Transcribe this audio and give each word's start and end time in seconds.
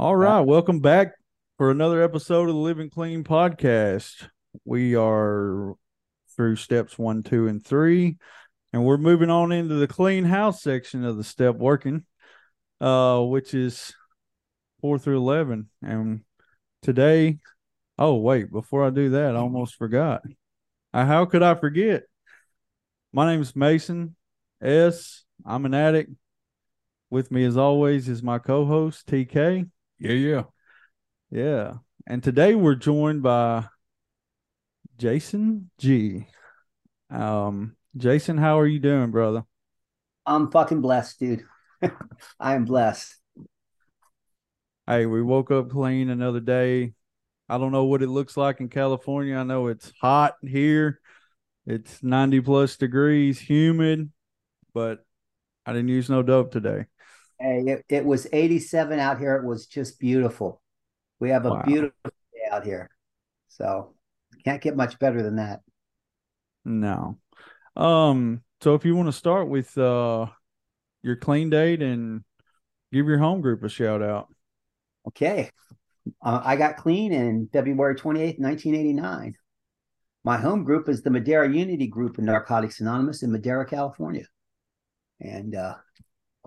All 0.00 0.14
right, 0.14 0.42
welcome 0.42 0.78
back 0.78 1.14
for 1.56 1.72
another 1.72 2.04
episode 2.04 2.42
of 2.48 2.54
the 2.54 2.60
Living 2.60 2.88
Clean 2.88 3.24
podcast. 3.24 4.28
We 4.64 4.94
are 4.94 5.74
through 6.36 6.54
steps 6.54 6.96
one, 6.96 7.24
two, 7.24 7.48
and 7.48 7.66
three, 7.66 8.16
and 8.72 8.84
we're 8.84 8.96
moving 8.96 9.28
on 9.28 9.50
into 9.50 9.74
the 9.74 9.88
clean 9.88 10.22
house 10.22 10.62
section 10.62 11.04
of 11.04 11.16
the 11.16 11.24
step 11.24 11.56
working, 11.56 12.04
uh, 12.80 13.20
which 13.22 13.54
is 13.54 13.92
four 14.80 15.00
through 15.00 15.16
eleven. 15.16 15.68
And 15.82 16.20
today, 16.82 17.40
oh 17.98 18.18
wait, 18.18 18.52
before 18.52 18.86
I 18.86 18.90
do 18.90 19.10
that, 19.10 19.34
I 19.34 19.40
almost 19.40 19.74
forgot. 19.74 20.22
Uh, 20.94 21.06
how 21.06 21.24
could 21.24 21.42
I 21.42 21.56
forget? 21.56 22.04
My 23.12 23.28
name 23.28 23.42
is 23.42 23.56
Mason 23.56 24.14
S. 24.62 25.24
I'm 25.44 25.66
an 25.66 25.74
addict. 25.74 26.12
With 27.10 27.32
me, 27.32 27.42
as 27.42 27.56
always, 27.56 28.08
is 28.08 28.22
my 28.22 28.38
co-host 28.38 29.08
TK. 29.08 29.68
Yeah, 29.98 30.12
yeah. 30.12 30.42
Yeah. 31.30 31.74
And 32.06 32.22
today 32.22 32.54
we're 32.54 32.76
joined 32.76 33.22
by 33.22 33.64
Jason 34.96 35.70
G. 35.78 36.26
Um, 37.10 37.76
Jason, 37.96 38.38
how 38.38 38.60
are 38.60 38.66
you 38.66 38.78
doing, 38.78 39.10
brother? 39.10 39.42
I'm 40.24 40.50
fucking 40.50 40.82
blessed, 40.82 41.18
dude. 41.18 41.44
I 42.40 42.54
am 42.54 42.64
blessed. 42.64 43.16
Hey, 44.86 45.06
we 45.06 45.20
woke 45.20 45.50
up 45.50 45.70
clean 45.70 46.10
another 46.10 46.40
day. 46.40 46.94
I 47.48 47.58
don't 47.58 47.72
know 47.72 47.84
what 47.84 48.02
it 48.02 48.08
looks 48.08 48.36
like 48.36 48.60
in 48.60 48.68
California. 48.68 49.36
I 49.36 49.42
know 49.42 49.66
it's 49.66 49.92
hot 50.00 50.34
here. 50.42 51.00
It's 51.66 52.02
90 52.02 52.40
plus 52.40 52.76
degrees, 52.76 53.40
humid, 53.40 54.10
but 54.72 55.04
I 55.66 55.72
didn't 55.72 55.88
use 55.88 56.08
no 56.08 56.22
dope 56.22 56.52
today. 56.52 56.86
Hey, 57.40 57.62
it, 57.66 57.84
it 57.88 58.04
was 58.04 58.26
87 58.32 58.98
out 58.98 59.18
here. 59.18 59.36
It 59.36 59.44
was 59.44 59.66
just 59.66 60.00
beautiful. 60.00 60.60
We 61.20 61.30
have 61.30 61.46
a 61.46 61.50
Wow. 61.50 61.62
beautiful 61.66 62.10
day 62.32 62.48
out 62.50 62.64
here. 62.64 62.90
So 63.48 63.94
can't 64.44 64.62
get 64.62 64.76
much 64.76 64.98
better 64.98 65.22
than 65.22 65.36
that. 65.36 65.60
No. 66.64 67.18
Um, 67.76 68.42
so 68.60 68.74
if 68.74 68.84
you 68.84 68.96
want 68.96 69.08
to 69.08 69.12
start 69.12 69.48
with 69.48 69.76
uh 69.78 70.26
your 71.02 71.16
clean 71.16 71.50
date 71.50 71.80
and 71.82 72.24
give 72.92 73.06
your 73.06 73.18
home 73.18 73.40
group 73.40 73.62
a 73.62 73.68
shout 73.68 74.02
out. 74.02 74.28
Okay. 75.06 75.50
Uh, 76.22 76.40
I 76.44 76.56
got 76.56 76.76
clean 76.76 77.12
in 77.12 77.48
February 77.52 77.94
28th, 77.94 78.38
1989. 78.38 79.34
My 80.24 80.36
home 80.38 80.64
group 80.64 80.88
is 80.88 81.02
the 81.02 81.10
Madera 81.10 81.50
Unity 81.52 81.86
Group 81.86 82.18
in 82.18 82.24
Narcotics 82.24 82.80
Anonymous 82.80 83.22
in 83.22 83.32
Madera, 83.32 83.64
California. 83.66 84.26
And 85.20 85.54
uh, 85.54 85.74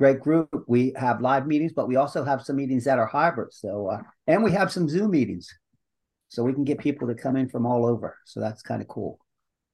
great 0.01 0.19
group. 0.19 0.49
We 0.67 0.93
have 0.95 1.21
live 1.21 1.45
meetings, 1.45 1.73
but 1.75 1.87
we 1.87 1.95
also 1.95 2.23
have 2.23 2.41
some 2.41 2.55
meetings 2.55 2.85
that 2.85 2.97
are 2.97 3.05
hybrid. 3.05 3.53
So, 3.53 3.87
uh, 3.87 4.01
and 4.25 4.43
we 4.43 4.51
have 4.51 4.71
some 4.71 4.89
Zoom 4.89 5.11
meetings. 5.11 5.47
So 6.29 6.41
we 6.43 6.53
can 6.53 6.63
get 6.63 6.79
people 6.79 7.07
to 7.07 7.13
come 7.13 7.35
in 7.35 7.47
from 7.47 7.67
all 7.67 7.85
over. 7.85 8.17
So 8.25 8.39
that's 8.39 8.63
kind 8.63 8.81
of 8.81 8.87
cool. 8.87 9.19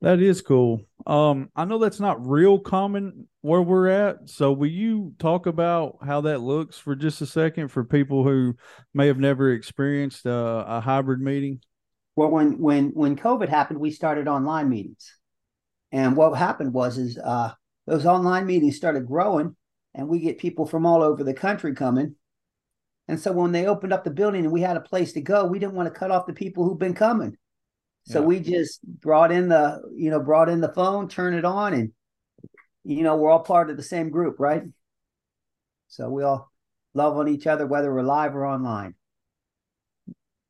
That 0.02 0.20
is 0.20 0.42
cool. 0.42 0.82
Um, 1.06 1.50
I 1.56 1.64
know 1.64 1.78
that's 1.80 2.02
not 2.02 2.28
real 2.28 2.60
common 2.60 3.30
where 3.40 3.62
we're 3.62 3.88
at. 3.88 4.30
So 4.30 4.52
will 4.52 4.68
you 4.68 5.14
talk 5.18 5.46
about 5.46 6.00
how 6.06 6.20
that 6.22 6.42
looks 6.42 6.78
for 6.78 6.94
just 6.94 7.22
a 7.22 7.26
second 7.26 7.70
for 7.70 7.86
people 7.86 8.26
who 8.26 8.56
may 8.94 9.08
have 9.08 9.20
never 9.20 9.54
experienced 9.54 10.26
a, 10.26 10.36
a 10.68 10.82
hybrid 10.82 11.22
meeting? 11.22 11.62
Well, 12.18 12.32
when 12.32 12.60
when 12.60 12.90
when 12.90 13.16
COVID 13.16 13.48
happened, 13.48 13.80
we 13.80 13.92
started 13.92 14.28
online 14.28 14.70
meetings, 14.70 15.14
and 15.92 16.18
what 16.18 16.34
happened 16.34 16.74
was 16.74 16.98
is 16.98 17.18
uh, 17.18 17.52
those 17.86 18.06
online 18.06 18.46
meetings 18.46 18.76
started 18.76 19.08
growing, 19.08 19.56
and 19.94 20.08
we 20.08 20.20
get 20.20 20.38
people 20.38 20.66
from 20.66 20.86
all 20.86 21.02
over 21.02 21.24
the 21.24 21.34
country 21.34 21.74
coming, 21.74 22.16
and 23.08 23.20
so 23.20 23.32
when 23.32 23.52
they 23.52 23.66
opened 23.68 23.94
up 23.94 24.04
the 24.04 24.12
building 24.12 24.44
and 24.44 24.52
we 24.54 24.62
had 24.62 24.78
a 24.78 24.82
place 24.82 25.14
to 25.14 25.22
go, 25.22 25.46
we 25.46 25.60
didn't 25.60 25.76
want 25.76 25.92
to 25.92 26.00
cut 26.00 26.12
off 26.12 26.28
the 26.28 26.34
people 26.34 26.64
who've 26.66 26.80
been 26.80 26.94
coming, 26.94 27.38
so 28.06 28.22
Yeah. 28.22 28.26
we 28.28 28.40
just 28.40 28.84
brought 28.84 29.32
in 29.32 29.50
the 29.50 29.82
you 29.96 30.10
know 30.10 30.20
brought 30.22 30.50
in 30.50 30.62
the 30.62 30.74
phone, 30.74 31.08
turn 31.08 31.34
it 31.34 31.46
on, 31.46 31.74
and 31.74 31.92
you 32.84 33.04
know 33.04 33.16
we're 33.18 33.32
all 33.32 33.44
part 33.44 33.70
of 33.70 33.78
the 33.78 33.84
same 33.84 34.10
group, 34.10 34.40
right? 34.40 34.64
So 35.88 36.10
we 36.10 36.24
all 36.24 36.52
love 36.94 37.18
on 37.18 37.28
each 37.28 37.48
other 37.48 37.66
whether 37.66 37.94
we're 37.94 38.02
live 38.02 38.36
or 38.36 38.46
online. 38.46 38.96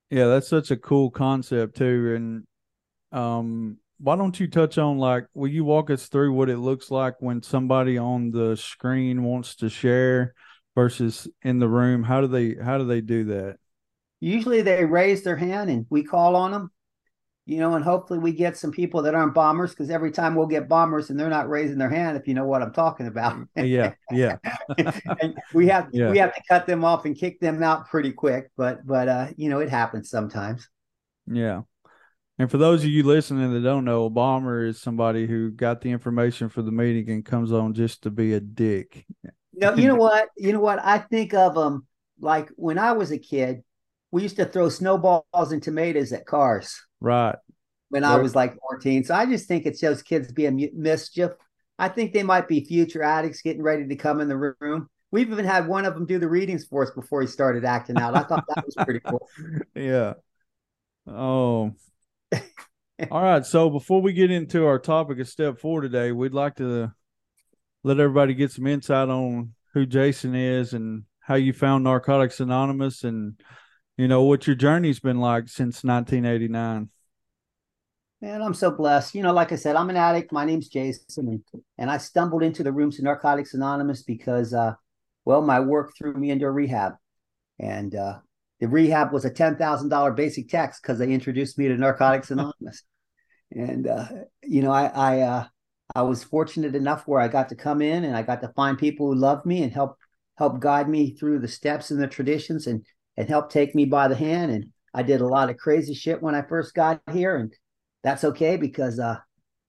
Yeah, 0.09 0.28
that's 0.28 0.47
such 0.47 0.72
a 0.72 0.78
cool 0.78 1.12
concept 1.12 1.75
too. 1.78 2.13
And 2.16 3.22
um, 3.22 3.78
why 4.00 4.16
don't 4.16 4.40
you 4.40 4.47
touch 4.47 4.78
on 4.78 4.97
like, 4.97 5.25
will 5.34 5.50
you 5.50 5.63
walk 5.66 5.90
us 5.90 6.08
through 6.08 6.34
what 6.34 6.50
it 6.50 6.58
looks 6.58 6.91
like 6.91 7.16
when 7.19 7.41
somebody 7.41 7.97
on 7.97 8.31
the 8.31 8.56
screen 8.58 9.24
wants 9.24 9.56
to 9.58 9.69
share 9.69 10.34
versus 10.75 11.28
in 11.41 11.59
the 11.59 11.68
room? 11.68 12.03
How 12.03 12.22
do 12.22 12.28
they 12.28 12.56
how 12.63 12.78
do 12.78 12.86
they 12.86 13.02
do 13.02 13.25
that? 13.25 13.57
usually 14.19 14.62
they 14.62 14.84
raise 14.86 15.24
their 15.24 15.36
hand 15.36 15.69
and 15.69 15.86
we 15.90 16.03
call 16.03 16.36
on 16.36 16.52
them 16.52 16.72
you 17.46 17.59
know 17.59 17.75
and 17.75 17.84
hopefully 17.84 18.19
we 18.19 18.31
get 18.31 18.57
some 18.57 18.72
people 18.72 19.03
that 19.03 19.16
aren't 19.16 19.34
bombers 19.34 19.72
because 19.72 19.90
every 19.90 20.12
time 20.12 20.36
we'll 20.36 20.47
get 20.47 20.68
bombers 20.68 21.09
and 21.09 21.19
they're 21.19 21.30
not 21.30 21.50
raising 21.50 21.78
their 21.78 21.90
hand 21.90 22.18
if 22.18 22.28
you 22.28 22.34
know 22.34 22.46
what 22.46 22.62
i'm 22.62 22.74
talking 22.74 23.07
about 23.07 23.38
Yeah, 23.56 23.94
yeah, 24.12 24.38
and 25.22 25.38
we 25.53 25.68
have 25.68 25.90
Yeah. 25.94 26.09
we 26.12 26.18
have 26.18 26.34
to 26.34 26.41
cut 26.50 26.66
them 26.66 26.84
off 26.84 27.06
and 27.06 27.16
kick 27.16 27.40
them 27.40 27.62
out 27.62 27.88
pretty 27.88 28.12
quick 28.12 28.50
but 28.57 28.86
but 28.86 29.07
uh 29.07 29.28
you 29.38 29.50
know 29.50 29.59
it 29.59 29.69
happens 29.69 30.09
sometimes 30.09 30.68
yeah. 31.28 31.62
And 32.40 32.52
for 32.52 32.58
those 32.58 32.84
of 32.84 32.90
you 32.90 33.03
listening 33.03 33.52
that 33.53 33.62
don't 33.62 33.86
know, 33.86 34.06
a 34.06 34.09
bomber 34.09 34.66
is 34.66 34.80
somebody 34.80 35.25
who 35.25 35.50
got 35.52 35.81
the 35.81 35.90
information 35.90 36.50
for 36.50 36.62
the 36.62 36.72
meeting 36.72 37.09
and 37.09 37.25
comes 37.25 37.52
on 37.52 37.74
just 37.74 38.03
to 38.03 38.12
be 38.12 38.34
a 38.34 38.40
dick. 38.40 39.06
no 39.53 39.74
you 39.74 39.88
know 39.88 39.96
what 40.08 40.30
you 40.38 40.53
know 40.53 40.59
what 40.59 40.80
i 40.84 41.00
think 41.00 41.34
of 41.34 41.56
them 41.56 41.86
like 42.20 42.50
when 42.56 42.78
i 42.78 42.92
was 42.92 43.12
a 43.12 43.18
kid 43.18 43.64
we 44.12 44.22
used 44.22 44.36
to 44.38 44.46
throw 44.46 44.70
snowballs 44.70 45.52
and 45.52 45.62
tomatoes 45.64 46.14
at 46.14 46.25
cars 46.25 46.80
Right. 47.02 47.36
when 47.90 48.03
I 48.03 48.16
was 48.18 48.34
like 48.36 48.56
14. 48.69 49.04
So 49.04 49.14
I 49.14 49.25
just 49.25 49.48
think 49.48 49.66
it's 49.66 49.81
those 49.81 50.02
kids 50.02 50.31
being 50.31 50.69
mischief. 50.74 51.31
I 51.78 51.90
think 51.90 52.14
they 52.14 52.24
might 52.24 52.48
be 52.48 52.64
future 52.64 53.04
addicts 53.04 53.42
getting 53.42 53.62
ready 53.62 53.86
to 53.88 53.96
come 53.98 54.22
in 54.22 54.30
the 54.30 54.56
room. 54.59 54.90
We've 55.12 55.30
even 55.30 55.46
had 55.46 55.68
one 55.68 55.86
of 55.86 55.94
them 55.94 56.06
do 56.06 56.19
the 56.19 56.28
readings 56.30 56.66
for 56.66 56.84
us 56.84 56.92
before 56.92 57.22
he 57.22 57.28
started 57.28 57.66
acting 57.66 57.98
out. 57.98 58.16
I 58.16 58.24
thought 58.24 58.46
that 58.56 58.66
was 58.66 58.75
pretty 58.75 59.02
cool. 59.02 59.28
Yeah. 59.75 60.14
Oh. 61.06 61.74
All 63.11 63.21
right. 63.21 63.45
So 63.45 63.69
before 63.69 64.01
we 64.01 64.13
get 64.13 64.31
into 64.31 64.65
our 64.65 64.79
topic 64.79 65.19
of 65.19 65.27
step 65.27 65.59
four 65.59 65.81
today, 65.81 66.11
we'd 66.11 66.33
like 66.33 66.55
to 66.55 66.91
let 67.83 67.99
everybody 67.99 68.33
get 68.33 68.51
some 68.51 68.67
insight 68.67 69.09
on 69.09 69.53
who 69.73 69.85
Jason 69.85 70.33
is 70.35 70.73
and 70.73 71.03
how 71.19 71.35
you 71.35 71.53
found 71.53 71.83
Narcotics 71.83 72.39
Anonymous 72.39 73.03
and 73.03 73.39
you 73.97 74.07
know 74.07 74.23
what 74.23 74.47
your 74.47 74.55
journey's 74.55 74.99
been 74.99 75.19
like 75.19 75.47
since 75.47 75.83
1989. 75.83 76.89
Man, 78.21 78.41
I'm 78.41 78.53
so 78.53 78.71
blessed. 78.71 79.13
You 79.13 79.21
know, 79.21 79.33
like 79.33 79.51
I 79.51 79.55
said, 79.55 79.75
I'm 79.75 79.89
an 79.89 79.97
addict. 79.97 80.31
My 80.31 80.45
name's 80.45 80.69
Jason, 80.69 81.44
and, 81.77 81.91
I 81.91 81.97
stumbled 81.97 82.41
into 82.41 82.63
the 82.63 82.71
rooms 82.71 82.97
of 82.97 83.05
Narcotics 83.05 83.53
Anonymous 83.53 84.01
because, 84.01 84.53
uh, 84.53 84.73
well, 85.25 85.44
my 85.44 85.59
work 85.59 85.94
threw 85.95 86.13
me 86.13 86.31
into 86.31 86.49
rehab, 86.49 86.94
and 87.59 87.94
uh, 87.94 88.19
the 88.59 88.68
rehab 88.68 89.12
was 89.12 89.25
a 89.25 89.29
ten 89.29 89.56
thousand 89.56 89.90
dollar 89.90 90.12
basic 90.12 90.50
text 90.50 90.81
because 90.81 91.00
they 91.00 91.12
introduced 91.12 91.57
me 91.57 91.68
to 91.68 91.78
Narcotics 91.78 92.31
Anonymous, 92.31 92.84
and 93.51 93.88
uh, 93.88 94.07
you 94.44 94.62
know, 94.62 94.72
I 94.72 94.85
I 94.88 95.19
uh, 95.22 95.45
I 95.95 96.01
was 96.01 96.23
fortunate 96.23 96.75
enough 96.75 97.07
where 97.07 97.22
I 97.22 97.28
got 97.28 97.50
to 97.50 97.56
come 97.56 97.81
in 97.81 98.03
and 98.03 98.16
I 98.16 98.22
got 98.22 98.41
to 98.41 98.53
find 98.56 98.78
people 98.78 99.07
who 99.07 99.19
loved 99.19 99.45
me 99.45 99.63
and 99.63 99.72
help 99.72 99.97
help 100.38 100.59
guide 100.59 100.90
me 100.90 101.16
through 101.16 101.40
the 101.40 101.47
steps 101.47 101.91
and 101.91 102.01
the 102.01 102.07
traditions 102.07 102.68
and 102.68 102.85
and 103.16 103.29
help 103.29 103.50
take 103.50 103.73
me 103.73 103.85
by 103.85 104.07
the 104.07 104.16
hand. 104.16 104.51
And 104.51 104.66
I 104.94 105.03
did 105.03 105.22
a 105.22 105.28
lot 105.28 105.50
of 105.50 105.57
crazy 105.57 105.94
shit 105.94 106.22
when 106.22 106.35
I 106.35 106.41
first 106.41 106.74
got 106.74 107.01
here, 107.12 107.35
and 107.35 107.53
that's 108.03 108.24
okay 108.24 108.57
because 108.57 109.00
uh, 109.00 109.18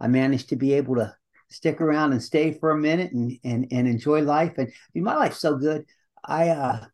I 0.01 0.09
managed 0.09 0.49
to 0.51 0.57
be 0.57 0.75
able 0.75 0.97
to 0.97 1.15
stick 1.51 1.81
around 1.81 2.13
and 2.13 2.23
stay 2.23 2.53
for 2.53 2.71
a 2.71 2.79
minute 2.79 3.13
and 3.13 3.39
and 3.45 3.67
and 3.71 3.87
enjoy 3.87 4.23
life. 4.23 4.55
And 4.59 4.69
I 4.69 4.73
mean, 4.95 5.05
my 5.05 5.17
life's 5.17 5.41
so 5.41 5.57
good. 5.57 5.85
I 6.25 6.51
uh, 6.51 6.87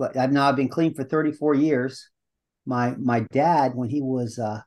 I've 0.00 0.32
now 0.32 0.50
been 0.52 0.68
clean 0.68 0.94
for 0.94 1.04
34 1.04 1.54
years. 1.54 2.08
My 2.66 2.94
my 2.96 3.20
dad, 3.32 3.74
when 3.74 3.88
he 3.88 4.00
was 4.00 4.38
uh, 4.38 4.60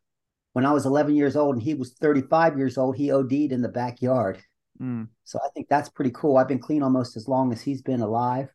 when 0.54 0.66
I 0.66 0.72
was 0.72 0.86
11 0.86 1.16
years 1.16 1.36
old 1.36 1.56
and 1.56 1.64
he 1.64 1.74
was 1.74 1.94
35 1.94 2.58
years 2.58 2.78
old, 2.78 2.96
he 2.96 3.12
OD'd 3.12 3.32
in 3.52 3.62
the 3.62 3.70
backyard. 3.70 4.40
Mm. 4.82 5.08
So 5.24 5.40
I 5.44 5.50
think 5.54 5.68
that's 5.70 5.90
pretty 5.90 6.12
cool. 6.12 6.38
I've 6.38 6.48
been 6.48 6.60
clean 6.60 6.84
almost 6.84 7.18
as 7.18 7.28
long 7.28 7.52
as 7.52 7.62
he's 7.62 7.82
been 7.82 8.02
alive. 8.02 8.50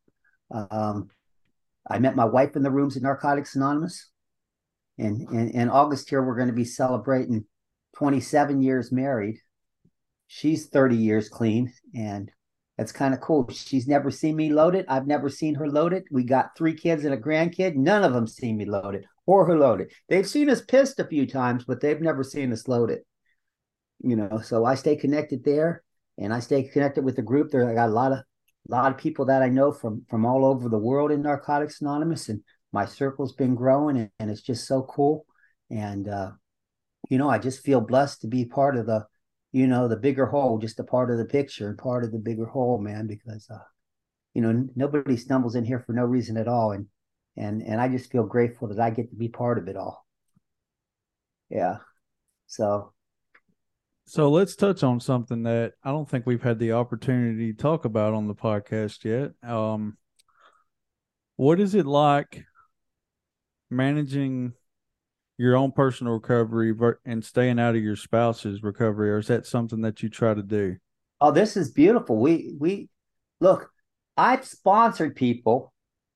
Um, 0.50 1.08
I 1.88 1.98
met 1.98 2.16
my 2.16 2.24
wife 2.24 2.56
in 2.56 2.62
the 2.62 2.70
rooms 2.70 2.96
at 2.96 3.02
Narcotics 3.02 3.56
Anonymous. 3.56 4.10
And 4.98 5.22
in, 5.30 5.50
in 5.50 5.70
August 5.70 6.10
here, 6.10 6.22
we're 6.22 6.36
going 6.36 6.48
to 6.48 6.54
be 6.54 6.64
celebrating 6.64 7.44
27 7.96 8.62
years 8.62 8.92
married. 8.92 9.38
She's 10.26 10.66
30 10.66 10.96
years 10.96 11.28
clean, 11.28 11.72
and 11.94 12.30
that's 12.82 12.90
kind 12.90 13.14
of 13.14 13.20
cool. 13.20 13.48
She's 13.48 13.86
never 13.86 14.10
seen 14.10 14.34
me 14.34 14.52
loaded. 14.52 14.86
I've 14.88 15.06
never 15.06 15.28
seen 15.28 15.54
her 15.54 15.68
loaded. 15.68 16.02
We 16.10 16.24
got 16.24 16.56
three 16.56 16.74
kids 16.74 17.04
and 17.04 17.14
a 17.14 17.16
grandkid. 17.16 17.76
None 17.76 18.02
of 18.02 18.12
them 18.12 18.26
seen 18.26 18.56
me 18.56 18.64
loaded 18.64 19.06
or 19.24 19.46
her 19.46 19.56
loaded. 19.56 19.92
They've 20.08 20.28
seen 20.28 20.50
us 20.50 20.62
pissed 20.62 20.98
a 20.98 21.06
few 21.06 21.24
times, 21.24 21.62
but 21.64 21.80
they've 21.80 22.00
never 22.00 22.24
seen 22.24 22.52
us 22.52 22.66
loaded. 22.66 23.02
You 24.00 24.16
know, 24.16 24.40
so 24.42 24.64
I 24.64 24.74
stay 24.74 24.96
connected 24.96 25.44
there, 25.44 25.84
and 26.18 26.34
I 26.34 26.40
stay 26.40 26.64
connected 26.64 27.04
with 27.04 27.14
the 27.14 27.22
group. 27.22 27.52
There, 27.52 27.70
I 27.70 27.74
got 27.74 27.88
a 27.88 27.92
lot 27.92 28.10
of 28.10 28.18
a 28.18 28.24
lot 28.68 28.90
of 28.90 28.98
people 28.98 29.26
that 29.26 29.44
I 29.44 29.48
know 29.48 29.70
from 29.70 30.04
from 30.10 30.26
all 30.26 30.44
over 30.44 30.68
the 30.68 30.76
world 30.76 31.12
in 31.12 31.22
Narcotics 31.22 31.82
Anonymous, 31.82 32.30
and 32.30 32.42
my 32.72 32.84
circle's 32.84 33.32
been 33.32 33.54
growing, 33.54 33.96
and, 33.96 34.10
and 34.18 34.28
it's 34.28 34.42
just 34.42 34.66
so 34.66 34.82
cool. 34.82 35.24
And 35.70 36.08
uh, 36.08 36.32
you 37.08 37.18
know, 37.18 37.30
I 37.30 37.38
just 37.38 37.62
feel 37.62 37.80
blessed 37.80 38.22
to 38.22 38.26
be 38.26 38.44
part 38.44 38.76
of 38.76 38.86
the, 38.86 39.06
you 39.52 39.66
know, 39.66 39.86
the 39.86 39.96
bigger 39.96 40.26
whole, 40.26 40.58
just 40.58 40.80
a 40.80 40.84
part 40.84 41.10
of 41.10 41.18
the 41.18 41.24
picture 41.24 41.68
and 41.68 41.78
part 41.78 42.04
of 42.04 42.12
the 42.12 42.18
bigger 42.18 42.46
whole, 42.46 42.78
man. 42.78 43.06
Because 43.06 43.48
uh, 43.50 43.58
you 44.34 44.42
know, 44.42 44.68
nobody 44.74 45.16
stumbles 45.16 45.54
in 45.54 45.64
here 45.64 45.80
for 45.80 45.92
no 45.92 46.04
reason 46.04 46.36
at 46.36 46.48
all, 46.48 46.72
and 46.72 46.86
and 47.36 47.62
and 47.62 47.80
I 47.80 47.88
just 47.88 48.10
feel 48.10 48.24
grateful 48.24 48.68
that 48.68 48.80
I 48.80 48.90
get 48.90 49.10
to 49.10 49.16
be 49.16 49.28
part 49.28 49.58
of 49.58 49.68
it 49.68 49.76
all. 49.76 50.06
Yeah. 51.50 51.76
So 52.46 52.92
so 54.04 54.30
let's 54.30 54.56
touch 54.56 54.82
on 54.82 55.00
something 55.00 55.44
that 55.44 55.74
I 55.84 55.90
don't 55.90 56.08
think 56.08 56.26
we've 56.26 56.42
had 56.42 56.58
the 56.58 56.72
opportunity 56.72 57.52
to 57.52 57.58
talk 57.58 57.84
about 57.84 58.14
on 58.14 58.26
the 58.26 58.34
podcast 58.34 59.04
yet. 59.04 59.32
Um, 59.48 59.96
what 61.36 61.60
is 61.60 61.74
it 61.74 61.86
like 61.86 62.44
managing 63.70 64.52
your 65.38 65.56
own 65.56 65.72
personal 65.72 66.14
recovery 66.14 66.74
and 67.04 67.24
staying 67.24 67.58
out 67.58 67.74
of 67.74 67.82
your 67.82 67.96
spouse's 67.96 68.62
recovery, 68.62 69.10
or 69.10 69.18
is 69.18 69.28
that 69.28 69.46
something 69.46 69.80
that 69.82 70.02
you 70.02 70.08
try 70.08 70.34
to 70.34 70.42
do? 70.42 70.76
Oh, 71.20 71.30
this 71.30 71.56
is 71.56 71.70
beautiful. 71.70 72.20
We 72.20 72.54
we 72.58 72.88
look. 73.40 73.70
I've 74.16 74.44
sponsored 74.44 75.16
people, 75.16 75.72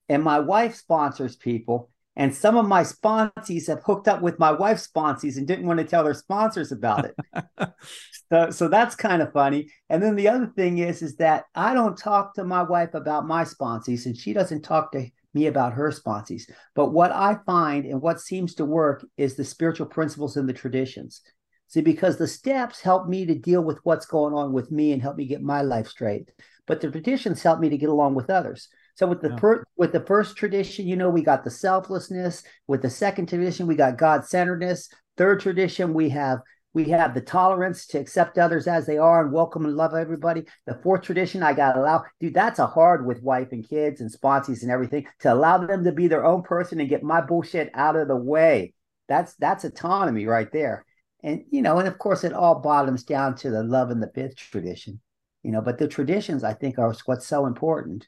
and 0.08 0.22
my 0.22 0.38
wife 0.40 0.74
sponsors 0.74 1.34
people, 1.34 1.90
and 2.16 2.34
some 2.34 2.56
of 2.56 2.66
my 2.66 2.82
sponsees 2.82 3.66
have 3.68 3.82
hooked 3.84 4.08
up 4.08 4.22
with 4.22 4.38
my 4.38 4.50
wife's 4.50 4.88
sponsees 4.88 5.36
and 5.36 5.46
didn't 5.46 5.66
want 5.66 5.78
to 5.78 5.84
tell 5.84 6.02
their 6.02 6.14
sponsors 6.14 6.72
about 6.72 7.04
it. 7.04 7.14
so, 8.32 8.50
so 8.50 8.68
that's 8.68 8.94
kind 8.94 9.20
of 9.20 9.32
funny. 9.32 9.70
And 9.90 10.02
then 10.02 10.16
the 10.16 10.28
other 10.28 10.46
thing 10.56 10.78
is, 10.78 11.02
is 11.02 11.16
that 11.16 11.44
I 11.54 11.74
don't 11.74 11.96
talk 11.96 12.34
to 12.34 12.44
my 12.44 12.62
wife 12.62 12.94
about 12.94 13.26
my 13.26 13.44
sponsees, 13.44 14.06
and 14.06 14.16
she 14.16 14.32
doesn't 14.32 14.62
talk 14.62 14.92
to 14.92 15.06
me 15.36 15.46
about 15.46 15.74
her 15.74 15.90
sponsees. 15.90 16.50
But 16.74 16.92
what 16.92 17.12
I 17.12 17.36
find 17.44 17.84
and 17.84 18.00
what 18.00 18.20
seems 18.20 18.54
to 18.54 18.64
work 18.64 19.06
is 19.16 19.36
the 19.36 19.44
spiritual 19.44 19.86
principles 19.86 20.36
and 20.36 20.48
the 20.48 20.54
traditions. 20.54 21.20
See, 21.68 21.82
because 21.82 22.16
the 22.16 22.26
steps 22.26 22.80
help 22.80 23.06
me 23.06 23.26
to 23.26 23.34
deal 23.34 23.62
with 23.62 23.78
what's 23.82 24.06
going 24.06 24.32
on 24.32 24.52
with 24.52 24.72
me 24.72 24.92
and 24.92 25.02
help 25.02 25.16
me 25.16 25.26
get 25.26 25.42
my 25.42 25.60
life 25.60 25.88
straight. 25.88 26.30
But 26.66 26.80
the 26.80 26.90
traditions 26.90 27.42
help 27.42 27.60
me 27.60 27.68
to 27.68 27.76
get 27.76 27.90
along 27.90 28.14
with 28.14 28.30
others. 28.30 28.68
So 28.94 29.06
with 29.06 29.20
the 29.20 29.28
yeah. 29.28 29.36
per, 29.36 29.64
with 29.76 29.92
the 29.92 30.00
first 30.00 30.36
tradition, 30.36 30.86
you 30.86 30.96
know, 30.96 31.10
we 31.10 31.22
got 31.22 31.44
the 31.44 31.50
selflessness. 31.50 32.42
With 32.66 32.80
the 32.82 32.90
second 32.90 33.28
tradition, 33.28 33.66
we 33.66 33.76
got 33.76 33.98
God 33.98 34.24
centeredness. 34.24 34.88
Third 35.18 35.40
tradition, 35.40 35.92
we 35.92 36.08
have 36.10 36.40
we 36.76 36.84
have 36.90 37.14
the 37.14 37.22
tolerance 37.22 37.86
to 37.86 37.98
accept 37.98 38.36
others 38.36 38.66
as 38.66 38.84
they 38.84 38.98
are 38.98 39.22
and 39.24 39.32
welcome 39.32 39.64
and 39.64 39.76
love 39.76 39.94
everybody. 39.94 40.44
The 40.66 40.78
fourth 40.82 41.00
tradition, 41.00 41.42
I 41.42 41.54
got 41.54 41.72
to 41.72 41.80
allow, 41.80 42.04
dude, 42.20 42.34
that's 42.34 42.58
a 42.58 42.66
hard 42.66 43.06
with 43.06 43.22
wife 43.22 43.48
and 43.52 43.66
kids 43.66 44.02
and 44.02 44.12
sponsees 44.12 44.60
and 44.60 44.70
everything 44.70 45.06
to 45.20 45.32
allow 45.32 45.56
them 45.56 45.84
to 45.84 45.92
be 45.92 46.06
their 46.06 46.26
own 46.26 46.42
person 46.42 46.78
and 46.78 46.88
get 46.88 47.02
my 47.02 47.22
bullshit 47.22 47.70
out 47.72 47.96
of 47.96 48.08
the 48.08 48.16
way. 48.16 48.74
That's 49.08 49.34
that's 49.36 49.64
autonomy 49.64 50.26
right 50.26 50.52
there. 50.52 50.84
And 51.22 51.44
you 51.50 51.62
know, 51.62 51.78
and 51.78 51.88
of 51.88 51.96
course, 51.98 52.24
it 52.24 52.34
all 52.34 52.60
bottoms 52.60 53.04
down 53.04 53.36
to 53.36 53.48
the 53.50 53.62
love 53.62 53.90
and 53.90 54.02
the 54.02 54.12
fifth 54.14 54.36
tradition. 54.36 55.00
You 55.42 55.52
know, 55.52 55.62
but 55.62 55.78
the 55.78 55.88
traditions 55.88 56.44
I 56.44 56.52
think 56.52 56.78
are 56.78 56.94
what's 57.06 57.26
so 57.26 57.46
important 57.46 58.06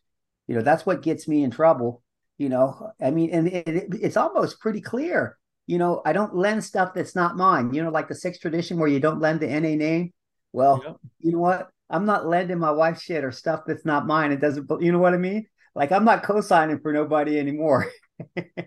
you 0.49 0.55
know, 0.55 0.63
that's 0.63 0.87
what 0.87 1.03
gets 1.03 1.29
me 1.29 1.45
in 1.45 1.51
trouble. 1.51 2.03
You 2.39 2.49
know, 2.49 2.91
I 3.01 3.11
mean, 3.11 3.31
and 3.31 3.49
it, 3.49 3.89
it's 4.01 4.17
almost 4.17 4.61
pretty 4.61 4.81
clear. 4.81 5.39
You 5.69 5.79
know, 5.79 6.03
I 6.05 6.13
don't 6.13 6.35
lend 6.35 6.65
stuff 6.65 6.95
that's 6.95 7.15
not 7.15 7.37
mine. 7.37 7.73
You 7.73 7.85
know, 7.85 7.91
like 7.91 8.09
the 8.09 8.17
sixth 8.17 8.41
tradition 8.41 8.79
where 8.79 8.89
you 8.89 8.99
don't 8.99 9.21
lend 9.21 9.39
the 9.39 9.49
NA 9.49 9.77
name. 9.77 10.13
Well, 10.53 10.83
yeah. 10.85 10.95
you 11.21 11.33
know 11.33 11.39
what? 11.39 11.69
I'm 11.89 12.07
not 12.07 12.27
lending 12.27 12.59
my 12.59 12.73
wife 12.73 13.01
shit 13.01 13.23
or 13.23 13.31
stuff 13.31 13.61
that's 13.67 13.85
not 13.85 14.07
mine. 14.07 14.33
It 14.33 14.41
doesn't, 14.41 14.69
you 14.81 14.91
know 14.91 14.99
what 14.99 15.15
I 15.15 15.19
mean? 15.19 15.47
Like 15.75 15.93
I'm 15.93 16.05
not 16.05 16.25
co-signing 16.25 16.81
for 16.81 16.93
nobody 16.93 17.39
anymore. 17.39 17.87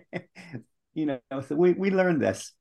you 0.94 1.06
know, 1.06 1.20
so 1.46 1.54
we 1.56 1.72
we 1.72 1.90
learned 1.90 2.22
this. 2.22 2.52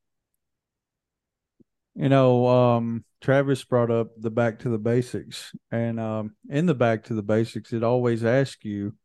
You 1.95 2.09
know, 2.09 2.47
um, 2.47 3.05
Travis 3.21 3.63
brought 3.63 3.91
up 3.91 4.09
the 4.17 4.29
back 4.29 4.59
to 4.59 4.69
the 4.69 4.77
basics, 4.77 5.53
and 5.71 5.99
um, 5.99 6.35
in 6.49 6.65
the 6.65 6.75
back 6.75 7.05
to 7.05 7.13
the 7.13 7.23
basics, 7.23 7.71
it 7.71 7.83
always 7.83 8.25
asks 8.25 8.65
you 8.65 8.95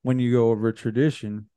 when 0.00 0.18
you 0.18 0.32
go 0.32 0.48
over 0.48 0.68
a 0.68 0.74
tradition, 0.74 1.49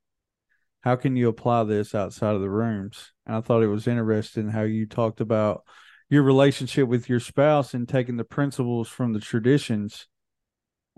how 0.84 0.96
can 0.96 1.16
you 1.16 1.30
apply 1.30 1.64
this 1.64 1.96
outside 1.96 2.36
of 2.36 2.42
the 2.42 2.50
rooms? 2.50 3.12
And 3.26 3.36
I 3.36 3.42
thought 3.42 3.64
it 3.64 3.68
was 3.68 3.88
interesting 3.88 4.50
how 4.50 4.64
you 4.64 4.86
talked 4.86 5.22
about 5.22 5.64
your 6.10 6.24
relationship 6.24 6.88
with 6.88 7.08
your 7.08 7.20
spouse 7.20 7.74
and 7.74 7.88
taking 7.88 8.18
the 8.18 8.26
principles 8.26 8.90
from 8.90 9.14
the 9.14 9.20
traditions 9.20 10.08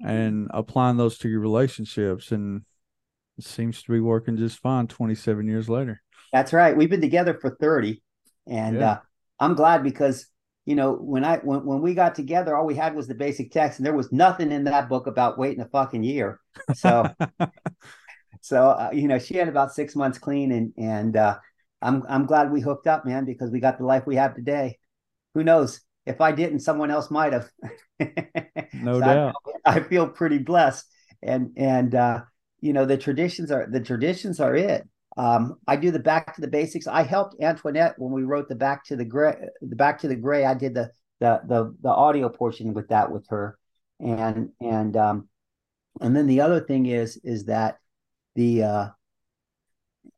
and 0.03 0.47
applying 0.51 0.97
those 0.97 1.17
to 1.19 1.29
your 1.29 1.39
relationships. 1.39 2.31
And 2.31 2.63
it 3.37 3.45
seems 3.45 3.83
to 3.83 3.91
be 3.91 3.99
working 3.99 4.37
just 4.37 4.59
fine 4.59 4.87
27 4.87 5.47
years 5.47 5.69
later. 5.69 6.01
That's 6.33 6.51
right. 6.51 6.75
We've 6.75 6.89
been 6.89 7.01
together 7.01 7.37
for 7.39 7.55
30. 7.61 8.01
And 8.47 8.77
yeah. 8.77 8.91
uh, 8.91 8.97
I'm 9.39 9.53
glad 9.53 9.83
because 9.83 10.27
you 10.65 10.73
know, 10.75 10.93
when 10.93 11.23
I 11.23 11.37
when, 11.37 11.63
when 11.63 11.81
we 11.81 11.93
got 11.93 12.15
together, 12.15 12.55
all 12.55 12.65
we 12.65 12.75
had 12.75 12.95
was 12.95 13.07
the 13.07 13.13
basic 13.13 13.51
text, 13.51 13.77
and 13.77 13.85
there 13.85 13.93
was 13.93 14.11
nothing 14.11 14.51
in 14.51 14.63
that 14.63 14.89
book 14.89 15.05
about 15.05 15.37
waiting 15.37 15.61
a 15.61 15.67
fucking 15.67 16.03
year. 16.03 16.39
So, 16.73 17.07
so 18.45 18.69
uh, 18.69 18.91
you 18.93 19.07
know, 19.07 19.17
she 19.17 19.37
had 19.37 19.47
about 19.47 19.73
six 19.73 19.95
months 19.95 20.19
clean, 20.19 20.51
and 20.51 20.71
and 20.77 21.17
uh, 21.17 21.39
I'm 21.81 22.03
I'm 22.07 22.27
glad 22.27 22.51
we 22.51 22.61
hooked 22.61 22.85
up, 22.85 23.03
man, 23.03 23.25
because 23.25 23.49
we 23.49 23.59
got 23.59 23.79
the 23.79 23.85
life 23.85 24.05
we 24.05 24.17
have 24.17 24.35
today. 24.35 24.77
Who 25.33 25.43
knows? 25.43 25.81
If 26.05 26.21
I 26.21 26.31
didn't, 26.31 26.59
someone 26.59 26.91
else 26.91 27.09
might 27.09 27.33
have. 27.33 27.49
no 28.71 28.93
so 28.93 28.99
doubt. 28.99 29.35
I, 29.65 29.77
I, 29.77 29.79
feel 29.79 30.07
pretty 30.07 30.37
blessed, 30.37 30.85
and 31.23 31.53
and 31.57 31.95
uh, 31.95 32.21
you 32.61 32.71
know, 32.71 32.85
the 32.85 32.97
traditions 32.97 33.49
are 33.49 33.67
the 33.67 33.79
traditions 33.79 34.39
are 34.39 34.55
it. 34.55 34.87
Um, 35.17 35.55
I 35.67 35.75
do 35.75 35.89
the 35.89 35.97
back 35.97 36.35
to 36.35 36.41
the 36.41 36.47
basics. 36.47 36.85
I 36.85 37.01
helped 37.01 37.41
Antoinette 37.41 37.95
when 37.97 38.11
we 38.11 38.21
wrote 38.21 38.47
the 38.47 38.53
back 38.53 38.85
to 38.85 38.95
the 38.95 39.05
gray. 39.05 39.33
The 39.59 39.75
back 39.75 40.01
to 40.01 40.07
the 40.07 40.15
gray. 40.15 40.45
I 40.45 40.53
did 40.53 40.75
the 40.75 40.91
the 41.19 41.41
the 41.47 41.75
the 41.81 41.89
audio 41.89 42.29
portion 42.29 42.75
with 42.75 42.89
that 42.89 43.11
with 43.11 43.25
her, 43.29 43.57
and 43.99 44.51
and 44.61 44.95
um, 44.95 45.29
and 45.99 46.15
then 46.15 46.27
the 46.27 46.41
other 46.41 46.59
thing 46.59 46.85
is 46.85 47.17
is 47.23 47.45
that 47.45 47.79
the 48.35 48.63
uh, 48.63 48.87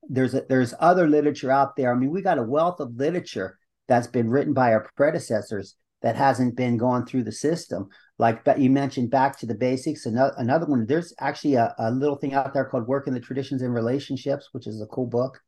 there's 0.09 0.33
a, 0.33 0.45
there's 0.49 0.73
other 0.79 1.07
literature 1.07 1.51
out 1.51 1.75
there. 1.75 1.91
I 1.91 1.95
mean, 1.95 2.11
we 2.11 2.21
got 2.21 2.37
a 2.37 2.43
wealth 2.43 2.79
of 2.79 2.95
literature 2.95 3.57
that's 3.87 4.07
been 4.07 4.29
written 4.29 4.53
by 4.53 4.73
our 4.73 4.89
predecessors 4.95 5.75
that 6.01 6.15
hasn't 6.15 6.55
been 6.55 6.77
gone 6.77 7.05
through 7.05 7.23
the 7.23 7.31
system. 7.31 7.89
Like 8.19 8.43
but 8.43 8.59
you 8.59 8.69
mentioned, 8.69 9.11
back 9.11 9.37
to 9.39 9.45
the 9.45 9.55
basics. 9.55 10.05
Another 10.05 10.33
another 10.37 10.65
one. 10.65 10.85
There's 10.85 11.13
actually 11.19 11.55
a, 11.55 11.73
a 11.77 11.91
little 11.91 12.15
thing 12.15 12.33
out 12.33 12.53
there 12.53 12.65
called 12.65 12.87
"Work 12.87 13.07
in 13.07 13.13
the 13.13 13.19
Traditions 13.19 13.61
and 13.61 13.73
Relationships," 13.73 14.49
which 14.51 14.67
is 14.67 14.81
a 14.81 14.87
cool 14.87 15.07
book. 15.07 15.39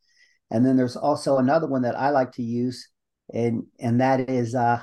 And 0.51 0.65
then 0.65 0.77
there's 0.77 0.95
also 0.95 1.37
another 1.37 1.67
one 1.67 1.83
that 1.83 1.97
I 1.97 2.09
like 2.09 2.31
to 2.33 2.43
use, 2.43 2.89
and 3.33 3.63
and 3.79 4.01
that 4.01 4.29
is 4.29 4.55
uh, 4.55 4.81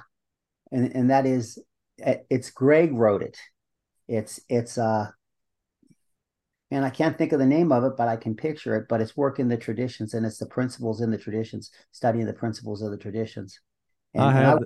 and 0.73 0.95
and 0.95 1.11
that 1.11 1.27
is 1.27 1.59
it's 1.99 2.51
Greg 2.51 2.93
wrote 2.93 3.23
it. 3.23 3.39
It's 4.09 4.41
it's 4.49 4.79
uh, 4.79 5.11
and 6.71 6.85
I 6.85 6.91
can't 6.91 7.17
think 7.17 7.33
of 7.33 7.39
the 7.39 7.47
name 7.47 7.71
of 7.71 7.85
it, 7.85 7.93
but 7.97 8.09
I 8.09 8.17
can 8.17 8.35
picture 8.35 8.77
it. 8.77 8.87
But 8.89 9.01
it's 9.01 9.17
work 9.17 9.39
in 9.39 9.49
the 9.49 9.57
traditions, 9.57 10.15
and 10.15 10.27
it's 10.27 10.39
the 10.39 10.47
principles 10.47 11.01
in 11.01 11.11
the 11.11 11.19
traditions, 11.19 11.71
studying 11.93 12.27
the 12.27 12.33
principles 12.33 12.83
of 12.83 12.91
the 12.91 12.97
traditions. 12.97 13.61
And, 14.15 14.25
I 14.25 14.33
have. 14.33 14.65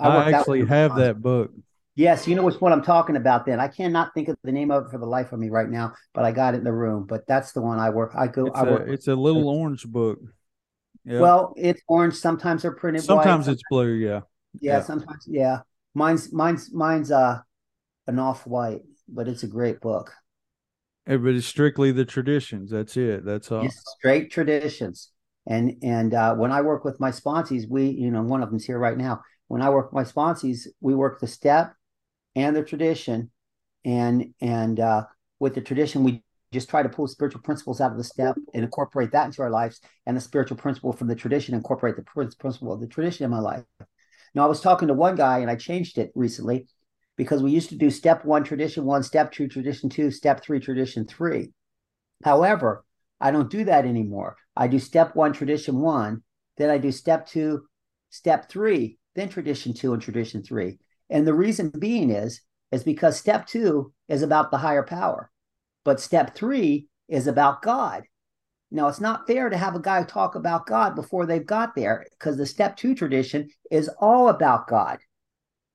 I, 0.00 0.06
I, 0.06 0.16
I 0.16 0.32
actually 0.32 0.64
have 0.66 0.96
that 0.96 1.20
book. 1.22 1.52
Yes, 1.96 2.26
you 2.26 2.34
know 2.34 2.42
which 2.42 2.60
one 2.60 2.72
I'm 2.72 2.82
talking 2.82 3.16
about. 3.16 3.46
Then 3.46 3.60
I 3.60 3.68
cannot 3.68 4.14
think 4.14 4.28
of 4.28 4.36
the 4.42 4.52
name 4.52 4.70
of 4.70 4.86
it 4.86 4.90
for 4.90 4.98
the 4.98 5.06
life 5.06 5.32
of 5.32 5.38
me 5.38 5.50
right 5.50 5.68
now, 5.68 5.94
but 6.14 6.24
I 6.24 6.32
got 6.32 6.54
it 6.54 6.58
in 6.58 6.64
the 6.64 6.72
room. 6.72 7.04
But 7.06 7.26
that's 7.26 7.52
the 7.52 7.60
one 7.62 7.78
I 7.78 7.90
work. 7.90 8.12
I 8.16 8.26
go. 8.26 8.46
It's, 8.46 8.58
I 8.58 8.62
work 8.62 8.88
a, 8.88 8.92
it's 8.92 9.08
a 9.08 9.14
little 9.14 9.48
orange 9.48 9.86
book. 9.86 10.18
Yep. 11.04 11.20
Well, 11.20 11.54
it's 11.56 11.80
orange. 11.88 12.14
Sometimes 12.14 12.62
they're 12.62 12.72
printed. 12.72 13.02
Sometimes 13.02 13.46
white. 13.46 13.54
it's 13.54 13.62
blue. 13.70 13.92
Yeah. 13.92 14.20
yeah. 14.60 14.78
Yeah. 14.78 14.82
Sometimes. 14.82 15.24
Yeah. 15.26 15.60
Mine's 15.94 16.32
mine's 16.32 16.72
mine's 16.72 17.10
uh 17.10 17.40
an 18.06 18.18
off 18.18 18.46
white, 18.46 18.82
but 19.08 19.28
it's 19.28 19.42
a 19.42 19.48
great 19.48 19.80
book. 19.80 20.12
Yeah, 21.06 21.16
but 21.16 21.34
it's 21.34 21.46
strictly 21.46 21.92
the 21.92 22.04
traditions. 22.04 22.70
That's 22.70 22.96
it. 22.96 23.24
That's 23.24 23.50
all. 23.50 23.64
It's 23.64 23.82
straight 23.98 24.30
traditions. 24.30 25.10
And 25.46 25.76
and 25.82 26.14
uh, 26.14 26.34
when 26.34 26.52
I 26.52 26.60
work 26.60 26.84
with 26.84 27.00
my 27.00 27.10
sponsees, 27.10 27.68
we 27.68 27.88
you 27.88 28.10
know 28.10 28.22
one 28.22 28.42
of 28.42 28.50
them's 28.50 28.64
here 28.64 28.78
right 28.78 28.96
now. 28.96 29.22
When 29.48 29.62
I 29.62 29.70
work 29.70 29.92
with 29.92 30.06
my 30.06 30.10
sponsees, 30.10 30.66
we 30.80 30.94
work 30.94 31.20
the 31.20 31.26
step 31.26 31.74
and 32.36 32.54
the 32.54 32.62
tradition, 32.62 33.30
and 33.84 34.34
and 34.40 34.78
uh, 34.78 35.04
with 35.38 35.54
the 35.54 35.60
tradition 35.60 36.04
we 36.04 36.22
just 36.52 36.68
try 36.68 36.82
to 36.82 36.88
pull 36.88 37.06
spiritual 37.06 37.40
principles 37.42 37.80
out 37.80 37.92
of 37.92 37.96
the 37.96 38.04
step 38.04 38.36
and 38.52 38.64
incorporate 38.64 39.12
that 39.12 39.26
into 39.26 39.42
our 39.42 39.50
lives, 39.50 39.80
and 40.06 40.16
the 40.16 40.20
spiritual 40.20 40.56
principle 40.56 40.92
from 40.92 41.08
the 41.08 41.14
tradition 41.14 41.54
incorporate 41.54 41.96
the 41.96 42.02
principle 42.38 42.72
of 42.72 42.80
the 42.80 42.86
tradition 42.86 43.24
in 43.24 43.30
my 43.30 43.40
life. 43.40 43.64
Now 44.34 44.44
I 44.44 44.48
was 44.48 44.60
talking 44.60 44.88
to 44.88 44.94
one 44.94 45.16
guy 45.16 45.38
and 45.38 45.50
I 45.50 45.56
changed 45.56 45.98
it 45.98 46.12
recently 46.14 46.66
because 47.16 47.42
we 47.42 47.50
used 47.50 47.68
to 47.70 47.76
do 47.76 47.90
step 47.90 48.24
one 48.24 48.44
tradition 48.44 48.84
one, 48.84 49.02
step 49.02 49.32
two 49.32 49.48
tradition 49.48 49.90
two, 49.90 50.10
step 50.10 50.42
three 50.42 50.60
tradition 50.60 51.06
three. 51.06 51.50
However, 52.24 52.84
I 53.20 53.30
don't 53.30 53.50
do 53.50 53.64
that 53.64 53.84
anymore. 53.84 54.36
I 54.56 54.68
do 54.68 54.78
step 54.78 55.14
one, 55.14 55.32
tradition 55.32 55.80
one, 55.80 56.22
then 56.56 56.70
I 56.70 56.78
do 56.78 56.92
step 56.92 57.26
two, 57.26 57.66
step 58.10 58.48
three, 58.48 58.98
then 59.14 59.28
tradition 59.28 59.74
two 59.74 59.92
and 59.92 60.02
tradition 60.02 60.42
three. 60.42 60.78
And 61.08 61.26
the 61.26 61.34
reason 61.34 61.70
being 61.78 62.10
is 62.10 62.40
is 62.72 62.84
because 62.84 63.18
step 63.18 63.46
two 63.46 63.92
is 64.08 64.22
about 64.22 64.50
the 64.50 64.58
higher 64.58 64.84
power, 64.84 65.30
but 65.84 66.00
step 66.00 66.34
three 66.34 66.88
is 67.08 67.26
about 67.26 67.62
God. 67.62 68.04
Now, 68.70 68.86
it's 68.86 69.00
not 69.00 69.26
fair 69.26 69.50
to 69.50 69.56
have 69.56 69.74
a 69.74 69.80
guy 69.80 70.04
talk 70.04 70.36
about 70.36 70.66
God 70.66 70.94
before 70.94 71.26
they've 71.26 71.44
got 71.44 71.74
there 71.74 72.06
because 72.12 72.36
the 72.36 72.46
step 72.46 72.76
two 72.76 72.94
tradition 72.94 73.48
is 73.70 73.90
all 74.00 74.28
about 74.28 74.68
God. 74.68 74.98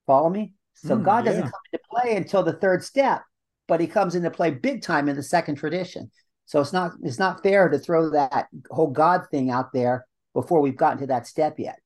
Follow 0.08 0.30
me? 0.30 0.54
So 0.76 0.98
Mm, 0.98 1.04
God 1.06 1.26
doesn't 1.26 1.44
yeah. 1.44 1.50
come 1.50 1.60
into 1.72 1.84
play 1.90 2.16
until 2.16 2.44
the 2.44 2.54
third 2.54 2.84
step, 2.84 3.24
but 3.68 3.80
he 3.80 3.88
comes 3.88 4.16
into 4.16 4.30
play 4.30 4.52
big 4.52 4.82
time 4.82 5.10
in 5.10 5.16
the 5.16 5.24
second 5.24 5.56
tradition. 5.56 6.12
So 6.46 6.62
it's 6.62 6.74
not 6.74 6.94
it's 7.02 7.20
not 7.20 7.42
fair 7.42 7.70
to 7.70 7.80
throw 7.80 8.10
that 8.12 8.48
whole 8.70 8.92
God 8.92 9.28
thing 9.32 9.50
out 9.50 9.74
there 9.74 10.06
before 10.34 10.62
we've 10.62 10.78
gotten 10.78 11.00
to 11.00 11.08
that 11.08 11.28
step 11.28 11.58
yet. 11.58 11.80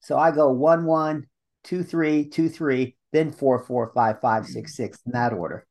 So 0.00 0.16
I 0.16 0.30
go 0.30 0.50
one 0.52 0.84
one, 0.84 1.26
two 1.64 1.82
three, 1.82 2.28
two 2.28 2.48
three, 2.48 2.96
then 3.12 3.32
four 3.32 3.58
four, 3.58 3.90
five 3.94 4.20
five, 4.20 4.46
six 4.46 4.76
six 4.76 4.98
in 5.06 5.12
that 5.12 5.32
order. 5.32 5.66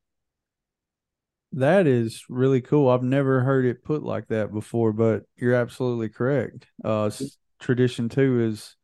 That 1.54 1.88
is 1.88 2.26
really 2.30 2.62
cool. 2.62 2.90
I've 2.90 3.04
never 3.04 3.42
heard 3.42 3.66
it 3.66 3.84
put 3.84 4.04
like 4.04 4.28
that 4.28 4.52
before, 4.52 4.92
but 4.92 5.24
you're 5.38 5.56
absolutely 5.56 6.10
correct. 6.10 6.68
Uh, 6.84 7.10
tradition 7.60 8.10
two 8.10 8.42
is 8.42 8.76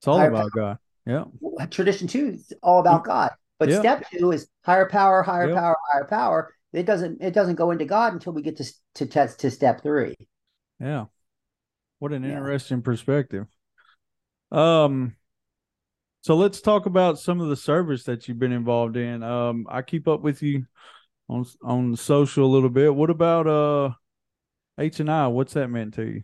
it's 0.00 0.08
all 0.08 0.20
about 0.26 0.50
God. 0.52 0.78
Yeah, 1.06 1.24
Tradition 1.70 2.08
two 2.08 2.28
is 2.28 2.52
all 2.62 2.80
about 2.80 3.04
God, 3.04 3.32
but 3.58 3.70
Yeah. 3.70 3.80
step 3.80 4.04
two 4.10 4.32
is 4.32 4.48
higher 4.64 4.88
power, 4.88 5.22
higher 5.22 5.48
Yep. 5.48 5.56
power, 5.56 5.76
higher 5.92 6.04
power. 6.06 6.54
It 6.72 6.84
doesn't 6.86 7.22
it 7.22 7.34
doesn't 7.34 7.56
go 7.56 7.70
into 7.70 7.84
God 7.84 8.12
until 8.14 8.32
we 8.32 8.42
get 8.42 8.56
to 8.56 8.64
to 8.94 9.06
test 9.06 9.40
to 9.40 9.50
step 9.50 9.82
three. 9.82 10.14
yeah. 10.80 11.06
What 11.98 12.12
an 12.12 12.24
Yeah. 12.24 12.30
interesting 12.30 12.82
perspective. 12.82 13.46
Um, 14.50 15.16
so 16.22 16.36
let's 16.36 16.60
talk 16.60 16.86
about 16.86 17.18
some 17.18 17.40
of 17.40 17.48
the 17.48 17.56
service 17.56 18.04
that 18.04 18.26
you've 18.28 18.38
been 18.38 18.52
involved 18.52 18.96
in. 18.96 19.22
Um, 19.22 19.66
I 19.68 19.82
keep 19.82 20.08
up 20.08 20.22
with 20.22 20.42
you 20.42 20.66
on 21.28 21.44
on 21.62 21.96
social 21.96 22.46
a 22.46 22.52
little 22.52 22.70
bit. 22.70 22.94
What 22.94 23.10
about 23.10 23.46
uh 23.46 23.94
H 24.78 25.00
and 25.00 25.10
I? 25.10 25.28
What's 25.28 25.52
that 25.54 25.68
meant 25.68 25.94
to 25.94 26.04
you? 26.04 26.22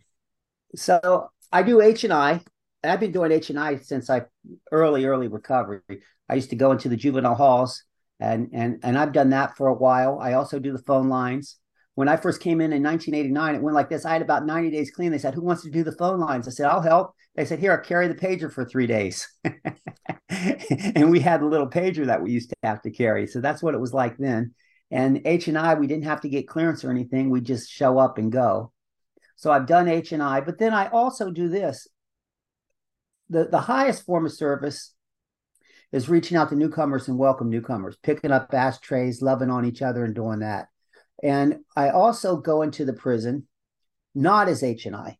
So 0.75 1.29
I 1.51 1.63
do 1.63 1.81
H 1.81 2.03
and 2.03 2.13
I. 2.13 2.41
I've 2.83 2.99
been 2.99 3.11
doing 3.11 3.31
H 3.31 3.49
and 3.49 3.59
I 3.59 3.77
since 3.77 4.09
I 4.09 4.23
early, 4.71 5.05
early 5.05 5.27
recovery. 5.27 5.81
I 6.27 6.35
used 6.35 6.49
to 6.51 6.55
go 6.55 6.71
into 6.71 6.89
the 6.89 6.95
juvenile 6.95 7.35
halls, 7.35 7.83
and 8.19 8.49
and 8.53 8.79
and 8.83 8.97
I've 8.97 9.13
done 9.13 9.29
that 9.31 9.57
for 9.57 9.67
a 9.67 9.73
while. 9.73 10.19
I 10.19 10.33
also 10.33 10.59
do 10.59 10.71
the 10.71 10.83
phone 10.83 11.09
lines. 11.09 11.57
When 11.95 12.07
I 12.07 12.17
first 12.17 12.41
came 12.41 12.61
in 12.61 12.71
in 12.73 12.81
1989, 12.81 13.55
it 13.55 13.61
went 13.61 13.75
like 13.75 13.89
this. 13.89 14.05
I 14.05 14.13
had 14.13 14.21
about 14.21 14.45
90 14.45 14.71
days 14.71 14.91
clean. 14.91 15.11
They 15.11 15.17
said, 15.17 15.33
"Who 15.33 15.43
wants 15.43 15.63
to 15.63 15.69
do 15.69 15.83
the 15.83 15.91
phone 15.91 16.19
lines?" 16.19 16.47
I 16.47 16.51
said, 16.51 16.67
"I'll 16.67 16.81
help." 16.81 17.13
They 17.35 17.45
said, 17.45 17.59
"Here, 17.59 17.71
I'll 17.73 17.79
carry 17.79 18.07
the 18.07 18.15
pager 18.15 18.51
for 18.51 18.65
three 18.65 18.87
days," 18.87 19.27
and 20.29 21.11
we 21.11 21.19
had 21.19 21.41
a 21.41 21.47
little 21.47 21.69
pager 21.69 22.05
that 22.07 22.21
we 22.21 22.31
used 22.31 22.49
to 22.49 22.55
have 22.63 22.81
to 22.83 22.91
carry. 22.91 23.27
So 23.27 23.41
that's 23.41 23.61
what 23.61 23.75
it 23.75 23.81
was 23.81 23.93
like 23.93 24.17
then. 24.17 24.53
And 24.89 25.21
H 25.25 25.47
and 25.47 25.57
I, 25.57 25.75
we 25.75 25.87
didn't 25.87 26.05
have 26.05 26.21
to 26.21 26.29
get 26.29 26.47
clearance 26.47 26.83
or 26.83 26.91
anything. 26.91 27.29
We 27.29 27.41
just 27.41 27.69
show 27.69 27.97
up 27.97 28.17
and 28.17 28.31
go. 28.31 28.71
So 29.35 29.51
I've 29.51 29.65
done 29.65 29.87
H 29.87 30.11
and 30.11 30.21
I, 30.21 30.41
but 30.41 30.59
then 30.59 30.73
I 30.73 30.87
also 30.89 31.31
do 31.31 31.49
this. 31.49 31.87
The 33.31 33.45
the 33.45 33.61
highest 33.61 34.05
form 34.05 34.25
of 34.25 34.33
service 34.33 34.93
is 35.91 36.09
reaching 36.09 36.37
out 36.37 36.49
to 36.49 36.55
newcomers 36.55 37.07
and 37.07 37.17
welcome 37.17 37.49
newcomers, 37.49 37.97
picking 38.03 38.31
up 38.31 38.53
ashtrays, 38.53 39.21
loving 39.21 39.49
on 39.49 39.65
each 39.65 39.81
other, 39.81 40.05
and 40.05 40.13
doing 40.13 40.39
that. 40.39 40.67
And 41.23 41.59
I 41.75 41.89
also 41.89 42.37
go 42.37 42.61
into 42.61 42.85
the 42.85 42.93
prison, 42.93 43.47
not 44.13 44.47
as 44.47 44.63
H 44.63 44.85
and 44.85 44.95
I. 44.95 45.17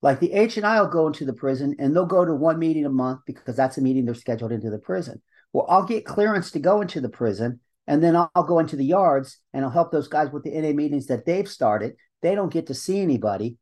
Like 0.00 0.18
the 0.18 0.32
H 0.32 0.56
and 0.56 0.66
I 0.66 0.80
will 0.80 0.88
go 0.88 1.06
into 1.06 1.24
the 1.24 1.32
prison 1.32 1.76
and 1.78 1.94
they'll 1.94 2.06
go 2.06 2.24
to 2.24 2.34
one 2.34 2.58
meeting 2.58 2.86
a 2.86 2.90
month 2.90 3.20
because 3.26 3.54
that's 3.54 3.78
a 3.78 3.82
meeting 3.82 4.04
they're 4.04 4.14
scheduled 4.14 4.50
into 4.50 4.70
the 4.70 4.78
prison. 4.78 5.22
Well, 5.52 5.66
I'll 5.68 5.84
get 5.84 6.04
clearance 6.04 6.50
to 6.52 6.58
go 6.58 6.80
into 6.80 7.00
the 7.00 7.08
prison 7.08 7.60
and 7.86 8.02
then 8.02 8.16
I'll 8.16 8.44
go 8.44 8.58
into 8.58 8.76
the 8.76 8.84
yards 8.84 9.38
and 9.52 9.64
I'll 9.64 9.70
help 9.70 9.92
those 9.92 10.08
guys 10.08 10.30
with 10.32 10.42
the 10.42 10.50
NA 10.50 10.72
meetings 10.72 11.06
that 11.06 11.24
they've 11.24 11.48
started. 11.48 11.94
They 12.20 12.34
don't 12.34 12.52
get 12.52 12.66
to 12.68 12.74
see 12.74 13.00
anybody. 13.00 13.58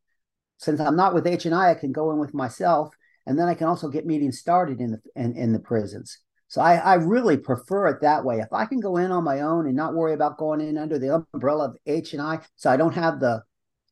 Since 0.58 0.80
I'm 0.80 0.96
not 0.96 1.14
with 1.14 1.26
H 1.26 1.46
and 1.46 1.54
I, 1.54 1.70
I 1.70 1.74
can 1.74 1.92
go 1.92 2.10
in 2.10 2.18
with 2.18 2.34
myself, 2.34 2.94
and 3.26 3.38
then 3.38 3.48
I 3.48 3.54
can 3.54 3.66
also 3.66 3.88
get 3.88 4.06
meetings 4.06 4.38
started 4.38 4.80
in 4.80 4.92
the 4.92 5.00
in, 5.16 5.36
in 5.36 5.52
the 5.52 5.60
prisons. 5.60 6.18
So 6.48 6.60
I, 6.60 6.76
I 6.76 6.94
really 6.94 7.36
prefer 7.36 7.86
it 7.86 8.00
that 8.00 8.24
way. 8.24 8.40
If 8.40 8.52
I 8.52 8.66
can 8.66 8.80
go 8.80 8.96
in 8.96 9.12
on 9.12 9.22
my 9.22 9.40
own 9.40 9.66
and 9.68 9.76
not 9.76 9.94
worry 9.94 10.14
about 10.14 10.36
going 10.36 10.60
in 10.60 10.76
under 10.76 10.98
the 10.98 11.24
umbrella 11.32 11.66
of 11.66 11.76
H 11.86 12.12
and 12.12 12.20
I, 12.20 12.40
so 12.56 12.70
I 12.70 12.76
don't 12.76 12.94
have 12.94 13.20
the 13.20 13.42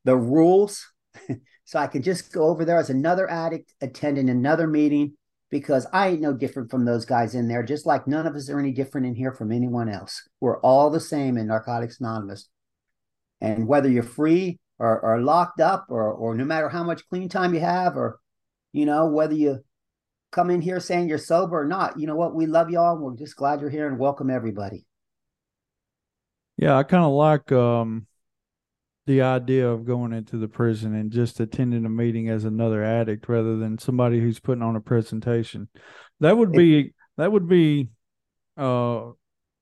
the 0.05 0.17
rules, 0.17 0.85
so 1.65 1.79
I 1.79 1.87
can 1.87 2.03
just 2.03 2.33
go 2.33 2.49
over 2.49 2.65
there 2.65 2.79
as 2.79 2.91
another 2.91 3.31
addict 3.31 3.73
attending 3.81 4.29
another 4.29 4.67
meeting 4.67 5.15
because 5.51 5.87
I 5.93 6.09
ain't 6.09 6.21
no 6.21 6.33
different 6.33 6.71
from 6.71 6.85
those 6.85 7.05
guys 7.05 7.35
in 7.35 7.49
there. 7.49 7.63
Just 7.63 7.87
like 7.87 8.07
none 8.07 8.27
of 8.27 8.35
us 8.35 8.51
are 8.51 8.59
any 8.59 8.73
different 8.73 9.07
in 9.07 9.15
here 9.15 9.33
from 9.33 9.53
anyone 9.53 9.89
else. 9.89 10.29
We're 10.41 10.61
all 10.61 10.91
the 10.91 11.01
same 11.01 11.39
in 11.39 11.47
Narcotics 11.47 12.01
Anonymous. 12.01 12.49
And 13.41 13.69
whether 13.69 13.89
you're 13.89 14.03
free 14.03 14.59
or, 14.79 15.01
or 15.01 15.21
locked 15.21 15.61
up 15.61 15.87
or 15.91 16.13
or 16.13 16.35
no 16.35 16.45
matter 16.45 16.69
how 16.69 16.83
much 16.83 17.09
clean 17.09 17.29
time 17.29 17.55
you 17.55 17.61
have 17.61 17.97
or 17.97 18.19
you 18.73 18.87
know 18.87 19.07
whether 19.07 19.35
you 19.35 19.63
come 20.31 20.51
in 20.51 20.61
here 20.61 20.81
saying 20.81 21.09
you're 21.09 21.19
sober 21.19 21.61
or 21.61 21.65
not 21.65 21.99
you 21.99 22.07
know 22.07 22.17
what 22.17 22.35
we 22.35 22.47
love 22.47 22.71
y'all 22.71 22.95
and 22.95 23.03
we're 23.03 23.17
just 23.17 23.37
glad 23.37 23.61
you're 23.61 23.71
here 23.71 23.89
and 23.89 23.99
welcome 23.99 24.31
everybody 24.31 24.85
Yeah, 26.59 26.77
I 26.77 26.83
kind 26.83 27.05
of 27.05 27.13
like 27.13 27.51
um 27.53 28.07
the 29.07 29.23
idea 29.23 29.67
of 29.67 29.87
going 29.87 30.13
into 30.13 30.37
the 30.37 30.49
prison 30.49 30.95
and 30.95 31.11
just 31.11 31.41
attending 31.41 31.87
a 31.87 31.89
meeting 31.89 32.29
as 32.29 32.45
another 32.45 32.85
addict 32.85 33.27
rather 33.27 33.57
than 33.57 33.79
somebody 33.79 34.21
who's 34.21 34.39
putting 34.39 34.63
on 34.63 34.77
a 34.77 34.81
presentation. 34.81 35.69
That 36.21 36.37
would 36.37 36.53
be 36.53 36.93
that 37.17 37.33
would 37.33 37.49
be 37.49 37.89
uh 38.59 39.13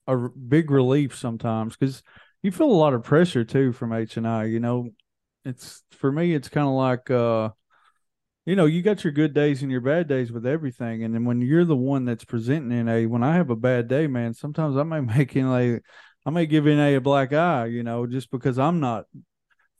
a 0.08 0.16
big 0.16 0.70
relief 0.70 1.16
sometimes 1.16 1.76
because 1.76 2.02
you 2.42 2.50
feel 2.50 2.70
a 2.70 2.72
lot 2.72 2.94
of 2.94 3.04
pressure 3.04 3.44
too 3.44 3.72
from 3.72 3.92
H 3.92 4.16
and 4.16 4.26
I. 4.26 4.44
You 4.44 4.58
know, 4.58 4.88
it's 5.44 5.82
for 5.92 6.10
me, 6.10 6.34
it's 6.34 6.48
kind 6.48 6.66
of 6.66 6.72
like 6.72 7.10
uh 7.10 7.50
you 8.46 8.54
know, 8.54 8.66
you 8.66 8.80
got 8.80 9.02
your 9.02 9.12
good 9.12 9.34
days 9.34 9.62
and 9.62 9.70
your 9.70 9.80
bad 9.80 10.08
days 10.08 10.30
with 10.30 10.46
everything. 10.46 11.02
And 11.02 11.12
then 11.12 11.24
when 11.24 11.40
you're 11.42 11.64
the 11.64 11.76
one 11.76 12.04
that's 12.04 12.24
presenting 12.24 12.78
in 12.78 12.88
a, 12.88 13.06
when 13.06 13.24
I 13.24 13.34
have 13.34 13.50
a 13.50 13.56
bad 13.56 13.88
day, 13.88 14.06
man, 14.06 14.32
sometimes 14.34 14.76
I 14.76 14.84
may 14.84 15.00
make 15.16 15.34
in 15.34 15.46
a, 15.46 15.80
I 16.24 16.30
may 16.30 16.46
give 16.46 16.66
in 16.66 16.78
a, 16.78 16.94
a 16.94 17.00
black 17.00 17.32
eye, 17.32 17.66
you 17.66 17.82
know, 17.82 18.06
just 18.06 18.30
because 18.30 18.58
I'm 18.58 18.80
not 18.80 19.04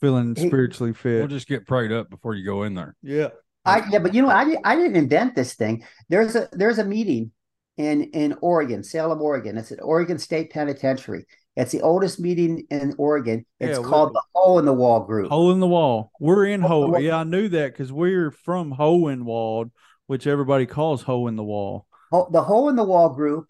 feeling 0.01 0.35
spiritually 0.35 0.93
fit. 0.93 1.21
We'll 1.21 1.29
just 1.29 1.49
get 1.49 1.67
prayed 1.67 1.93
up 1.93 2.11
before 2.11 2.35
you 2.35 2.45
go 2.45 2.65
in 2.65 2.75
there. 2.75 2.95
yeah. 3.03 3.29
I 3.65 3.83
yeah, 3.91 3.99
but 3.99 4.15
you 4.15 4.23
know, 4.23 4.29
I 4.29 4.57
I 4.63 4.77
didn't 4.77 4.95
invent 4.95 5.35
this 5.35 5.55
thing. 5.55 5.83
There's 6.09 6.37
a 6.37 6.49
there's 6.53 6.79
a 6.79 6.85
meeting 6.85 7.33
in 7.77 8.05
in 8.05 8.37
Oregon, 8.41 8.85
Salem, 8.85 9.21
Oregon. 9.21 9.59
It's 9.59 9.73
at 9.73 9.83
Oregon 9.83 10.21
State 10.21 10.51
Penitentiary. 10.51 11.27
It's 11.57 11.73
the 11.73 11.81
oldest 11.81 12.21
meeting 12.21 12.67
in 12.71 12.95
Oregon. 12.99 13.47
It's 13.59 13.79
Yeah, 13.79 13.85
called 13.85 14.13
the 14.15 14.23
Hole 14.35 14.59
in 14.59 14.67
the 14.67 14.75
Wall 14.75 15.01
Group. 15.01 15.31
Hole 15.31 15.53
in 15.53 15.61
the 15.61 15.67
wall. 15.67 16.13
We're 16.21 16.47
in 16.47 16.61
Hole 16.61 16.93
Ho. 16.93 16.99
Yeah, 16.99 17.19
I 17.19 17.25
knew 17.25 17.49
that 17.49 17.73
because 17.73 17.91
we're 17.91 18.31
from 18.31 18.75
Hohenwald, 18.75 19.71
which 20.07 20.27
everybody 20.27 20.67
calls 20.67 21.03
Hole 21.03 21.29
in 21.29 21.37
the 21.37 21.45
Wall. 21.45 21.87
Ho- 22.13 22.29
the 22.31 22.43
Hole 22.43 22.69
in 22.69 22.77
the 22.77 22.85
Wall 22.85 23.09
Group. 23.09 23.47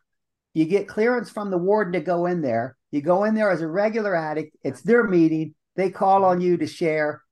You 0.55 0.65
get 0.65 0.89
clearance 0.89 1.29
from 1.29 1.51
the 1.51 1.59
warden 1.59 1.93
to 1.95 2.01
go 2.01 2.27
in 2.27 2.41
there. 2.41 2.77
You 2.93 3.03
go 3.03 3.25
in 3.25 3.35
there 3.35 3.51
as 3.51 3.61
a 3.61 3.67
regular 3.67 4.15
addict. 4.15 4.57
It's 4.63 4.81
their 4.83 5.05
meeting. 5.05 5.55
They 5.75 5.91
call 5.91 6.25
on 6.25 6.41
you 6.41 6.57
to 6.57 6.67
share. 6.67 7.23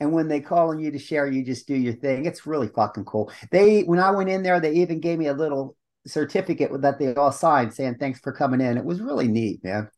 And 0.00 0.12
when 0.12 0.26
they 0.26 0.40
call 0.40 0.70
on 0.70 0.80
you 0.80 0.90
to 0.90 0.98
share, 0.98 1.28
you 1.28 1.44
just 1.44 1.68
do 1.68 1.76
your 1.76 1.92
thing. 1.92 2.24
It's 2.24 2.44
really 2.44 2.66
fucking 2.66 3.04
cool. 3.04 3.30
They 3.52 3.82
when 3.82 4.00
I 4.00 4.10
went 4.10 4.30
in 4.30 4.42
there, 4.42 4.58
they 4.58 4.72
even 4.72 4.98
gave 4.98 5.18
me 5.18 5.26
a 5.26 5.34
little 5.34 5.76
certificate 6.06 6.72
that 6.80 6.98
they 6.98 7.14
all 7.14 7.30
signed 7.30 7.72
saying 7.72 7.96
thanks 8.00 8.18
for 8.18 8.32
coming 8.32 8.60
in. 8.60 8.76
It 8.78 8.84
was 8.84 9.00
really 9.00 9.28
neat, 9.28 9.62
man. 9.62 9.88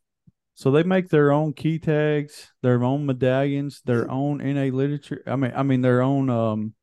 So 0.55 0.71
they 0.71 0.83
make 0.85 1.09
their 1.09 1.33
own 1.33 1.53
key 1.53 1.79
tags, 1.79 2.53
their 2.63 2.83
own 2.85 3.07
medallions, 3.07 3.83
their 3.85 4.11
own 4.11 4.41
NA 4.41 4.65
literature. 4.75 5.23
I 5.27 5.37
mean, 5.37 5.53
I 5.55 5.63
mean 5.63 5.81
their 5.81 6.01
own 6.03 6.31
um, 6.31 6.75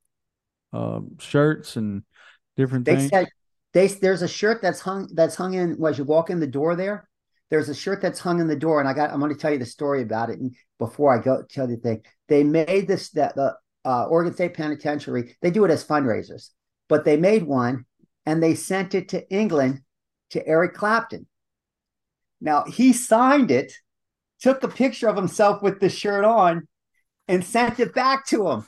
um 0.74 1.18
shirts 1.20 1.76
and 1.76 2.04
different 2.58 2.86
They 2.86 2.96
things. 2.96 3.12
said 3.12 3.28
they 3.74 3.88
there's 3.88 4.22
a 4.22 4.28
shirt 4.28 4.62
that's 4.62 4.80
hung 4.82 5.10
that's 5.14 5.36
hung 5.36 5.54
in 5.54 5.78
Well, 5.78 5.92
as 5.92 5.98
you 5.98 6.04
walk 6.04 6.30
in 6.30 6.40
the 6.40 6.48
door 6.48 6.76
there. 6.76 7.08
There's 7.50 7.68
a 7.68 7.76
shirt 7.76 8.02
that's 8.02 8.20
hung 8.20 8.40
in 8.40 8.48
the 8.48 8.56
door, 8.56 8.80
and 8.80 8.88
I 8.88 8.94
got 8.94 9.12
I'm 9.12 9.20
going 9.20 9.34
to 9.34 9.38
tell 9.40 9.52
you 9.52 9.60
the 9.60 9.66
story 9.66 10.02
about 10.02 10.30
it. 10.30 10.40
And 10.40 10.56
before 10.80 11.14
I 11.14 11.22
go 11.22 11.44
tell 11.50 11.70
you 11.70 11.76
the 11.76 11.82
thing, 11.82 12.06
they 12.30 12.44
made 12.44 12.88
this 12.88 13.10
that 13.12 13.36
the 13.36 13.56
uh, 13.84 14.06
Oregon 14.06 14.34
State 14.34 14.54
Penitentiary. 14.54 15.36
They 15.42 15.52
do 15.52 15.66
it 15.66 15.72
as 15.72 15.84
fundraisers, 15.84 16.50
but 16.88 17.04
they 17.04 17.18
made 17.18 17.44
one 17.44 17.86
and 18.26 18.42
they 18.42 18.56
sent 18.56 18.96
it 18.96 19.10
to 19.10 19.30
England 19.30 19.82
to 20.30 20.46
Eric 20.48 20.74
Clapton. 20.76 21.28
Now 22.42 22.64
he 22.66 22.92
signed 22.92 23.52
it, 23.52 23.74
took 24.42 24.64
a 24.64 24.68
picture 24.68 25.08
of 25.08 25.16
himself 25.16 25.62
with 25.62 25.80
the 25.80 25.90
shirt 25.90 26.26
on, 26.26 26.68
and 27.28 27.46
sent 27.46 27.80
it 27.80 27.94
back 27.94 28.26
to 28.28 28.50
him. 28.50 28.68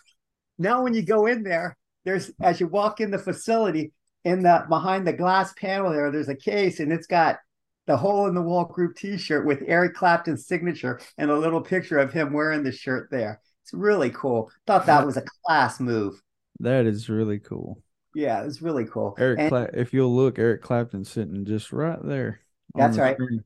Now, 0.57 0.83
when 0.83 0.93
you 0.93 1.01
go 1.01 1.25
in 1.25 1.43
there, 1.43 1.75
there's 2.05 2.31
as 2.41 2.59
you 2.59 2.67
walk 2.67 3.01
in 3.01 3.11
the 3.11 3.17
facility, 3.17 3.91
in 4.23 4.43
the 4.43 4.65
behind 4.69 5.05
the 5.07 5.13
glass 5.13 5.53
panel 5.53 5.91
there, 5.91 6.11
there's 6.11 6.29
a 6.29 6.35
case 6.35 6.79
and 6.79 6.93
it's 6.93 7.07
got 7.07 7.39
the 7.87 7.97
hole 7.97 8.27
in 8.27 8.35
the 8.35 8.41
wall 8.41 8.63
group 8.65 8.95
t-shirt 8.95 9.45
with 9.45 9.63
Eric 9.67 9.93
Clapton's 9.95 10.47
signature 10.47 11.01
and 11.17 11.29
a 11.29 11.37
little 11.37 11.59
picture 11.59 11.97
of 11.97 12.13
him 12.13 12.31
wearing 12.31 12.63
the 12.63 12.71
shirt 12.71 13.09
there. 13.11 13.41
It's 13.63 13.73
really 13.73 14.09
cool. 14.11 14.49
Thought 14.67 14.85
that 14.85 15.05
was 15.05 15.17
a 15.17 15.23
class 15.45 15.79
move. 15.81 16.21
That 16.59 16.85
is 16.85 17.09
really 17.09 17.39
cool. 17.39 17.81
Yeah, 18.15 18.41
it 18.41 18.45
was 18.45 18.61
really 18.61 18.85
cool. 18.85 19.15
Eric, 19.17 19.39
And- 19.39 19.49
Cla- 19.49 19.69
if 19.73 19.93
you'll 19.93 20.15
look, 20.15 20.39
Eric 20.39 20.61
Clapton's 20.61 21.09
sitting 21.09 21.43
just 21.45 21.73
right 21.73 21.99
there. 22.01 22.39
That's 22.75 22.97
right. 22.97 23.15
screen. 23.15 23.43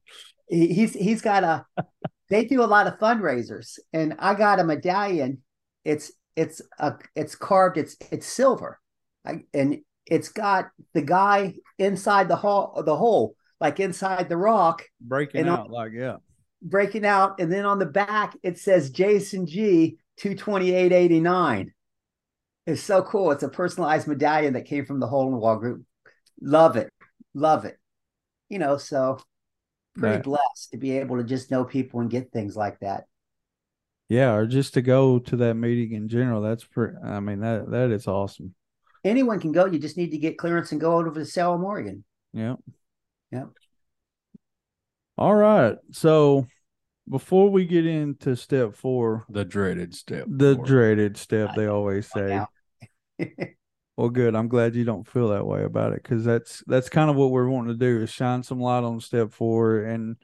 He's 0.50 0.94
he's 0.94 1.22
got 1.22 1.44
a. 1.44 1.66
they 2.30 2.46
do 2.46 2.64
a 2.64 2.66
lot 2.66 2.88
of 2.88 3.00
fundraisers, 3.00 3.80
and 3.94 4.16
I 4.20 4.34
got 4.36 4.60
a 4.60 4.64
medallion. 4.64 5.40
It's 5.84 6.12
it's 6.36 6.62
a 6.80 6.94
it's 7.16 7.36
carved. 7.36 7.78
It's 7.78 7.98
it's 8.12 8.28
silver, 8.28 8.80
I, 9.26 9.44
and 9.54 9.80
it's 10.06 10.30
got 10.30 10.70
the 10.94 11.02
guy 11.02 11.56
inside 11.78 12.30
the 12.30 12.36
hole 12.38 12.82
the 12.86 12.96
hole 12.96 13.36
like 13.60 13.80
inside 13.80 14.30
the 14.30 14.38
rock 14.38 14.84
breaking 15.02 15.42
And 15.42 15.50
on- 15.50 15.60
out 15.60 15.70
like 15.72 15.92
yeah. 15.94 16.18
breaking 16.62 17.06
out, 17.06 17.40
and 17.40 17.52
then 17.52 17.66
on 17.66 17.80
the 17.80 17.86
back 17.86 18.38
it 18.44 18.58
says 18.58 18.90
Jason 18.92 19.46
G 19.48 19.98
two 20.16 20.36
twenty 20.36 20.74
eight 20.74 20.94
eighty 20.94 21.20
nine. 21.20 21.74
It's 22.66 22.82
so 22.84 23.02
cool. 23.02 23.32
It's 23.32 23.44
a 23.44 23.50
personalized 23.50 24.08
medallion 24.08 24.54
that 24.54 24.66
came 24.66 24.86
from 24.86 25.00
the 25.00 25.08
Hole 25.08 25.26
in 25.28 25.32
the 25.32 25.38
Wall 25.38 25.56
group. 25.58 25.84
Love 26.42 26.76
it, 26.78 26.92
love 27.34 27.66
it. 27.66 27.78
You 28.50 28.60
know, 28.60 28.78
so 28.78 29.20
pretty 29.96 30.16
Right. 30.16 30.24
blessed 30.24 30.72
to 30.72 30.78
be 30.78 30.98
able 31.00 31.18
to 31.18 31.24
just 31.24 31.50
know 31.52 31.64
people 31.66 32.00
and 32.02 32.10
get 32.10 32.32
things 32.32 32.56
like 32.56 32.80
that. 32.80 33.06
Yeah, 34.10 34.34
or 34.36 34.46
just 34.46 34.74
to 34.76 34.82
go 34.82 35.20
to 35.20 35.36
that 35.38 35.56
meeting 35.56 35.94
in 35.94 36.08
general. 36.08 36.42
That's 36.42 36.64
pretty. 36.64 36.96
I 37.04 37.20
mean 37.20 37.40
that 37.42 37.70
that 37.72 37.92
is 37.92 38.08
awesome. 38.08 38.54
Anyone 39.04 39.40
can 39.40 39.52
go. 39.52 39.66
You 39.66 39.80
just 39.80 39.98
need 39.98 40.12
to 40.12 40.18
get 40.18 40.38
clearance 40.38 40.72
and 40.72 40.80
go 40.82 40.98
over 40.98 41.12
to 41.14 41.26
Salem, 41.26 41.64
Oregon. 41.64 42.04
Yeah. 42.34 42.56
Yep. 43.32 43.50
All 45.18 45.36
right. 45.36 45.78
So 45.92 46.48
before 47.10 47.50
we 47.50 47.66
get 47.66 47.86
into 47.86 48.36
step 48.36 48.76
four, 48.76 49.26
The 49.30 49.44
dreaded 49.46 49.94
step. 49.96 50.26
the 50.30 50.56
four. 50.56 50.66
dreaded 50.66 51.18
step 51.18 51.56
they 51.56 51.68
always 51.68 52.08
say. 52.10 52.42
out. 53.98 54.02
Well, 54.02 54.10
good. 54.10 54.36
I'm 54.36 54.48
glad 54.48 54.76
you 54.76 54.84
don't 54.84 55.08
feel 55.08 55.30
that 55.30 55.46
way 55.46 55.64
about 55.64 55.94
it 55.94 56.04
because 56.04 56.24
that's 56.24 56.64
that's 56.68 56.90
kind 56.90 57.10
of 57.10 57.16
what 57.16 57.32
we're 57.32 57.48
wanting 57.50 57.74
to 57.74 57.80
do 57.80 58.02
is 58.02 58.10
shine 58.10 58.44
some 58.44 58.60
light 58.60 58.84
on 58.84 59.00
step 59.00 59.32
four 59.32 59.80
and 59.84 60.16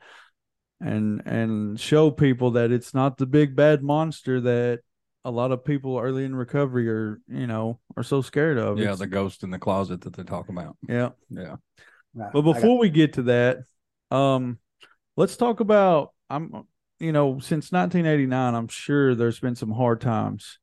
and 0.81 1.21
and 1.25 1.79
show 1.79 2.11
people 2.11 2.51
that 2.51 2.71
it's 2.71 2.93
not 2.93 3.17
the 3.17 3.25
big 3.25 3.55
bad 3.55 3.81
monster 3.83 4.41
that 4.41 4.79
a 5.25 5.31
lot 5.31 5.51
of 5.53 5.63
people 5.63 5.97
early 5.97 6.25
in 6.25 6.35
recovery 6.35 6.89
are 6.89 7.21
you 7.27 7.47
know 7.47 7.79
are 7.97 8.03
so 8.03 8.21
scared 8.21 8.57
of. 8.57 8.77
Yeah, 8.77 8.85
It's- 8.85 8.99
the 8.99 9.07
ghost 9.07 9.43
in 9.43 9.49
the 9.51 9.59
closet 9.59 10.01
that 10.01 10.13
they 10.13 10.23
talk 10.23 10.49
about. 10.49 10.77
yeah. 10.87 11.09
Yeah. 11.29 11.55
Right. 12.15 12.31
But 12.31 12.43
before 12.43 12.77
we 12.77 12.89
get 12.89 13.13
to 13.13 13.23
that, 13.23 13.57
um, 14.11 14.59
let's 15.17 15.35
talk 15.37 15.61
about 15.61 16.13
I'm 16.29 16.65
you 16.99 17.11
know 17.11 17.39
since 17.39 17.71
1989, 17.71 18.53
I'm 18.53 18.67
sure 18.67 19.15
there's 19.15 19.39
been 19.39 19.55
some 19.55 19.71
hard 19.71 19.99
times. 20.01 20.59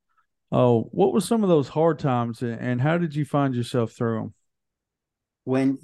Oh, 0.52 0.88
what 0.90 1.12
were 1.12 1.20
some 1.20 1.42
of 1.42 1.48
those 1.48 1.68
hard 1.68 1.98
times, 1.98 2.42
and- 2.42 2.80
how 2.80 2.98
did 2.98 3.14
you 3.14 3.24
find 3.24 3.54
yourself 3.54 3.92
through 3.92 4.18
them? 4.20 4.34
when 5.44 5.78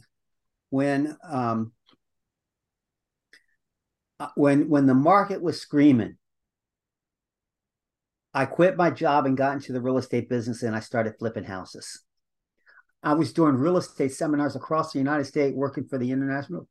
when 0.71 1.17
um 1.29 1.73
uh, 4.21 4.29
when 4.35 4.69
when 4.69 4.87
the 4.87 4.95
market 4.95 5.43
was 5.43 5.61
screaming 5.61 6.17
i 8.35 8.45
quit 8.45 8.77
my 8.77 8.91
job 8.91 9.27
and 9.27 9.37
got 9.37 9.55
into 9.55 9.73
the 9.73 9.81
real 9.81 9.99
estate 9.99 10.29
business 10.29 10.63
and 10.63 10.77
i 10.77 10.81
started 10.81 11.15
flipping 11.19 11.45
houses 11.45 12.03
i 13.03 13.13
was 13.15 13.33
doing 13.33 13.55
real 13.55 13.77
estate 13.77 14.13
seminars 14.13 14.57
across 14.57 14.93
the 14.93 14.99
united 14.99 15.25
states 15.25 15.57
working 15.57 15.85
for 15.85 15.99
the 15.99 16.11
international 16.11 16.69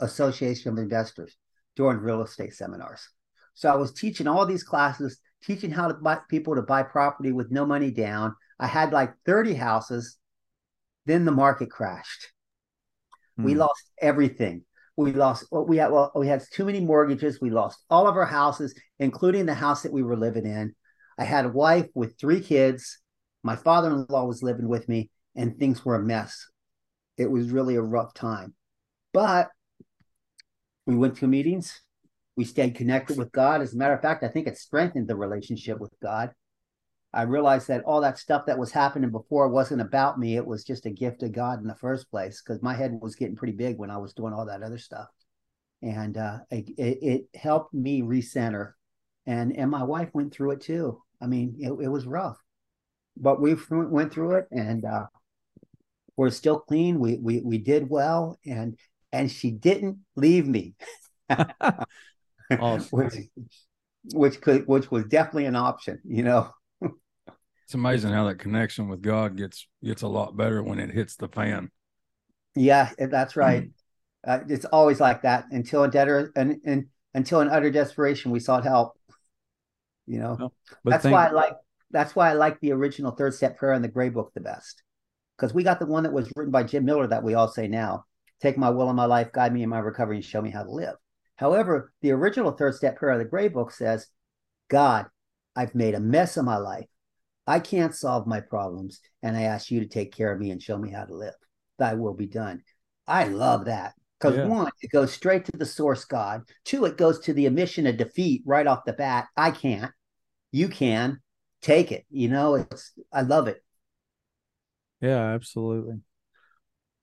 association 0.00 0.72
of 0.72 0.78
investors 0.78 1.36
doing 1.76 1.96
real 1.98 2.22
estate 2.22 2.52
seminars 2.54 3.08
so 3.54 3.70
i 3.70 3.76
was 3.76 3.92
teaching 3.92 4.26
all 4.26 4.46
these 4.46 4.64
classes 4.64 5.20
teaching 5.46 5.70
how 5.70 5.88
to 5.88 5.94
buy 5.94 6.18
people 6.28 6.54
to 6.54 6.62
buy 6.62 6.82
property 6.82 7.32
with 7.32 7.50
no 7.50 7.66
money 7.66 7.90
down 7.90 8.34
i 8.58 8.66
had 8.66 8.92
like 8.92 9.14
30 9.26 9.54
houses 9.54 10.16
then 11.06 11.24
the 11.24 11.32
market 11.32 11.70
crashed 11.70 12.32
we 13.42 13.52
Hmm. 13.52 13.58
lost 13.58 13.90
everything. 14.00 14.64
We 14.96 15.12
lost 15.12 15.46
what 15.50 15.68
we 15.68 15.78
had. 15.78 15.90
Well, 15.90 16.12
we 16.14 16.28
had 16.28 16.42
too 16.52 16.64
many 16.64 16.80
mortgages. 16.80 17.40
We 17.40 17.50
lost 17.50 17.78
all 17.90 18.06
of 18.06 18.16
our 18.16 18.26
houses, 18.26 18.74
including 18.98 19.46
the 19.46 19.54
house 19.54 19.82
that 19.82 19.92
we 19.92 20.02
were 20.02 20.16
living 20.16 20.46
in. 20.46 20.74
I 21.18 21.24
had 21.24 21.44
a 21.44 21.50
wife 21.50 21.88
with 21.94 22.18
three 22.18 22.40
kids. 22.40 22.98
My 23.42 23.56
father-in-law 23.56 24.24
was 24.24 24.42
living 24.42 24.68
with 24.68 24.88
me, 24.88 25.10
and 25.34 25.58
things 25.58 25.84
were 25.84 25.96
a 25.96 26.02
mess. 26.02 26.46
It 27.16 27.30
was 27.30 27.50
really 27.50 27.74
a 27.74 27.82
rough 27.82 28.14
time, 28.14 28.54
but 29.12 29.50
we 30.86 30.96
went 30.96 31.16
to 31.18 31.26
meetings. 31.26 31.80
We 32.36 32.44
stayed 32.44 32.74
connected 32.74 33.16
with 33.16 33.32
God. 33.32 33.60
As 33.60 33.74
a 33.74 33.76
matter 33.76 33.94
of 33.94 34.02
fact, 34.02 34.24
I 34.24 34.28
think 34.28 34.46
it 34.46 34.58
strengthened 34.58 35.08
the 35.08 35.16
relationship 35.16 35.78
with 35.78 35.92
God. 36.02 36.32
I 37.14 37.22
realized 37.22 37.68
that 37.68 37.84
all 37.84 38.00
that 38.00 38.18
stuff 38.18 38.46
that 38.46 38.58
was 38.58 38.72
happening 38.72 39.10
before 39.10 39.48
wasn't 39.48 39.80
about 39.80 40.18
me. 40.18 40.36
It 40.36 40.44
was 40.44 40.64
just 40.64 40.84
a 40.84 40.90
gift 40.90 41.22
of 41.22 41.30
God 41.30 41.60
in 41.60 41.68
the 41.68 41.76
first 41.76 42.10
place 42.10 42.42
because 42.42 42.60
my 42.60 42.74
head 42.74 42.98
was 43.00 43.14
getting 43.14 43.36
pretty 43.36 43.52
big 43.52 43.78
when 43.78 43.90
I 43.90 43.98
was 43.98 44.14
doing 44.14 44.34
all 44.34 44.46
that 44.46 44.64
other 44.64 44.78
stuff. 44.78 45.06
And 45.80 46.16
uh, 46.16 46.38
it, 46.50 46.70
it, 46.76 47.24
helped 47.34 47.72
me 47.72 48.02
recenter. 48.02 48.72
And, 49.26 49.56
and 49.56 49.70
my 49.70 49.84
wife 49.84 50.08
went 50.12 50.34
through 50.34 50.52
it 50.52 50.62
too. 50.62 51.02
I 51.22 51.26
mean, 51.26 51.54
it, 51.60 51.70
it 51.70 51.88
was 51.88 52.04
rough, 52.04 52.38
but 53.16 53.40
we 53.40 53.54
went 53.70 54.12
through 54.12 54.32
it 54.32 54.46
and 54.50 54.84
uh, 54.84 55.06
we're 56.16 56.30
still 56.30 56.58
clean. 56.58 56.98
We, 56.98 57.18
we, 57.18 57.42
we 57.42 57.58
did 57.58 57.88
well. 57.88 58.40
And, 58.44 58.76
and 59.12 59.30
she 59.30 59.52
didn't 59.52 59.98
leave 60.16 60.48
me. 60.48 60.74
Awesome. 62.50 62.88
which, 62.90 63.14
which 64.12 64.40
could, 64.40 64.66
which 64.66 64.90
was 64.90 65.04
definitely 65.06 65.46
an 65.46 65.56
option, 65.56 66.00
you 66.04 66.22
know? 66.22 66.50
It's 67.64 67.72
amazing 67.74 68.12
how 68.12 68.26
that 68.28 68.38
connection 68.38 68.88
with 68.88 69.00
God 69.00 69.38
gets 69.38 69.66
gets 69.82 70.02
a 70.02 70.06
lot 70.06 70.36
better 70.36 70.62
when 70.62 70.78
it 70.78 70.90
hits 70.90 71.16
the 71.16 71.28
fan. 71.28 71.70
Yeah, 72.54 72.90
that's 72.98 73.36
right. 73.36 73.70
Uh, 74.22 74.40
it's 74.48 74.66
always 74.66 75.00
like 75.00 75.22
that 75.22 75.46
until 75.50 75.82
in 75.84 75.90
debtor 75.90 76.30
and, 76.36 76.60
and 76.66 76.86
until 77.14 77.40
in 77.40 77.48
utter 77.48 77.70
desperation 77.70 78.30
we 78.30 78.40
sought 78.40 78.64
help. 78.64 78.98
You 80.06 80.18
know, 80.18 80.36
No, 80.38 80.52
that's 80.84 81.04
thank- 81.04 81.14
why 81.14 81.28
I 81.28 81.30
like 81.30 81.54
that's 81.90 82.14
why 82.14 82.28
I 82.28 82.32
like 82.34 82.60
the 82.60 82.72
original 82.72 83.12
third 83.12 83.32
step 83.32 83.56
prayer 83.56 83.72
in 83.72 83.80
the 83.80 83.88
Gray 83.88 84.10
Book 84.10 84.32
the 84.34 84.40
best, 84.42 84.82
because 85.36 85.54
we 85.54 85.62
got 85.62 85.78
the 85.78 85.86
one 85.86 86.02
that 86.02 86.12
was 86.12 86.30
written 86.36 86.52
by 86.52 86.64
Jim 86.64 86.84
Miller 86.84 87.06
that 87.06 87.22
we 87.22 87.32
all 87.32 87.48
say 87.48 87.66
now. 87.66 88.04
Take 88.42 88.58
my 88.58 88.68
will 88.68 88.90
in 88.90 88.96
my 88.96 89.06
life, 89.06 89.32
guide 89.32 89.54
me 89.54 89.62
in 89.62 89.70
my 89.70 89.78
recovery, 89.78 90.16
and 90.16 90.24
show 90.24 90.42
me 90.42 90.50
how 90.50 90.64
to 90.64 90.70
live. 90.70 90.96
However, 91.36 91.92
the 92.00 92.12
original 92.12 92.52
third 92.52 92.74
step 92.74 92.96
prayer 92.96 93.12
of 93.12 93.18
the 93.18 93.24
Gray 93.24 93.48
Book 93.48 93.70
says, 93.70 94.08
"God, 94.68 95.06
I've 95.56 95.74
made 95.74 95.94
a 95.94 96.00
mess 96.00 96.36
of 96.36 96.44
my 96.44 96.56
life. 96.56 96.86
I 97.46 97.60
can't 97.60 97.94
solve 97.94 98.26
my 98.26 98.40
problems, 98.40 99.00
and 99.22 99.36
I 99.36 99.42
ask 99.42 99.70
you 99.70 99.80
to 99.80 99.86
take 99.86 100.12
care 100.12 100.32
of 100.32 100.38
me 100.38 100.50
and 100.50 100.62
show 100.62 100.78
me 100.78 100.90
how 100.90 101.04
to 101.04 101.14
live. 101.14 101.34
Thy 101.78 101.94
will 101.94 102.14
be 102.14 102.26
done." 102.26 102.62
I 103.06 103.24
love 103.24 103.66
that 103.66 103.94
because 104.18 104.36
Yeah. 104.36 104.46
one, 104.46 104.72
it 104.80 104.90
goes 104.90 105.12
straight 105.12 105.44
to 105.46 105.52
the 105.56 105.66
source 105.66 106.04
God. 106.04 106.42
Two, 106.64 106.86
it 106.86 106.96
goes 106.96 107.18
to 107.20 107.34
the 107.34 107.46
admission 107.46 107.86
of 107.86 107.98
defeat 107.98 108.42
right 108.46 108.66
off 108.66 108.86
the 108.86 108.94
bat. 108.94 109.28
I 109.36 109.50
can't. 109.50 109.92
You 110.52 110.68
can. 110.68 111.20
Take 111.60 111.92
it. 111.92 112.04
You 112.10 112.28
know, 112.28 112.56
it's 112.56 112.92
I 113.10 113.22
love 113.22 113.48
it. 113.48 113.64
Yeah, 115.00 115.32
absolutely. 115.34 116.00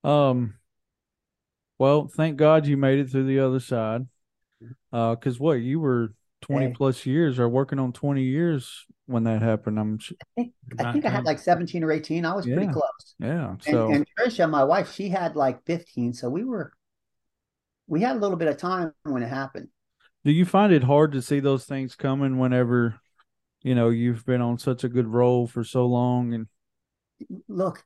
Um, 0.04 0.56
well, 1.80 2.08
thank 2.08 2.38
God 2.38 2.68
you 2.68 2.78
made 2.78 3.00
it 3.00 3.10
through 3.10 3.26
the 3.26 3.40
other 3.40 3.60
side. 3.60 4.08
Uh, 4.92 5.16
because 5.16 5.40
what 5.40 5.54
you 5.54 5.80
were 5.80 6.14
twenty 6.42 6.68
Hey. 6.68 6.74
plus 6.74 7.06
years 7.06 7.40
or 7.40 7.48
working 7.50 7.80
on 7.80 7.94
twenty 7.94 8.24
years 8.24 8.86
when 9.06 9.24
that 9.26 9.42
happened. 9.42 9.80
I'm 9.80 10.00
I 10.10 10.26
think, 10.36 10.54
I 10.80 10.92
think 10.94 11.06
I 11.06 11.10
had 11.10 11.26
like 11.26 11.40
17 11.40 11.84
or 11.84 11.92
18. 11.92 12.26
I 12.26 12.34
was 12.34 12.46
pretty 12.46 12.68
close. 12.68 13.16
yeah. 13.20 13.50
And, 13.50 13.64
So 13.64 13.92
and 13.92 14.06
Trisha, 14.18 14.50
my 14.50 14.64
wife, 14.64 14.94
she 14.94 15.10
had 15.10 15.36
like 15.36 15.66
15. 15.66 16.14
So 16.14 16.30
we 16.30 16.44
were 16.44 16.72
we 17.88 18.02
had 18.02 18.16
a 18.16 18.20
little 18.20 18.38
bit 18.38 18.48
of 18.48 18.58
time 18.58 18.94
when 19.04 19.22
it 19.22 19.28
happened. 19.28 19.68
do 20.24 20.32
you 20.32 20.46
find 20.46 20.72
it 20.72 20.84
hard 20.84 21.12
to 21.12 21.22
see 21.22 21.40
those 21.42 21.66
things 21.66 21.96
coming 21.96 22.38
whenever 22.38 23.02
you 23.64 23.76
know 23.76 23.90
you've 23.90 24.26
been 24.26 24.42
on 24.42 24.58
such 24.58 24.84
a 24.84 24.90
good 24.90 25.08
roll 25.08 25.46
for 25.46 25.64
so 25.64 25.86
long 25.86 26.34
and 26.34 26.48
look, 27.48 27.84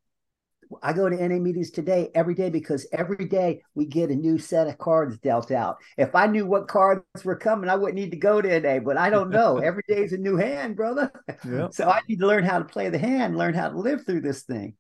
I 0.82 0.94
go 0.94 1.10
to 1.10 1.16
NA 1.16 1.40
meetings 1.40 1.72
today 1.72 2.10
every 2.16 2.36
day 2.36 2.50
because 2.50 2.88
every 2.92 3.26
day 3.26 3.62
we 3.74 3.86
get 3.86 4.10
a 4.10 4.16
new 4.16 4.38
set 4.38 4.68
of 4.68 4.78
cards 4.78 5.18
dealt 5.18 5.52
out. 5.52 5.78
If 5.98 6.16
I 6.16 6.28
knew 6.28 6.46
what 6.46 6.68
cards 6.68 7.04
were 7.24 7.36
coming, 7.36 7.70
I 7.70 7.76
wouldn't 7.76 7.96
need 7.96 8.12
to 8.12 8.18
go 8.18 8.42
to 8.42 8.60
NA, 8.60 8.80
but 8.80 8.98
I 8.98 9.10
don't 9.10 9.30
know. 9.30 9.58
every 9.64 9.84
day 9.88 10.04
is 10.04 10.14
a 10.14 10.18
new 10.18 10.38
hand, 10.38 10.76
brother. 10.76 11.12
Yep. 11.44 11.72
So 11.74 11.90
I 11.90 12.00
need 12.08 12.20
to 12.20 12.28
learn 12.28 12.44
how 12.44 12.60
to 12.60 12.66
play 12.66 12.90
the 12.90 12.98
hand, 12.98 13.38
learn 13.38 13.54
how 13.54 13.70
to 13.70 13.78
live 13.78 14.06
through 14.06 14.22
this 14.22 14.44
thing. 14.44 14.76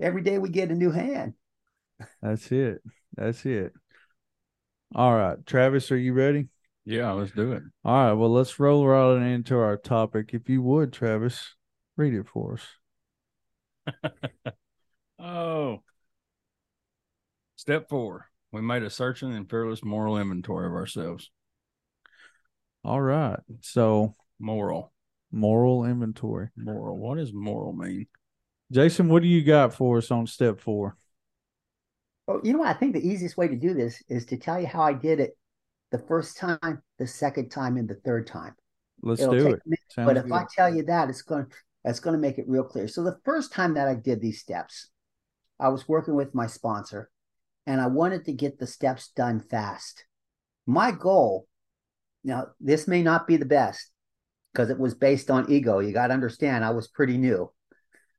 Every 0.00 0.22
day 0.22 0.38
we 0.38 0.48
get 0.48 0.70
a 0.70 0.74
new 0.74 0.90
hand. 0.90 1.34
that's 2.22 2.50
it. 2.50 2.82
That's 3.16 3.44
it. 3.44 3.72
All 4.94 5.14
right, 5.14 5.44
Travis, 5.46 5.92
are 5.92 5.98
you 5.98 6.14
ready? 6.14 6.48
Yeah, 6.84 7.12
let's 7.12 7.32
do 7.32 7.52
it. 7.52 7.62
All 7.84 7.94
right, 7.94 8.12
well, 8.14 8.32
let's 8.32 8.58
roll 8.58 8.86
right 8.86 9.22
into 9.22 9.56
our 9.56 9.76
topic. 9.76 10.30
If 10.32 10.48
you 10.48 10.62
would, 10.62 10.92
Travis, 10.92 11.54
read 11.96 12.14
it 12.14 12.26
for 12.26 12.54
us. 12.54 12.66
Oh. 15.20 15.82
Step 17.56 17.88
four. 17.88 18.26
We 18.52 18.62
made 18.62 18.82
a 18.82 18.90
searching 18.90 19.32
and 19.34 19.48
fearless 19.48 19.84
moral 19.84 20.16
inventory 20.18 20.66
of 20.66 20.72
ourselves. 20.72 21.30
All 22.84 23.00
right. 23.00 23.38
So, 23.60 24.16
Moral. 24.38 24.92
moral 25.30 25.84
inventory. 25.84 26.48
Moral. 26.56 26.96
What 26.96 27.18
does 27.18 27.32
moral 27.32 27.72
mean? 27.72 28.06
Jason, 28.72 29.08
what 29.08 29.22
do 29.22 29.28
you 29.28 29.42
got 29.44 29.74
for 29.74 29.98
us 29.98 30.10
on 30.10 30.26
step 30.26 30.60
four? 30.60 30.96
Oh, 32.26 32.40
you 32.42 32.52
know 32.52 32.60
what? 32.60 32.68
I 32.68 32.78
think 32.78 32.94
the 32.94 33.06
easiest 33.06 33.36
way 33.36 33.48
to 33.48 33.56
do 33.56 33.74
this 33.74 34.02
is 34.08 34.24
to 34.26 34.36
tell 34.38 34.60
you 34.60 34.66
how 34.66 34.82
I 34.82 34.92
did 34.94 35.20
it 35.20 35.36
the 35.90 35.98
first 35.98 36.36
time, 36.38 36.80
the 36.98 37.06
second 37.06 37.50
time, 37.50 37.76
and 37.76 37.88
the 37.88 37.96
third 37.96 38.26
time. 38.26 38.54
Let's 39.02 39.20
It'll 39.20 39.34
do 39.34 39.48
it. 39.48 39.60
minute, 39.66 39.80
Sounds 39.88 40.06
but 40.06 40.16
if 40.16 40.24
good. 40.24 40.32
I 40.32 40.44
tell 40.54 40.74
you 40.74 40.84
that, 40.84 41.08
it's 41.10 41.22
going 41.22 41.46
to 41.46 41.50
that's 41.84 42.00
going 42.00 42.14
to 42.14 42.20
make 42.20 42.38
it 42.38 42.44
real 42.48 42.64
clear. 42.64 42.86
So 42.88 43.02
the 43.02 43.18
first 43.24 43.52
time 43.52 43.74
that 43.74 43.88
I 43.88 43.94
did 43.94 44.20
these 44.20 44.40
steps, 44.40 44.90
I 45.60 45.68
was 45.68 45.88
working 45.88 46.14
with 46.14 46.34
my 46.34 46.46
sponsor, 46.46 47.10
and 47.66 47.80
I 47.80 47.86
wanted 47.86 48.24
to 48.24 48.32
get 48.32 48.58
the 48.58 48.66
steps 48.66 49.08
done 49.14 49.40
fast. 49.40 50.04
My 50.66 50.90
goal, 50.90 51.46
now 52.24 52.48
this 52.60 52.88
may 52.88 53.02
not 53.02 53.26
be 53.26 53.36
the 53.36 53.44
best 53.44 53.90
because 54.52 54.70
it 54.70 54.78
was 54.78 54.94
based 54.94 55.30
on 55.30 55.50
ego. 55.50 55.78
You 55.78 55.92
got 55.92 56.08
to 56.08 56.14
understand, 56.14 56.64
I 56.64 56.70
was 56.70 56.88
pretty 56.88 57.18
new. 57.18 57.52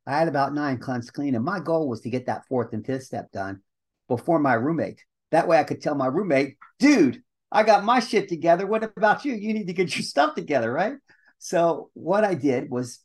I 0.05 0.17
had 0.17 0.27
about 0.27 0.53
nine 0.53 0.77
cleanse 0.77 1.09
clean, 1.11 1.35
and 1.35 1.43
my 1.43 1.59
goal 1.59 1.89
was 1.89 2.01
to 2.01 2.09
get 2.09 2.27
that 2.27 2.45
fourth 2.47 2.73
and 2.73 2.85
fifth 2.85 3.03
step 3.03 3.31
done 3.31 3.61
before 4.07 4.39
my 4.39 4.53
roommate. 4.53 5.03
That 5.31 5.47
way 5.47 5.59
I 5.59 5.63
could 5.63 5.81
tell 5.81 5.95
my 5.95 6.07
roommate, 6.07 6.57
dude, 6.79 7.21
I 7.51 7.63
got 7.63 7.83
my 7.83 7.99
shit 7.99 8.29
together. 8.29 8.65
What 8.65 8.83
about 8.83 9.25
you? 9.25 9.33
You 9.33 9.53
need 9.53 9.67
to 9.67 9.73
get 9.73 9.95
your 9.95 10.03
stuff 10.03 10.35
together, 10.35 10.71
right? 10.71 10.95
So 11.37 11.89
what 11.93 12.23
I 12.23 12.35
did 12.35 12.69
was 12.69 12.99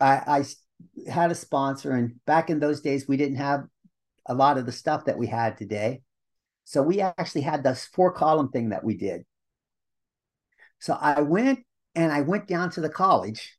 I, 0.00 0.22
I 0.26 0.44
had 1.08 1.30
a 1.30 1.34
sponsor, 1.34 1.92
and 1.92 2.14
back 2.26 2.50
in 2.50 2.60
those 2.60 2.80
days, 2.80 3.08
we 3.08 3.16
didn't 3.16 3.36
have 3.36 3.64
a 4.26 4.34
lot 4.34 4.58
of 4.58 4.66
the 4.66 4.72
stuff 4.72 5.04
that 5.04 5.18
we 5.18 5.26
had 5.26 5.56
today. 5.56 6.02
So 6.64 6.82
we 6.82 7.00
actually 7.00 7.42
had 7.42 7.62
this 7.62 7.86
four 7.86 8.12
column 8.12 8.50
thing 8.50 8.70
that 8.70 8.84
we 8.84 8.96
did. 8.96 9.24
So 10.80 10.96
I 11.00 11.20
went 11.20 11.60
and 11.94 12.12
I 12.12 12.22
went 12.22 12.48
down 12.48 12.70
to 12.72 12.80
the 12.80 12.88
college 12.88 13.56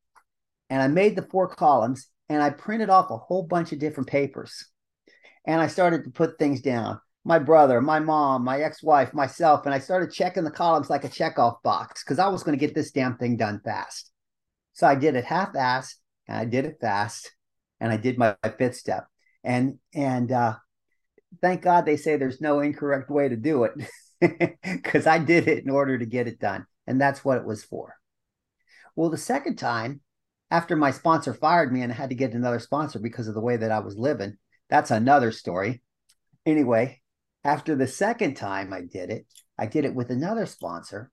and 0.69 0.81
I 0.81 0.87
made 0.87 1.15
the 1.15 1.27
four 1.31 1.47
columns 1.47 2.07
and 2.29 2.43
I 2.43 2.49
printed 2.49 2.89
off 2.89 3.09
a 3.09 3.17
whole 3.17 3.43
bunch 3.43 3.71
of 3.71 3.79
different 3.79 4.09
papers. 4.09 4.67
And 5.45 5.61
I 5.61 5.67
started 5.67 6.03
to 6.03 6.09
put 6.09 6.37
things 6.37 6.61
down. 6.61 6.99
My 7.23 7.39
brother, 7.39 7.81
my 7.81 7.99
mom, 7.99 8.43
my 8.43 8.61
ex-wife, 8.61 9.13
myself, 9.13 9.65
and 9.65 9.73
I 9.73 9.79
started 9.79 10.11
checking 10.11 10.43
the 10.43 10.51
columns 10.51 10.89
like 10.89 11.05
a 11.05 11.09
checkoff 11.09 11.61
box 11.63 12.03
because 12.03 12.19
I 12.19 12.27
was 12.27 12.43
going 12.43 12.57
to 12.57 12.65
get 12.65 12.75
this 12.75 12.91
damn 12.91 13.17
thing 13.17 13.37
done 13.37 13.61
fast. 13.63 14.11
So 14.73 14.85
I 14.85 14.95
did 14.95 15.15
it 15.15 15.25
half-assed 15.25 15.95
and 16.27 16.37
I 16.37 16.45
did 16.45 16.65
it 16.65 16.77
fast, 16.81 17.31
and 17.79 17.91
I 17.91 17.97
did 17.97 18.17
my, 18.17 18.35
my 18.43 18.49
fifth 18.49 18.75
step. 18.75 19.07
And 19.43 19.79
and 19.93 20.31
uh, 20.31 20.55
thank 21.41 21.61
God 21.61 21.85
they 21.85 21.97
say 21.97 22.17
there's 22.17 22.41
no 22.41 22.59
incorrect 22.59 23.09
way 23.09 23.29
to 23.29 23.35
do 23.35 23.65
it 23.65 24.57
because 24.63 25.07
I 25.07 25.19
did 25.19 25.47
it 25.47 25.63
in 25.63 25.69
order 25.69 25.97
to 25.97 26.05
get 26.05 26.27
it 26.27 26.39
done, 26.39 26.65
and 26.85 26.99
that's 26.99 27.23
what 27.23 27.37
it 27.37 27.45
was 27.45 27.63
for. 27.63 27.95
Well, 28.95 29.09
the 29.09 29.17
second 29.17 29.57
time, 29.57 30.01
after 30.49 30.75
my 30.75 30.91
sponsor 30.91 31.33
fired 31.33 31.71
me 31.71 31.81
and 31.81 31.91
I 31.91 31.95
had 31.95 32.09
to 32.09 32.15
get 32.15 32.33
another 32.33 32.59
sponsor 32.59 32.99
because 32.99 33.27
of 33.27 33.35
the 33.35 33.41
way 33.41 33.57
that 33.57 33.71
I 33.71 33.79
was 33.79 33.97
living, 33.97 34.37
that's 34.69 34.91
another 34.91 35.31
story. 35.31 35.83
Anyway, 36.45 37.01
after 37.43 37.75
the 37.75 37.87
second 37.87 38.35
time 38.35 38.73
I 38.73 38.81
did 38.81 39.09
it, 39.09 39.25
I 39.57 39.65
did 39.65 39.85
it 39.85 39.95
with 39.95 40.09
another 40.09 40.45
sponsor, 40.45 41.11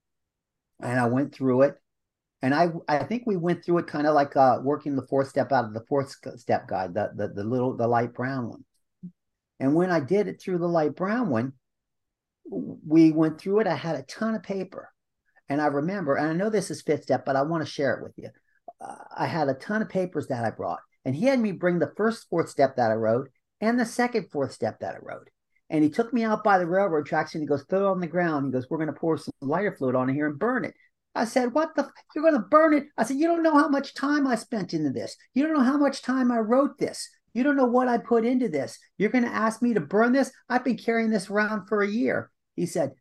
and 0.81 0.99
I 0.99 1.07
went 1.07 1.35
through 1.35 1.63
it 1.63 1.75
and 2.45 2.55
I 2.55 2.69
I 2.87 3.05
think 3.05 3.23
we 3.25 3.39
went 3.39 3.65
through 3.65 3.79
it 3.79 3.87
kind 3.87 4.07
of 4.07 4.15
like 4.15 4.37
uh, 4.37 4.59
working 4.63 4.97
the 4.97 5.07
fourth 5.07 5.29
step 5.29 5.51
out 5.51 5.65
of 5.65 5.73
the 5.73 5.85
fourth 5.89 6.15
step 6.37 6.69
guide, 6.69 6.93
the, 6.93 7.11
the 7.17 7.29
the 7.29 7.43
little 7.43 7.75
the 7.75 7.89
light 7.89 8.13
brown 8.13 8.51
one. 8.51 8.65
And 9.61 9.75
when 9.75 9.91
I 9.91 10.01
did 10.01 10.29
it 10.29 10.43
through 10.43 10.59
the 10.59 10.69
light 10.69 10.95
brown 10.95 11.31
one, 11.31 11.55
we 12.45 13.13
went 13.13 13.41
through 13.41 13.61
it. 13.61 13.67
I 13.67 13.77
had 13.77 13.97
a 13.97 14.03
ton 14.03 14.35
of 14.35 14.43
paper, 14.43 14.91
and 15.49 15.59
I 15.59 15.69
remember, 15.69 16.17
and 16.17 16.29
I 16.29 16.33
know 16.35 16.51
this 16.51 16.71
is 16.71 16.83
fifth 16.83 17.05
step, 17.05 17.25
but 17.25 17.35
I 17.35 17.43
want 17.43 17.65
to 17.65 17.71
share 17.71 17.95
it 17.95 18.03
with 18.03 18.13
you. 18.19 18.29
Uh, 18.79 18.97
I 19.17 19.27
had 19.27 19.49
a 19.49 19.55
ton 19.55 19.81
of 19.81 19.89
papers 19.89 20.27
that 20.27 20.45
I 20.45 20.51
brought, 20.51 20.81
and 21.07 21.17
he 21.17 21.25
had 21.25 21.41
me 21.41 21.53
bring 21.53 21.79
the 21.79 21.95
first 21.97 22.29
fourth 22.29 22.51
step 22.51 22.77
that 22.77 22.91
I 22.91 22.95
wrote 22.95 23.31
and 23.63 23.81
the 23.81 23.87
second 23.87 24.29
fourth 24.31 24.53
step 24.53 24.81
that 24.81 24.97
I 24.97 24.99
wrote. 25.01 25.31
And 25.71 25.83
he 25.83 25.89
took 25.89 26.13
me 26.13 26.25
out 26.25 26.45
by 26.45 26.59
the 26.59 26.67
railroad 26.67 27.07
tracks 27.07 27.35
and 27.35 27.43
he 27.43 27.49
goes, 27.49 27.65
throw 27.65 27.89
it 27.89 27.91
on 27.93 28.01
the 28.01 28.07
ground. 28.07 28.45
He 28.45 28.53
goes, 28.53 28.69
we're 28.69 28.77
going 28.77 28.93
to 28.93 29.01
pour 29.01 29.17
some 29.17 29.33
lighter 29.41 29.75
fluid 29.75 29.97
on 29.97 30.13
here 30.13 30.27
and 30.27 30.39
burn 30.39 30.67
it. 30.67 30.75
I 31.15 31.25
said, 31.25 31.55
What 31.55 31.75
the? 31.77 31.83
F- 31.83 31.91
you're 32.15 32.23
going 32.23 32.41
to 32.41 32.49
burn 32.49 32.75
it? 32.75 32.87
I 32.97 33.05
said, 33.05 33.17
You 33.17 33.27
don't 33.27 33.43
know 33.43 33.57
how 33.57 33.69
much 33.69 33.95
time 33.95 34.27
I 34.27 34.35
spent 34.35 34.75
into 34.75 34.91
this. 34.91 35.17
You 35.35 35.45
don't 35.45 35.55
know 35.55 35.63
how 35.63 35.79
much 35.79 36.03
time 36.03 36.33
I 36.33 36.39
wrote 36.39 36.79
this. 36.79 37.09
You 37.33 37.43
don't 37.43 37.57
know 37.57 37.67
what 37.67 37.89
I 37.89 37.99
put 37.99 38.25
into 38.25 38.49
this. 38.49 38.79
You're 38.97 39.11
going 39.11 39.25
to 39.25 39.35
ask 39.35 39.61
me 39.61 39.75
to 39.75 39.81
burn 39.81 40.13
this? 40.13 40.31
I've 40.49 40.65
been 40.65 40.77
carrying 40.77 41.11
this 41.11 41.29
around 41.31 41.67
for 41.67 41.83
a 41.83 41.89
year. 41.89 42.31
He 42.55 42.67
said, 42.67 42.93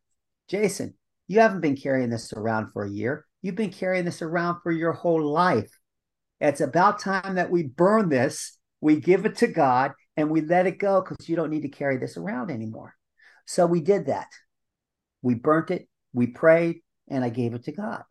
Jason, 0.50 0.96
you 1.28 1.40
haven't 1.40 1.62
been 1.62 1.78
carrying 1.78 2.10
this 2.10 2.34
around 2.34 2.72
for 2.72 2.84
a 2.84 2.90
year. 2.90 3.26
You've 3.42 3.56
been 3.56 3.72
carrying 3.72 4.06
this 4.06 4.22
around 4.22 4.62
for 4.62 4.72
your 4.72 4.94
whole 4.94 5.24
life. 5.24 5.80
It's 6.40 6.62
about 6.62 7.00
time 7.00 7.36
that 7.36 7.52
we 7.52 7.64
burn 7.64 8.10
this, 8.10 8.58
we 8.82 9.00
give 9.00 9.26
it 9.26 9.38
to 9.38 9.48
God, 9.48 9.94
and 10.18 10.30
we 10.30 10.42
let 10.42 10.68
it 10.68 10.78
go 10.78 11.02
because 11.02 11.30
you 11.30 11.36
don't 11.36 11.50
need 11.50 11.62
to 11.62 11.70
carry 11.70 11.98
this 11.98 12.18
around 12.18 12.52
anymore. 12.52 12.96
So 13.46 13.66
we 13.66 13.82
did 13.82 14.08
that. 14.08 14.28
We 15.22 15.36
burnt 15.36 15.72
it, 15.72 15.88
we 16.12 16.28
prayed, 16.28 16.82
and 17.14 17.24
I 17.24 17.30
gave 17.30 17.54
it 17.54 17.64
to 17.66 17.72
God. 17.72 18.04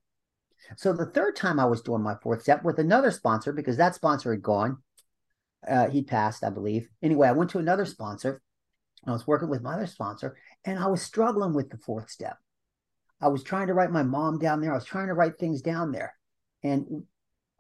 So 0.77 0.93
the 0.93 1.07
third 1.07 1.35
time 1.35 1.59
I 1.59 1.65
was 1.65 1.83
doing 1.83 2.03
my 2.03 2.15
fourth 2.23 2.43
step 2.43 2.63
with 2.63 2.79
another 2.79 3.11
sponsor 3.11 3.53
because 3.53 3.77
that 3.77 3.97
sponsor 3.97 4.33
had 4.33 4.43
gone. 4.43 4.79
Uh, 5.69 5.89
he 5.89 6.03
passed, 6.03 6.45
I 6.45 6.51
believe. 6.51 6.89
Anyway, 7.03 7.27
I 7.27 7.33
went 7.33 7.51
to 7.51 7.59
another 7.59 7.85
sponsor. 7.85 8.41
I 9.05 9.11
was 9.11 9.27
working 9.27 9.49
with 9.49 9.63
my 9.63 9.75
other 9.75 9.89
sponsor, 9.89 10.37
and 10.65 10.79
I 10.79 10.87
was 10.87 11.03
struggling 11.03 11.53
with 11.53 11.71
the 11.71 11.79
fourth 11.79 12.11
step. 12.11 12.37
I 13.21 13.29
was 13.29 13.43
trying 13.43 13.67
to 13.67 13.75
write 13.75 13.91
my 13.91 14.05
mom 14.05 14.39
down 14.39 14.61
there. 14.61 14.71
I 14.71 14.77
was 14.77 14.85
trying 14.85 15.09
to 15.09 15.15
write 15.15 15.39
things 15.39 15.63
down 15.63 15.91
there. 15.91 16.15
And 16.63 17.05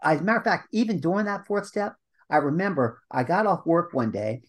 as 0.03 0.21
a 0.21 0.23
matter 0.23 0.39
of 0.39 0.45
fact, 0.45 0.69
even 0.73 1.01
during 1.01 1.27
that 1.27 1.47
fourth 1.47 1.67
step, 1.67 1.95
I 2.31 2.37
remember 2.37 3.01
I 3.11 3.25
got 3.25 3.47
off 3.47 3.67
work 3.67 3.93
one 3.93 4.13
day 4.13 4.43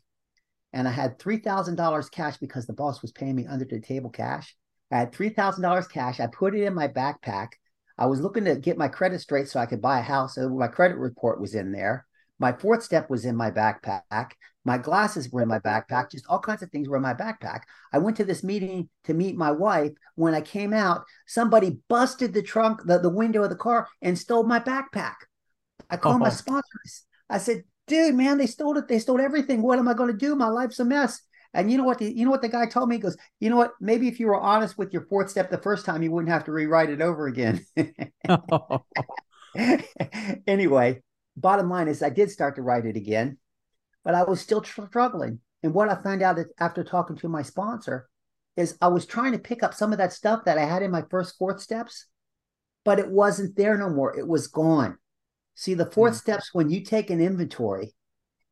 and 0.71 0.87
I 0.87 0.91
had 0.91 1.19
$3,000 1.19 2.11
cash 2.11 2.37
because 2.37 2.67
the 2.67 2.73
boss 2.73 3.01
was 3.01 3.11
paying 3.11 3.35
me 3.35 3.47
under 3.47 3.65
the 3.65 3.79
table 3.79 4.11
cash. 4.11 4.55
I 4.93 4.99
had 4.99 5.11
$3,000 5.11 5.89
cash. 5.89 6.19
I 6.19 6.27
put 6.27 6.55
it 6.55 6.63
in 6.63 6.73
my 6.73 6.87
backpack. 6.87 7.49
I 7.97 8.05
was 8.05 8.21
looking 8.21 8.45
to 8.45 8.55
get 8.55 8.77
my 8.77 8.87
credit 8.87 9.21
straight 9.21 9.47
so 9.49 9.59
I 9.59 9.65
could 9.65 9.81
buy 9.81 9.99
a 9.99 10.03
house. 10.03 10.35
So 10.35 10.49
my 10.49 10.67
credit 10.67 10.97
report 10.97 11.41
was 11.41 11.55
in 11.55 11.71
there. 11.71 12.05
My 12.39 12.51
fourth 12.53 12.83
step 12.83 13.09
was 13.09 13.25
in 13.25 13.35
my 13.35 13.51
backpack. 13.51 14.31
My 14.65 14.77
glasses 14.77 15.29
were 15.31 15.41
in 15.41 15.47
my 15.47 15.59
backpack. 15.59 16.11
Just 16.11 16.25
all 16.27 16.39
kinds 16.39 16.63
of 16.63 16.71
things 16.71 16.87
were 16.87 16.97
in 16.97 17.01
my 17.03 17.13
backpack. 17.13 17.61
I 17.91 17.97
went 17.97 18.17
to 18.17 18.23
this 18.23 18.43
meeting 18.43 18.89
to 19.05 19.13
meet 19.13 19.35
my 19.35 19.51
wife. 19.51 19.91
When 20.15 20.33
I 20.33 20.41
came 20.41 20.73
out, 20.73 21.03
somebody 21.27 21.79
busted 21.89 22.33
the 22.33 22.41
trunk, 22.41 22.81
the, 22.85 22.99
the 22.99 23.09
window 23.09 23.43
of 23.43 23.49
the 23.49 23.55
car, 23.55 23.87
and 24.01 24.17
stole 24.17 24.43
my 24.43 24.59
backpack. 24.59 25.15
I 25.89 25.97
called 25.97 26.19
my 26.19 26.27
Oh. 26.27 26.31
sponsors. 26.31 27.03
I 27.29 27.39
said, 27.39 27.63
dude, 27.87 28.15
man, 28.15 28.37
they 28.37 28.47
stole 28.47 28.77
it. 28.77 28.87
They 28.87 28.99
stole 28.99 29.19
everything. 29.21 29.61
What 29.61 29.79
am 29.79 29.87
I 29.87 29.93
going 29.93 30.11
to 30.11 30.17
do? 30.17 30.35
My 30.35 30.47
life's 30.49 30.79
a 30.79 30.85
mess. 30.85 31.21
And 31.53 31.71
you 31.71 31.77
know 31.77 31.83
what? 31.83 31.99
The, 31.99 32.11
you 32.11 32.25
know 32.25 32.31
what 32.31 32.41
the 32.41 32.49
guy 32.49 32.65
told 32.65 32.89
me? 32.89 32.95
He 32.95 33.01
goes, 33.01 33.15
you 33.39 33.49
know 33.49 33.57
what? 33.57 33.73
Maybe 33.79 34.07
if 34.07 34.19
you 34.19 34.27
were 34.27 34.39
honest 34.39 34.77
with 34.77 34.91
your 34.91 35.05
fourth 35.05 35.29
step 35.29 35.51
the 35.51 35.57
first 35.59 35.85
time, 35.85 36.01
you 36.01 36.11
wouldn't 36.11 36.31
have 36.31 36.45
to 36.45 36.51
rewrite 36.51 36.89
it 36.89 37.01
over 37.01 37.27
again. 37.27 37.63
anyway, 40.47 41.01
bottom 41.37 41.69
line 41.69 41.87
is 41.87 42.01
I 42.01 42.09
did 42.09 42.31
start 42.31 42.55
to 42.55 42.63
write 42.63 42.85
it 42.85 42.95
again, 42.97 43.37
but 44.03 44.15
I 44.15 44.23
was 44.23 44.41
still 44.41 44.61
tr- 44.61 44.85
struggling. 44.87 45.39
And 45.61 45.73
what 45.73 45.89
I 45.89 45.95
found 46.01 46.21
out 46.23 46.39
after 46.59 46.83
talking 46.83 47.15
to 47.17 47.29
my 47.29 47.43
sponsor 47.43 48.09
is 48.57 48.77
I 48.81 48.87
was 48.87 49.05
trying 49.05 49.31
to 49.33 49.39
pick 49.39 49.63
up 49.63 49.73
some 49.73 49.91
of 49.91 49.99
that 49.99 50.13
stuff 50.13 50.45
that 50.45 50.57
I 50.57 50.65
had 50.65 50.81
in 50.81 50.91
my 50.91 51.03
first 51.09 51.37
fourth 51.37 51.61
steps, 51.61 52.07
but 52.83 52.99
it 52.99 53.09
wasn't 53.09 53.55
there 53.55 53.77
no 53.77 53.89
more. 53.89 54.17
It 54.17 54.27
was 54.27 54.47
gone. 54.47 54.97
See, 55.55 55.75
the 55.75 55.85
fourth 55.85 56.15
Mm. 56.15 56.19
steps 56.19 56.49
when 56.53 56.69
you 56.69 56.83
take 56.83 57.11
an 57.11 57.21
inventory 57.21 57.93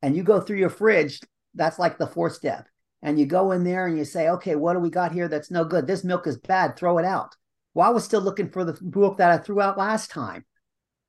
and 0.03 0.15
you 0.15 0.23
go 0.23 0.39
through 0.39 0.57
your 0.57 0.69
fridge, 0.69 1.19
that's 1.55 1.79
like 1.79 1.97
the 1.97 2.07
fourth 2.07 2.33
step. 2.33 2.67
And 3.01 3.19
you 3.19 3.25
go 3.25 3.51
in 3.51 3.63
there 3.63 3.87
and 3.87 3.97
you 3.97 4.05
say, 4.05 4.29
okay, 4.29 4.55
what 4.55 4.73
do 4.73 4.79
we 4.79 4.89
got 4.89 5.11
here 5.11 5.27
that's 5.27 5.49
no 5.51 5.65
good? 5.65 5.87
This 5.87 6.03
milk 6.03 6.27
is 6.27 6.37
bad. 6.37 6.75
Throw 6.75 6.97
it 6.97 7.05
out. 7.05 7.35
Well, 7.73 7.87
I 7.87 7.91
was 7.91 8.03
still 8.03 8.21
looking 8.21 8.49
for 8.49 8.63
the 8.63 8.77
milk 8.81 9.17
that 9.17 9.31
I 9.31 9.37
threw 9.37 9.61
out 9.61 9.77
last 9.77 10.11
time. 10.11 10.45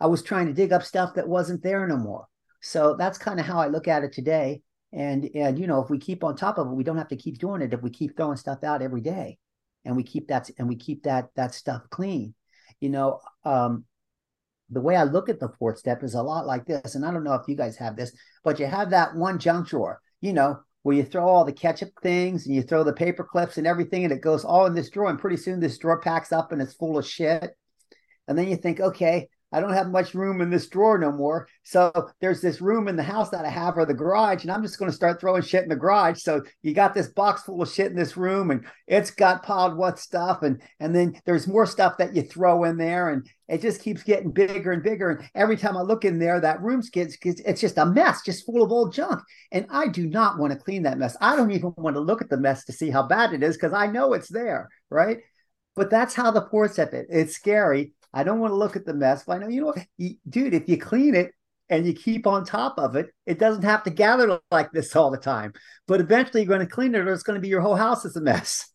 I 0.00 0.06
was 0.06 0.22
trying 0.22 0.46
to 0.46 0.52
dig 0.52 0.72
up 0.72 0.82
stuff 0.82 1.14
that 1.14 1.28
wasn't 1.28 1.62
there 1.62 1.86
no 1.86 1.96
more. 1.96 2.26
So 2.60 2.96
that's 2.96 3.18
kind 3.18 3.40
of 3.40 3.46
how 3.46 3.58
I 3.58 3.68
look 3.68 3.88
at 3.88 4.04
it 4.04 4.12
today. 4.12 4.62
And 4.92 5.28
and 5.34 5.58
you 5.58 5.66
know, 5.66 5.82
if 5.82 5.90
we 5.90 5.98
keep 5.98 6.22
on 6.22 6.36
top 6.36 6.58
of 6.58 6.66
it, 6.66 6.74
we 6.74 6.84
don't 6.84 6.98
have 6.98 7.08
to 7.08 7.16
keep 7.16 7.38
doing 7.38 7.62
it 7.62 7.72
if 7.72 7.82
we 7.82 7.90
keep 7.90 8.16
throwing 8.16 8.36
stuff 8.36 8.62
out 8.62 8.82
every 8.82 9.00
day, 9.00 9.38
and 9.84 9.96
we 9.96 10.02
keep 10.02 10.28
that 10.28 10.50
and 10.58 10.68
we 10.68 10.76
keep 10.76 11.04
that 11.04 11.30
that 11.34 11.54
stuff 11.54 11.82
clean. 11.90 12.34
You 12.80 12.90
know, 12.90 13.20
um, 13.44 13.84
the 14.70 14.80
way 14.80 14.96
I 14.96 15.04
look 15.04 15.28
at 15.28 15.40
the 15.40 15.52
fourth 15.58 15.78
step 15.78 16.02
is 16.02 16.14
a 16.14 16.22
lot 16.22 16.46
like 16.46 16.66
this. 16.66 16.94
And 16.94 17.04
I 17.04 17.12
don't 17.12 17.24
know 17.24 17.34
if 17.34 17.48
you 17.48 17.56
guys 17.56 17.76
have 17.76 17.96
this, 17.96 18.12
but 18.44 18.58
you 18.58 18.66
have 18.66 18.90
that 18.90 19.14
one 19.14 19.38
junk 19.38 19.68
drawer, 19.68 20.00
you 20.20 20.32
know, 20.32 20.60
where 20.82 20.96
you 20.96 21.04
throw 21.04 21.26
all 21.26 21.44
the 21.44 21.52
ketchup 21.52 21.90
things 22.02 22.46
and 22.46 22.54
you 22.54 22.62
throw 22.62 22.84
the 22.84 22.92
paper 22.92 23.24
clips 23.24 23.58
and 23.58 23.66
everything, 23.66 24.04
and 24.04 24.12
it 24.12 24.20
goes 24.20 24.44
all 24.44 24.66
in 24.66 24.74
this 24.74 24.90
drawer. 24.90 25.10
And 25.10 25.18
pretty 25.18 25.36
soon 25.36 25.60
this 25.60 25.78
drawer 25.78 26.00
packs 26.00 26.32
up 26.32 26.52
and 26.52 26.60
it's 26.60 26.74
full 26.74 26.98
of 26.98 27.06
shit. 27.06 27.56
And 28.28 28.36
then 28.36 28.48
you 28.48 28.56
think, 28.56 28.80
okay, 28.80 29.28
I 29.52 29.60
don't 29.60 29.72
have 29.72 29.90
much 29.90 30.14
room 30.14 30.40
in 30.40 30.50
this 30.50 30.68
drawer 30.68 30.98
no 30.98 31.12
more. 31.12 31.48
So 31.62 31.92
there's 32.20 32.40
this 32.40 32.60
room 32.60 32.88
in 32.88 32.96
the 32.96 33.02
house 33.02 33.30
that 33.30 33.44
I 33.44 33.50
have 33.50 33.76
or 33.76 33.84
the 33.84 33.94
garage, 33.94 34.42
and 34.42 34.50
I'm 34.50 34.62
just 34.62 34.78
going 34.78 34.90
to 34.90 34.96
start 34.96 35.20
throwing 35.20 35.42
shit 35.42 35.62
in 35.62 35.68
the 35.68 35.76
garage. 35.76 36.20
So 36.22 36.42
you 36.62 36.74
got 36.74 36.94
this 36.94 37.08
box 37.08 37.42
full 37.42 37.62
of 37.62 37.70
shit 37.70 37.90
in 37.90 37.96
this 37.96 38.16
room, 38.16 38.50
and 38.50 38.64
it's 38.86 39.10
got 39.10 39.42
piled 39.42 39.76
what 39.76 39.98
stuff, 39.98 40.42
and 40.42 40.62
and 40.80 40.94
then 40.94 41.20
there's 41.24 41.46
more 41.46 41.66
stuff 41.66 41.98
that 41.98 42.16
you 42.16 42.22
throw 42.22 42.64
in 42.64 42.78
there, 42.78 43.10
and 43.10 43.28
it 43.48 43.60
just 43.60 43.82
keeps 43.82 44.02
getting 44.02 44.30
bigger 44.30 44.72
and 44.72 44.82
bigger. 44.82 45.10
And 45.10 45.28
every 45.34 45.58
time 45.58 45.76
I 45.76 45.82
look 45.82 46.06
in 46.06 46.18
there, 46.18 46.40
that 46.40 46.62
room 46.62 46.82
gets, 46.90 47.18
it's 47.22 47.60
just 47.60 47.76
a 47.76 47.84
mess, 47.84 48.22
just 48.22 48.46
full 48.46 48.62
of 48.62 48.72
old 48.72 48.94
junk. 48.94 49.20
And 49.50 49.66
I 49.68 49.88
do 49.88 50.08
not 50.08 50.38
want 50.38 50.54
to 50.54 50.58
clean 50.58 50.84
that 50.84 50.96
mess. 50.96 51.16
I 51.20 51.36
don't 51.36 51.50
even 51.50 51.74
want 51.76 51.96
to 51.96 52.00
look 52.00 52.22
at 52.22 52.30
the 52.30 52.38
mess 52.38 52.64
to 52.64 52.72
see 52.72 52.88
how 52.88 53.02
bad 53.02 53.34
it 53.34 53.42
is 53.42 53.56
because 53.56 53.74
I 53.74 53.88
know 53.88 54.14
it's 54.14 54.30
there, 54.30 54.70
right? 54.88 55.18
But 55.76 55.90
that's 55.90 56.14
how 56.14 56.30
the 56.30 56.48
fourth 56.50 56.72
step 56.72 56.94
is. 56.94 57.06
It's 57.10 57.34
scary 57.34 57.92
I 58.12 58.24
don't 58.24 58.40
want 58.40 58.52
to 58.52 58.56
look 58.56 58.76
at 58.76 58.84
the 58.84 58.94
mess, 58.94 59.24
but 59.24 59.36
I 59.36 59.38
know, 59.38 59.48
you 59.48 59.60
know 59.60 59.68
what, 59.68 59.86
dude, 60.28 60.54
if 60.54 60.68
you 60.68 60.76
clean 60.76 61.14
it 61.14 61.32
and 61.70 61.86
you 61.86 61.94
keep 61.94 62.26
on 62.26 62.44
top 62.44 62.78
of 62.78 62.96
it, 62.96 63.08
it 63.24 63.38
doesn't 63.38 63.62
have 63.62 63.82
to 63.84 63.90
gather 63.90 64.38
like 64.50 64.70
this 64.72 64.94
all 64.94 65.10
the 65.10 65.16
time. 65.16 65.52
But 65.86 66.00
eventually 66.00 66.42
you're 66.42 66.48
going 66.54 66.66
to 66.66 66.72
clean 66.72 66.94
it 66.94 66.98
or 66.98 67.12
it's 67.12 67.22
going 67.22 67.36
to 67.36 67.40
be 67.40 67.48
your 67.48 67.62
whole 67.62 67.76
house 67.76 68.04
is 68.04 68.16
a 68.16 68.20
mess. 68.20 68.68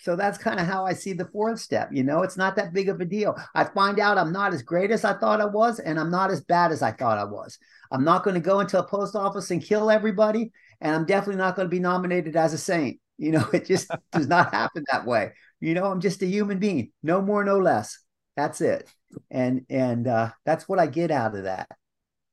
So 0.00 0.14
that's 0.14 0.38
kind 0.38 0.60
of 0.60 0.66
how 0.66 0.86
I 0.86 0.92
see 0.92 1.12
the 1.12 1.26
fourth 1.26 1.60
step. 1.60 1.90
You 1.92 2.04
know, 2.04 2.22
it's 2.22 2.36
not 2.36 2.56
that 2.56 2.72
big 2.72 2.88
of 2.88 3.00
a 3.00 3.04
deal. 3.04 3.36
I 3.54 3.64
find 3.64 3.98
out 3.98 4.16
I'm 4.16 4.32
not 4.32 4.54
as 4.54 4.62
great 4.62 4.90
as 4.92 5.04
I 5.04 5.14
thought 5.14 5.40
I 5.40 5.46
was, 5.46 5.80
and 5.80 5.98
I'm 5.98 6.10
not 6.10 6.30
as 6.30 6.40
bad 6.40 6.70
as 6.70 6.82
I 6.82 6.92
thought 6.92 7.18
I 7.18 7.24
was. 7.24 7.58
I'm 7.90 8.04
not 8.04 8.22
going 8.22 8.34
to 8.34 8.40
go 8.40 8.60
into 8.60 8.78
a 8.78 8.86
post 8.86 9.16
office 9.16 9.50
and 9.50 9.62
kill 9.62 9.90
everybody, 9.90 10.52
and 10.80 10.94
I'm 10.94 11.04
definitely 11.04 11.38
not 11.38 11.56
going 11.56 11.66
to 11.66 11.70
be 11.70 11.80
nominated 11.80 12.36
as 12.36 12.52
a 12.52 12.58
saint. 12.58 13.00
You 13.16 13.32
know, 13.32 13.48
it 13.52 13.66
just 13.66 13.90
does 14.12 14.28
not 14.28 14.54
happen 14.54 14.84
that 14.92 15.04
way. 15.04 15.32
You 15.60 15.74
know, 15.74 15.86
I'm 15.86 16.00
just 16.00 16.22
a 16.22 16.26
human 16.26 16.60
being, 16.60 16.92
no 17.02 17.20
more, 17.20 17.42
no 17.42 17.58
less. 17.58 17.98
That's 18.38 18.60
it. 18.60 18.88
And 19.32 19.66
and 19.68 20.06
uh, 20.06 20.30
that's 20.46 20.68
what 20.68 20.78
I 20.78 20.86
get 20.86 21.10
out 21.10 21.34
of 21.34 21.42
that. 21.42 21.66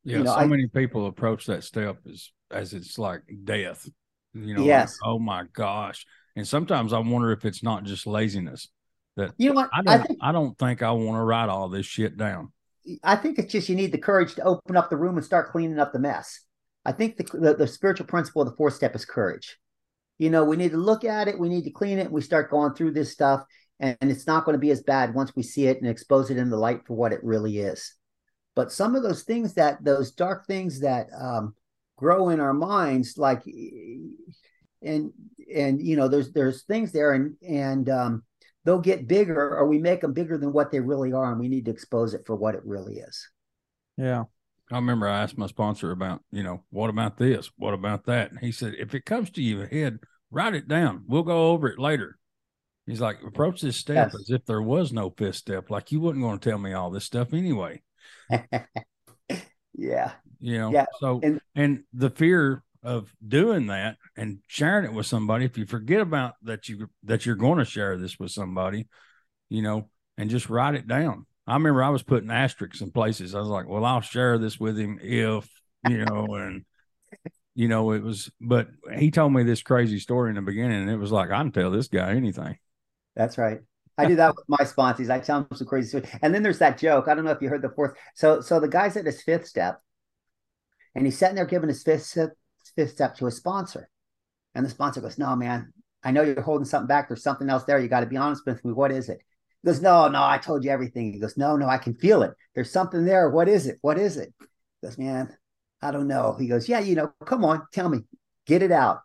Yeah, 0.03 0.17
you 0.19 0.23
know, 0.23 0.33
so 0.33 0.37
I, 0.37 0.45
many 0.45 0.67
people 0.67 1.07
approach 1.07 1.47
that 1.47 1.63
step 1.63 1.97
as 2.07 2.31
as 2.51 2.73
it's 2.73 2.99
like 2.99 3.21
death. 3.43 3.89
You 4.35 4.53
know, 4.53 4.63
yes. 4.63 4.99
Like, 5.01 5.09
oh 5.09 5.17
my 5.17 5.45
gosh. 5.51 6.05
And 6.35 6.47
sometimes 6.47 6.93
I 6.93 6.99
wonder 6.99 7.31
if 7.31 7.43
it's 7.43 7.63
not 7.63 7.85
just 7.85 8.05
laziness. 8.05 8.67
That 9.15 9.31
you 9.37 9.49
know 9.49 9.55
what 9.55 9.69
I 9.73 9.81
don't 9.81 10.01
I, 10.01 10.03
think, 10.05 10.19
I 10.21 10.31
don't 10.31 10.55
think 10.59 10.83
I 10.83 10.91
want 10.91 11.17
to 11.17 11.23
write 11.23 11.49
all 11.49 11.69
this 11.69 11.87
shit 11.87 12.17
down. 12.17 12.51
I 13.03 13.15
think 13.15 13.39
it's 13.39 13.51
just 13.51 13.67
you 13.67 13.75
need 13.75 13.91
the 13.91 13.97
courage 13.97 14.35
to 14.35 14.43
open 14.43 14.77
up 14.77 14.91
the 14.91 14.97
room 14.97 15.17
and 15.17 15.25
start 15.25 15.51
cleaning 15.51 15.79
up 15.79 15.91
the 15.91 15.97
mess. 15.97 16.41
I 16.85 16.91
think 16.91 17.17
the, 17.17 17.23
the, 17.23 17.55
the 17.55 17.67
spiritual 17.67 18.05
principle 18.05 18.43
of 18.43 18.49
the 18.49 18.55
fourth 18.55 18.75
step 18.75 18.95
is 18.95 19.05
courage. 19.05 19.57
You 20.19 20.29
know, 20.29 20.43
we 20.43 20.55
need 20.55 20.71
to 20.71 20.77
look 20.77 21.03
at 21.03 21.27
it, 21.27 21.39
we 21.39 21.49
need 21.49 21.63
to 21.63 21.71
clean 21.71 21.97
it, 21.97 22.03
and 22.03 22.11
we 22.11 22.21
start 22.21 22.51
going 22.51 22.75
through 22.75 22.91
this 22.91 23.11
stuff 23.11 23.43
and 23.79 23.97
it's 24.01 24.27
not 24.27 24.45
going 24.45 24.53
to 24.53 24.59
be 24.59 24.71
as 24.71 24.81
bad 24.81 25.13
once 25.13 25.35
we 25.35 25.43
see 25.43 25.67
it 25.67 25.79
and 25.79 25.89
expose 25.89 26.29
it 26.29 26.37
in 26.37 26.49
the 26.49 26.57
light 26.57 26.85
for 26.85 26.95
what 26.95 27.11
it 27.11 27.23
really 27.23 27.59
is 27.59 27.95
but 28.55 28.71
some 28.71 28.95
of 28.95 29.03
those 29.03 29.23
things 29.23 29.53
that 29.53 29.83
those 29.83 30.11
dark 30.11 30.45
things 30.47 30.79
that 30.79 31.07
um, 31.19 31.53
grow 31.97 32.29
in 32.29 32.39
our 32.39 32.53
minds 32.53 33.17
like 33.17 33.43
and 34.81 35.11
and 35.53 35.81
you 35.81 35.95
know 35.95 36.07
there's 36.07 36.31
there's 36.31 36.63
things 36.63 36.91
there 36.91 37.13
and 37.13 37.35
and 37.47 37.89
um, 37.89 38.23
they'll 38.63 38.79
get 38.79 39.07
bigger 39.07 39.55
or 39.55 39.67
we 39.67 39.77
make 39.77 40.01
them 40.01 40.13
bigger 40.13 40.37
than 40.37 40.53
what 40.53 40.71
they 40.71 40.79
really 40.79 41.13
are 41.13 41.31
and 41.31 41.39
we 41.39 41.49
need 41.49 41.65
to 41.65 41.71
expose 41.71 42.13
it 42.13 42.25
for 42.25 42.35
what 42.35 42.55
it 42.55 42.65
really 42.65 42.97
is 42.97 43.29
yeah 43.97 44.23
I 44.71 44.75
remember 44.77 45.07
I 45.07 45.21
asked 45.21 45.37
my 45.37 45.45
sponsor 45.45 45.91
about, 45.91 46.23
you 46.31 46.41
know, 46.41 46.63
what 46.71 46.89
about 46.89 47.17
this? 47.17 47.51
What 47.55 47.75
about 47.75 48.05
that? 48.05 48.31
And 48.31 48.39
he 48.39 48.51
said, 48.51 48.73
if 48.79 48.95
it 48.95 49.05
comes 49.05 49.29
to 49.31 49.41
you 49.41 49.61
ahead, 49.61 49.99
write 50.31 50.55
it 50.55 50.67
down. 50.67 51.03
We'll 51.07 51.23
go 51.23 51.51
over 51.51 51.67
it 51.67 51.77
later. 51.77 52.17
He's 52.85 53.01
like, 53.01 53.17
approach 53.25 53.61
this 53.61 53.77
step 53.77 54.11
yes. 54.13 54.21
as 54.21 54.29
if 54.29 54.45
there 54.45 54.61
was 54.61 54.93
no 54.93 55.09
fifth 55.09 55.37
step. 55.37 55.69
Like 55.71 55.91
you 55.91 55.99
wasn't 55.99 56.21
going 56.21 56.37
to 56.37 56.49
tell 56.49 56.59
me 56.59 56.73
all 56.73 56.91
this 56.91 57.05
stuff 57.05 57.33
anyway. 57.33 57.81
yeah. 59.73 60.11
You 60.39 60.57
know, 60.59 60.71
yeah. 60.71 60.85
so, 60.99 61.19
and, 61.23 61.41
and 61.55 61.83
the 61.93 62.11
fear 62.11 62.63
of 62.83 63.11
doing 63.27 63.67
that 63.67 63.97
and 64.15 64.39
sharing 64.47 64.85
it 64.85 64.93
with 64.93 65.07
somebody, 65.07 65.45
if 65.45 65.57
you 65.57 65.65
forget 65.65 66.01
about 66.01 66.35
that, 66.43 66.69
you, 66.69 66.87
that 67.03 67.25
you're 67.25 67.35
going 67.35 67.57
to 67.57 67.65
share 67.65 67.97
this 67.97 68.19
with 68.19 68.29
somebody, 68.29 68.87
you 69.49 69.63
know, 69.63 69.89
and 70.19 70.29
just 70.29 70.49
write 70.49 70.75
it 70.75 70.87
down. 70.87 71.25
I 71.47 71.55
remember 71.55 71.83
I 71.83 71.89
was 71.89 72.03
putting 72.03 72.29
asterisks 72.29 72.81
in 72.81 72.91
places. 72.91 73.33
I 73.33 73.39
was 73.39 73.47
like, 73.47 73.67
well, 73.67 73.85
I'll 73.85 74.01
share 74.01 74.37
this 74.37 74.59
with 74.59 74.77
him 74.77 74.99
if, 75.01 75.49
you 75.89 76.05
know, 76.05 76.25
and, 76.35 76.65
you 77.55 77.67
know, 77.67 77.91
it 77.91 78.03
was, 78.03 78.29
but 78.39 78.67
he 78.95 79.09
told 79.09 79.33
me 79.33 79.41
this 79.41 79.63
crazy 79.63 79.97
story 79.97 80.29
in 80.29 80.35
the 80.35 80.41
beginning, 80.43 80.83
and 80.83 80.91
it 80.91 80.97
was 80.97 81.11
like, 81.11 81.31
I 81.31 81.37
can 81.37 81.51
tell 81.51 81.71
this 81.71 81.87
guy 81.87 82.11
anything. 82.11 82.59
That's 83.15 83.37
right. 83.37 83.59
I 83.97 84.05
do 84.07 84.15
that 84.17 84.35
with 84.35 84.45
my 84.47 84.65
sponsors. 84.65 85.09
I 85.09 85.19
tell 85.19 85.41
them 85.41 85.57
some 85.57 85.67
crazy 85.67 85.87
stories. 85.87 86.09
And 86.21 86.33
then 86.33 86.43
there's 86.43 86.59
that 86.59 86.77
joke. 86.77 87.07
I 87.07 87.15
don't 87.15 87.23
know 87.23 87.31
if 87.31 87.41
you 87.41 87.49
heard 87.49 87.61
the 87.61 87.69
fourth. 87.69 87.97
So 88.13 88.41
so 88.41 88.59
the 88.59 88.67
guy's 88.67 88.97
at 88.97 89.05
his 89.05 89.21
fifth 89.21 89.47
step, 89.47 89.81
and 90.93 91.05
he's 91.05 91.17
sitting 91.17 91.35
there 91.35 91.45
giving 91.45 91.69
his 91.69 91.83
fifth 91.83 92.03
step, 92.03 92.31
fifth 92.75 92.91
step 92.91 93.15
to 93.15 93.27
a 93.27 93.31
sponsor. 93.31 93.89
And 94.53 94.65
the 94.65 94.69
sponsor 94.69 95.01
goes, 95.01 95.17
No, 95.17 95.35
man, 95.35 95.73
I 96.03 96.11
know 96.11 96.23
you're 96.23 96.41
holding 96.41 96.65
something 96.65 96.87
back. 96.87 97.07
There's 97.07 97.23
something 97.23 97.49
else 97.49 97.63
there. 97.63 97.79
You 97.79 97.87
got 97.87 98.01
to 98.01 98.05
be 98.05 98.17
honest 98.17 98.43
with 98.45 98.63
me. 98.65 98.73
What 98.73 98.91
is 98.91 99.07
it? 99.09 99.19
He 99.63 99.67
goes, 99.67 99.81
No, 99.81 100.09
no, 100.09 100.23
I 100.23 100.39
told 100.39 100.65
you 100.65 100.71
everything. 100.71 101.13
He 101.13 101.19
goes, 101.19 101.37
No, 101.37 101.55
no, 101.55 101.67
I 101.67 101.77
can 101.77 101.93
feel 101.95 102.21
it. 102.23 102.33
There's 102.53 102.71
something 102.71 103.05
there. 103.05 103.29
What 103.29 103.47
is 103.47 103.65
it? 103.65 103.77
What 103.81 103.97
is 103.97 104.17
it? 104.17 104.33
He 104.39 104.87
goes, 104.87 104.97
Man, 104.97 105.35
I 105.81 105.91
don't 105.91 106.07
know. 106.07 106.35
He 106.37 106.47
goes, 106.47 106.67
Yeah, 106.67 106.79
you 106.79 106.95
know, 106.95 107.13
come 107.25 107.45
on, 107.45 107.63
tell 107.71 107.87
me. 107.87 107.99
Get 108.45 108.61
it 108.61 108.71
out 108.71 108.99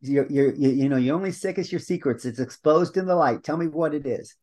you're, 0.00 0.26
you're 0.30 0.54
you, 0.54 0.70
you 0.70 0.88
know 0.88 0.96
you're 0.96 1.16
only 1.16 1.32
sick 1.32 1.58
as 1.58 1.70
your 1.72 1.80
secrets. 1.80 2.24
It's 2.24 2.40
exposed 2.40 2.96
in 2.96 3.06
the 3.06 3.14
light. 3.14 3.42
Tell 3.44 3.56
me 3.56 3.66
what 3.66 3.94
it 3.94 4.06
is. 4.06 4.34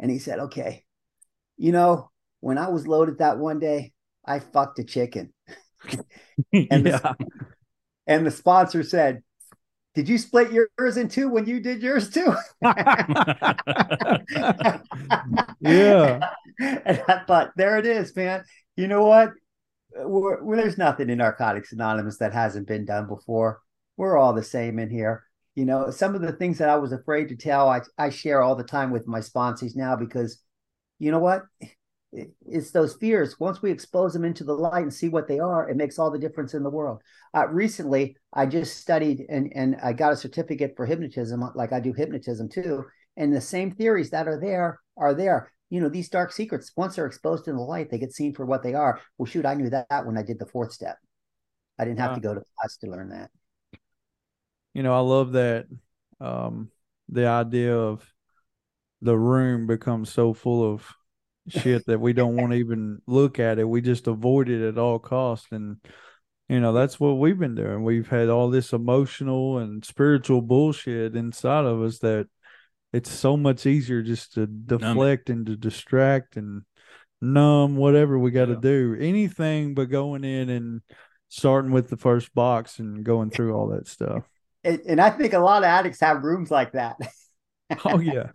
And 0.00 0.10
he 0.10 0.18
said 0.18 0.38
okay 0.40 0.84
you 1.56 1.72
know 1.72 2.10
when 2.40 2.58
i 2.58 2.68
was 2.68 2.86
loaded 2.86 3.18
that 3.18 3.38
one 3.38 3.58
day 3.58 3.92
i 4.24 4.38
fucked 4.38 4.78
a 4.78 4.84
chicken. 4.84 5.32
And, 6.52 6.86
yeah. 6.86 6.98
the, 6.98 7.14
and 8.08 8.26
the 8.26 8.30
sponsor 8.30 8.82
said 8.82 9.22
did 9.94 10.08
you 10.08 10.18
split 10.18 10.50
yours 10.50 10.96
in 10.96 11.08
two 11.08 11.28
when 11.28 11.46
you 11.46 11.60
did 11.60 11.80
yours 11.82 12.10
too? 12.10 12.34
Yeah. 15.60 16.28
And 16.58 17.02
i 17.08 17.22
thought 17.26 17.52
there 17.56 17.78
it 17.78 17.86
is 17.86 18.14
man. 18.16 18.44
You 18.76 18.88
know 18.88 19.04
what? 19.04 19.30
We're, 19.94 20.42
we're, 20.42 20.56
there's 20.56 20.76
nothing 20.76 21.08
in 21.08 21.18
narcotics 21.18 21.72
anonymous 21.72 22.18
that 22.18 22.32
hasn't 22.32 22.66
been 22.66 22.84
done 22.84 23.06
before 23.06 23.60
we're 23.96 24.16
all 24.16 24.32
the 24.32 24.42
same 24.42 24.78
in 24.78 24.90
here. 24.90 25.24
You 25.54 25.64
know, 25.64 25.90
some 25.90 26.14
of 26.14 26.20
the 26.20 26.32
things 26.32 26.58
that 26.58 26.68
I 26.68 26.76
was 26.76 26.92
afraid 26.92 27.28
to 27.28 27.36
tell, 27.36 27.68
I, 27.68 27.80
I 27.96 28.10
share 28.10 28.42
all 28.42 28.56
the 28.56 28.64
time 28.64 28.90
with 28.90 29.06
my 29.06 29.20
sponsors 29.20 29.76
now 29.76 29.94
because 29.94 30.42
you 30.98 31.12
know 31.12 31.20
what? 31.20 31.42
It's 32.12 32.70
those 32.70 32.94
fears. 32.94 33.38
Once 33.40 33.60
we 33.60 33.70
expose 33.70 34.12
them 34.12 34.24
into 34.24 34.44
the 34.44 34.52
light 34.54 34.82
and 34.82 34.94
see 34.94 35.08
what 35.08 35.26
they 35.26 35.40
are, 35.40 35.68
it 35.68 35.76
makes 35.76 35.98
all 35.98 36.10
the 36.10 36.18
difference 36.18 36.54
in 36.54 36.62
the 36.62 36.70
world. 36.70 37.00
Uh, 37.32 37.48
recently, 37.48 38.16
I 38.32 38.46
just 38.46 38.78
studied 38.78 39.26
and, 39.28 39.52
and 39.54 39.76
I 39.82 39.92
got 39.92 40.12
a 40.12 40.16
certificate 40.16 40.74
for 40.76 40.86
hypnotism, 40.86 41.44
like 41.54 41.72
I 41.72 41.80
do 41.80 41.92
hypnotism 41.92 42.48
too. 42.48 42.84
And 43.16 43.34
the 43.34 43.40
same 43.40 43.72
theories 43.72 44.10
that 44.10 44.28
are 44.28 44.40
there 44.40 44.80
are 44.96 45.14
there. 45.14 45.52
You 45.70 45.80
know, 45.80 45.88
these 45.88 46.08
dark 46.08 46.32
secrets, 46.32 46.72
once 46.76 46.96
they're 46.96 47.06
exposed 47.06 47.48
in 47.48 47.56
the 47.56 47.62
light, 47.62 47.90
they 47.90 47.98
get 47.98 48.12
seen 48.12 48.34
for 48.34 48.46
what 48.46 48.62
they 48.62 48.74
are. 48.74 49.00
Well, 49.18 49.26
shoot, 49.26 49.46
I 49.46 49.54
knew 49.54 49.70
that 49.70 50.06
when 50.06 50.16
I 50.16 50.22
did 50.22 50.38
the 50.38 50.46
fourth 50.46 50.72
step. 50.72 50.98
I 51.78 51.84
didn't 51.84 51.98
have 51.98 52.10
wow. 52.10 52.14
to 52.14 52.20
go 52.20 52.34
to 52.34 52.42
class 52.58 52.76
to 52.78 52.90
learn 52.90 53.08
that 53.10 53.30
you 54.74 54.82
know, 54.82 54.94
I 54.94 55.00
love 55.00 55.32
that 55.32 55.66
um, 56.20 56.70
the 57.08 57.26
idea 57.26 57.76
of 57.76 58.04
the 59.00 59.16
room 59.16 59.66
becomes 59.66 60.12
so 60.12 60.34
full 60.34 60.72
of 60.72 60.86
shit 61.48 61.86
that 61.86 62.00
we 62.00 62.12
don't 62.12 62.36
want 62.36 62.52
to 62.52 62.58
even 62.58 63.00
look 63.06 63.38
at 63.38 63.58
it. 63.58 63.68
We 63.68 63.80
just 63.80 64.06
avoid 64.06 64.48
it 64.48 64.66
at 64.66 64.78
all 64.78 64.98
costs. 64.98 65.48
And, 65.52 65.76
you 66.48 66.60
know, 66.60 66.72
that's 66.72 66.98
what 66.98 67.18
we've 67.18 67.38
been 67.38 67.54
doing. 67.54 67.84
We've 67.84 68.08
had 68.08 68.28
all 68.28 68.50
this 68.50 68.72
emotional 68.72 69.58
and 69.58 69.84
spiritual 69.84 70.42
bullshit 70.42 71.14
inside 71.14 71.66
of 71.66 71.82
us 71.82 71.98
that 71.98 72.28
it's 72.92 73.10
so 73.10 73.36
much 73.36 73.66
easier 73.66 74.02
just 74.02 74.34
to 74.34 74.46
deflect 74.46 75.28
numb. 75.28 75.38
and 75.38 75.46
to 75.46 75.56
distract 75.56 76.36
and 76.36 76.62
numb 77.20 77.76
whatever 77.76 78.18
we 78.18 78.30
got 78.30 78.46
to 78.46 78.52
yeah. 78.52 78.60
do. 78.60 78.96
Anything 78.98 79.74
but 79.74 79.90
going 79.90 80.24
in 80.24 80.48
and 80.48 80.80
starting 81.28 81.72
with 81.72 81.90
the 81.90 81.96
first 81.96 82.34
box 82.34 82.78
and 82.78 83.04
going 83.04 83.30
through 83.30 83.54
all 83.54 83.68
that 83.68 83.86
stuff 83.86 84.24
and, 84.64 84.80
and 84.86 85.00
I 85.00 85.10
think 85.10 85.32
a 85.32 85.38
lot 85.38 85.62
of 85.62 85.68
addicts 85.68 86.00
have 86.00 86.22
rooms 86.22 86.50
like 86.50 86.72
that. 86.72 86.96
oh 87.84 88.00
yeah. 88.00 88.28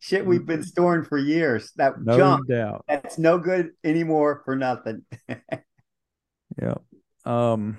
Shit 0.00 0.26
we've 0.26 0.44
been 0.44 0.62
storing 0.62 1.04
for 1.04 1.16
years. 1.16 1.72
That 1.76 2.00
no 2.02 2.16
junk 2.16 2.48
doubt. 2.48 2.84
that's 2.88 3.18
no 3.18 3.38
good 3.38 3.70
anymore 3.82 4.42
for 4.44 4.56
nothing. 4.56 5.04
yeah. 6.60 6.74
Um 7.24 7.78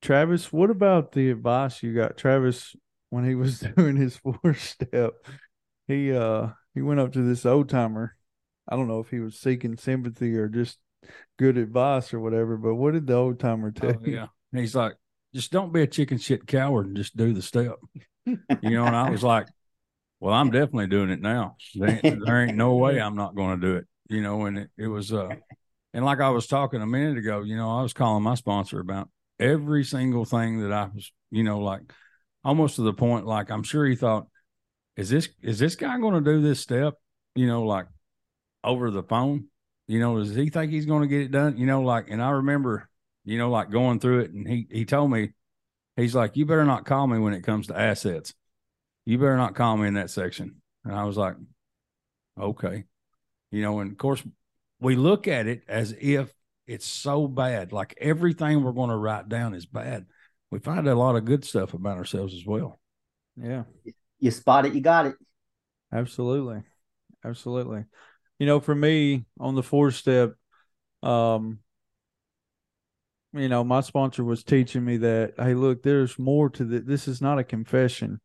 Travis, 0.00 0.52
what 0.52 0.70
about 0.70 1.12
the 1.12 1.30
advice 1.30 1.82
you 1.82 1.94
got? 1.94 2.16
Travis, 2.16 2.74
when 3.10 3.24
he 3.24 3.34
was 3.34 3.60
doing 3.76 3.96
his 3.96 4.16
four 4.16 4.54
step, 4.54 5.14
he 5.86 6.12
uh 6.12 6.48
he 6.74 6.82
went 6.82 7.00
up 7.00 7.12
to 7.12 7.22
this 7.22 7.46
old 7.46 7.68
timer. 7.68 8.16
I 8.68 8.76
don't 8.76 8.88
know 8.88 9.00
if 9.00 9.10
he 9.10 9.20
was 9.20 9.38
seeking 9.38 9.76
sympathy 9.76 10.36
or 10.36 10.48
just 10.48 10.78
good 11.38 11.56
advice 11.56 12.12
or 12.12 12.20
whatever, 12.20 12.56
but 12.56 12.74
what 12.74 12.92
did 12.92 13.06
the 13.06 13.14
old 13.14 13.40
timer 13.40 13.70
tell 13.70 13.90
oh, 13.90 14.06
you? 14.06 14.14
Yeah. 14.16 14.26
He's 14.52 14.74
like, 14.74 14.94
just 15.34 15.52
don't 15.52 15.72
be 15.72 15.82
a 15.82 15.86
chicken 15.86 16.18
shit 16.18 16.46
coward 16.46 16.86
and 16.86 16.96
just 16.96 17.16
do 17.16 17.32
the 17.32 17.42
step. 17.42 17.76
You 18.26 18.70
know, 18.70 18.84
and 18.84 18.96
I 18.96 19.10
was 19.10 19.22
like, 19.22 19.48
Well, 20.20 20.34
I'm 20.34 20.50
definitely 20.50 20.88
doing 20.88 21.10
it 21.10 21.20
now. 21.20 21.56
There 21.74 22.00
ain't, 22.02 22.24
there 22.24 22.42
ain't 22.42 22.56
no 22.56 22.74
way 22.74 23.00
I'm 23.00 23.16
not 23.16 23.34
going 23.34 23.60
to 23.60 23.66
do 23.66 23.76
it. 23.76 23.86
You 24.08 24.22
know, 24.22 24.46
and 24.46 24.58
it, 24.58 24.70
it 24.76 24.86
was 24.86 25.12
uh, 25.12 25.34
and 25.94 26.04
like 26.04 26.20
I 26.20 26.30
was 26.30 26.46
talking 26.46 26.82
a 26.82 26.86
minute 26.86 27.18
ago, 27.18 27.42
you 27.42 27.56
know, 27.56 27.78
I 27.78 27.82
was 27.82 27.92
calling 27.92 28.22
my 28.22 28.34
sponsor 28.34 28.80
about 28.80 29.08
every 29.38 29.84
single 29.84 30.24
thing 30.24 30.60
that 30.60 30.72
I 30.72 30.88
was, 30.94 31.12
you 31.30 31.42
know, 31.42 31.60
like 31.60 31.82
almost 32.44 32.76
to 32.76 32.82
the 32.82 32.92
point, 32.92 33.26
like 33.26 33.50
I'm 33.50 33.62
sure 33.62 33.86
he 33.86 33.96
thought, 33.96 34.26
is 34.96 35.08
this 35.08 35.28
is 35.42 35.58
this 35.58 35.76
guy 35.76 35.98
going 35.98 36.22
to 36.22 36.32
do 36.32 36.42
this 36.42 36.60
step, 36.60 36.94
you 37.34 37.46
know, 37.46 37.62
like 37.62 37.86
over 38.64 38.90
the 38.90 39.02
phone? 39.02 39.46
You 39.86 40.00
know, 40.00 40.18
does 40.18 40.34
he 40.34 40.50
think 40.50 40.70
he's 40.70 40.86
going 40.86 41.02
to 41.02 41.08
get 41.08 41.22
it 41.22 41.30
done? 41.30 41.56
You 41.56 41.66
know, 41.66 41.82
like, 41.82 42.10
and 42.10 42.22
I 42.22 42.30
remember, 42.30 42.88
you 43.24 43.38
know, 43.38 43.50
like 43.50 43.70
going 43.70 44.00
through 44.00 44.20
it, 44.20 44.30
and 44.32 44.48
he 44.48 44.66
he 44.70 44.84
told 44.84 45.10
me, 45.10 45.32
he's 45.96 46.14
like, 46.14 46.36
you 46.36 46.46
better 46.46 46.64
not 46.64 46.86
call 46.86 47.06
me 47.06 47.18
when 47.18 47.34
it 47.34 47.42
comes 47.42 47.66
to 47.66 47.78
assets. 47.78 48.34
You 49.04 49.18
better 49.18 49.36
not 49.36 49.54
call 49.54 49.76
me 49.76 49.88
in 49.88 49.94
that 49.94 50.10
section. 50.10 50.56
And 50.84 50.94
I 50.94 51.04
was 51.04 51.16
like, 51.16 51.36
okay, 52.38 52.84
you 53.50 53.62
know, 53.62 53.80
and 53.80 53.90
of 53.92 53.98
course 53.98 54.22
we 54.80 54.96
look 54.96 55.26
at 55.26 55.46
it 55.46 55.62
as 55.68 55.94
if 55.98 56.32
it's 56.66 56.86
so 56.86 57.26
bad, 57.26 57.72
like 57.72 57.94
everything 57.98 58.62
we're 58.62 58.72
going 58.72 58.90
to 58.90 58.96
write 58.96 59.28
down 59.28 59.54
is 59.54 59.66
bad. 59.66 60.06
We 60.50 60.58
find 60.58 60.86
a 60.86 60.94
lot 60.94 61.16
of 61.16 61.24
good 61.24 61.44
stuff 61.44 61.74
about 61.74 61.96
ourselves 61.96 62.34
as 62.34 62.44
well. 62.46 62.78
Yeah. 63.36 63.64
You 64.20 64.30
spot 64.30 64.66
it, 64.66 64.74
you 64.74 64.80
got 64.80 65.06
it. 65.06 65.14
Absolutely. 65.92 66.62
Absolutely. 67.24 67.84
You 68.38 68.46
know, 68.46 68.60
for 68.60 68.74
me 68.74 69.24
on 69.40 69.54
the 69.54 69.62
four 69.62 69.90
step, 69.90 70.34
um, 71.02 71.60
you 73.32 73.48
know, 73.48 73.62
my 73.62 73.80
sponsor 73.80 74.24
was 74.24 74.42
teaching 74.42 74.84
me 74.84 74.96
that, 74.98 75.34
hey, 75.36 75.54
look, 75.54 75.82
there's 75.82 76.18
more 76.18 76.48
to 76.50 76.64
that. 76.64 76.86
This 76.86 77.08
is 77.08 77.20
not 77.20 77.38
a 77.38 77.44
confession, 77.44 78.20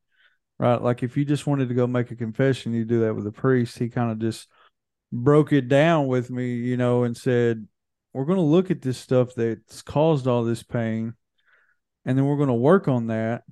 right? 0.59 0.81
Like 0.81 1.03
if 1.03 1.17
you 1.17 1.25
just 1.25 1.45
wanted 1.45 1.69
to 1.69 1.75
go 1.75 1.87
make 1.87 2.11
a 2.11 2.15
confession, 2.15 2.73
you 2.73 2.85
do 2.85 3.01
that 3.01 3.15
with 3.15 3.27
a 3.27 3.31
priest. 3.31 3.77
He 3.77 3.89
kind 3.89 4.11
of 4.11 4.19
just 4.19 4.47
broke 5.11 5.51
it 5.51 5.67
down 5.67 6.07
with 6.07 6.29
me, 6.29 6.55
you 6.55 6.77
know, 6.77 7.03
and 7.03 7.15
said, 7.15 7.67
we're 8.13 8.25
going 8.25 8.37
to 8.37 8.43
look 8.43 8.71
at 8.71 8.81
this 8.81 8.97
stuff 8.97 9.33
that's 9.35 9.81
caused 9.81 10.27
all 10.27 10.43
this 10.43 10.63
pain, 10.63 11.15
and 12.05 12.17
then 12.17 12.25
we're 12.25 12.37
going 12.37 12.47
to 12.47 12.53
work 12.53 12.87
on 12.87 13.07
that 13.07 13.43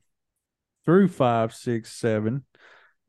through 0.85 1.07
five, 1.07 1.53
six, 1.53 1.91
seven, 1.91 2.45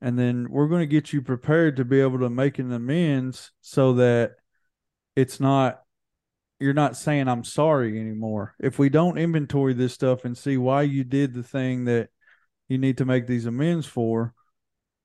and 0.00 0.18
then 0.18 0.48
we're 0.50 0.68
going 0.68 0.81
to 0.81 0.87
get 0.87 1.12
you 1.12 1.22
prepared 1.22 1.76
to 1.76 1.85
be 1.85 2.00
able 2.00 2.18
to 2.20 2.31
make 2.31 2.59
an 2.59 2.72
amends 2.72 3.52
so 3.61 3.92
that 3.94 4.33
it's 5.14 5.40
not 5.40 5.83
you're 6.62 6.72
not 6.75 6.96
saying 6.96 7.29
I'm 7.29 7.44
sorry 7.44 7.98
anymore. 7.98 8.55
If 8.59 8.79
we 8.79 8.88
don't 8.88 9.18
inventory 9.18 9.75
this 9.75 9.92
stuff 9.92 10.25
and 10.25 10.37
see 10.37 10.57
why 10.57 10.83
you 10.83 11.05
did 11.05 11.35
the 11.35 11.42
thing 11.42 11.85
that 11.87 12.09
you 12.68 12.79
need 12.79 12.98
to 12.98 13.05
make 13.05 13.27
these 13.27 13.46
amends 13.46 13.87
for, 13.87 14.33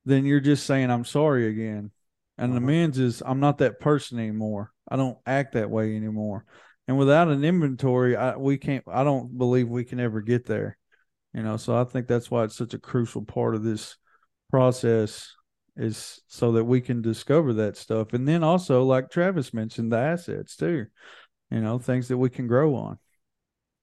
then 0.06 0.26
you're 0.26 0.40
just 0.40 0.66
saying 0.66 0.90
I'm 0.90 1.06
sorry 1.06 1.48
again. 1.48 1.92
And 2.38 2.52
uh-huh. 2.52 2.58
amends 2.58 3.00
is 3.00 3.24
I'm 3.26 3.40
not 3.40 3.58
that 3.58 3.80
person 3.80 4.20
anymore. 4.20 4.72
I 4.88 4.96
don't 4.96 5.18
act 5.26 5.54
that 5.54 5.70
way 5.70 5.96
anymore. 5.96 6.46
And 6.88 6.98
without 6.98 7.28
an 7.28 7.44
inventory, 7.44 8.16
I 8.16 8.38
we 8.38 8.58
can't 8.58 8.84
I 8.88 9.04
don't 9.04 9.38
believe 9.38 9.68
we 9.68 9.84
can 9.84 10.00
ever 10.00 10.22
get 10.22 10.46
there. 10.46 10.78
You 11.34 11.44
know, 11.44 11.58
so 11.58 11.80
I 11.80 11.84
think 11.84 12.08
that's 12.08 12.32
why 12.32 12.46
it's 12.46 12.56
such 12.56 12.74
a 12.74 12.80
crucial 12.80 13.24
part 13.24 13.56
of 13.56 13.64
this 13.64 13.98
process 14.50 15.34
is 15.76 16.22
so 16.28 16.54
that 16.54 16.64
we 16.64 16.82
can 16.82 17.02
discover 17.02 17.54
that 17.54 17.78
stuff. 17.78 18.14
And 18.14 18.28
then 18.28 18.44
also, 18.44 18.84
like 18.84 19.10
Travis 19.10 19.54
mentioned, 19.54 19.92
the 19.92 19.98
assets 19.98 20.56
too, 20.56 20.88
you 21.50 21.62
know, 21.62 21.80
things 21.80 22.08
that 22.08 22.18
we 22.18 22.30
can 22.30 22.48
grow 22.48 22.76
on. 22.76 22.98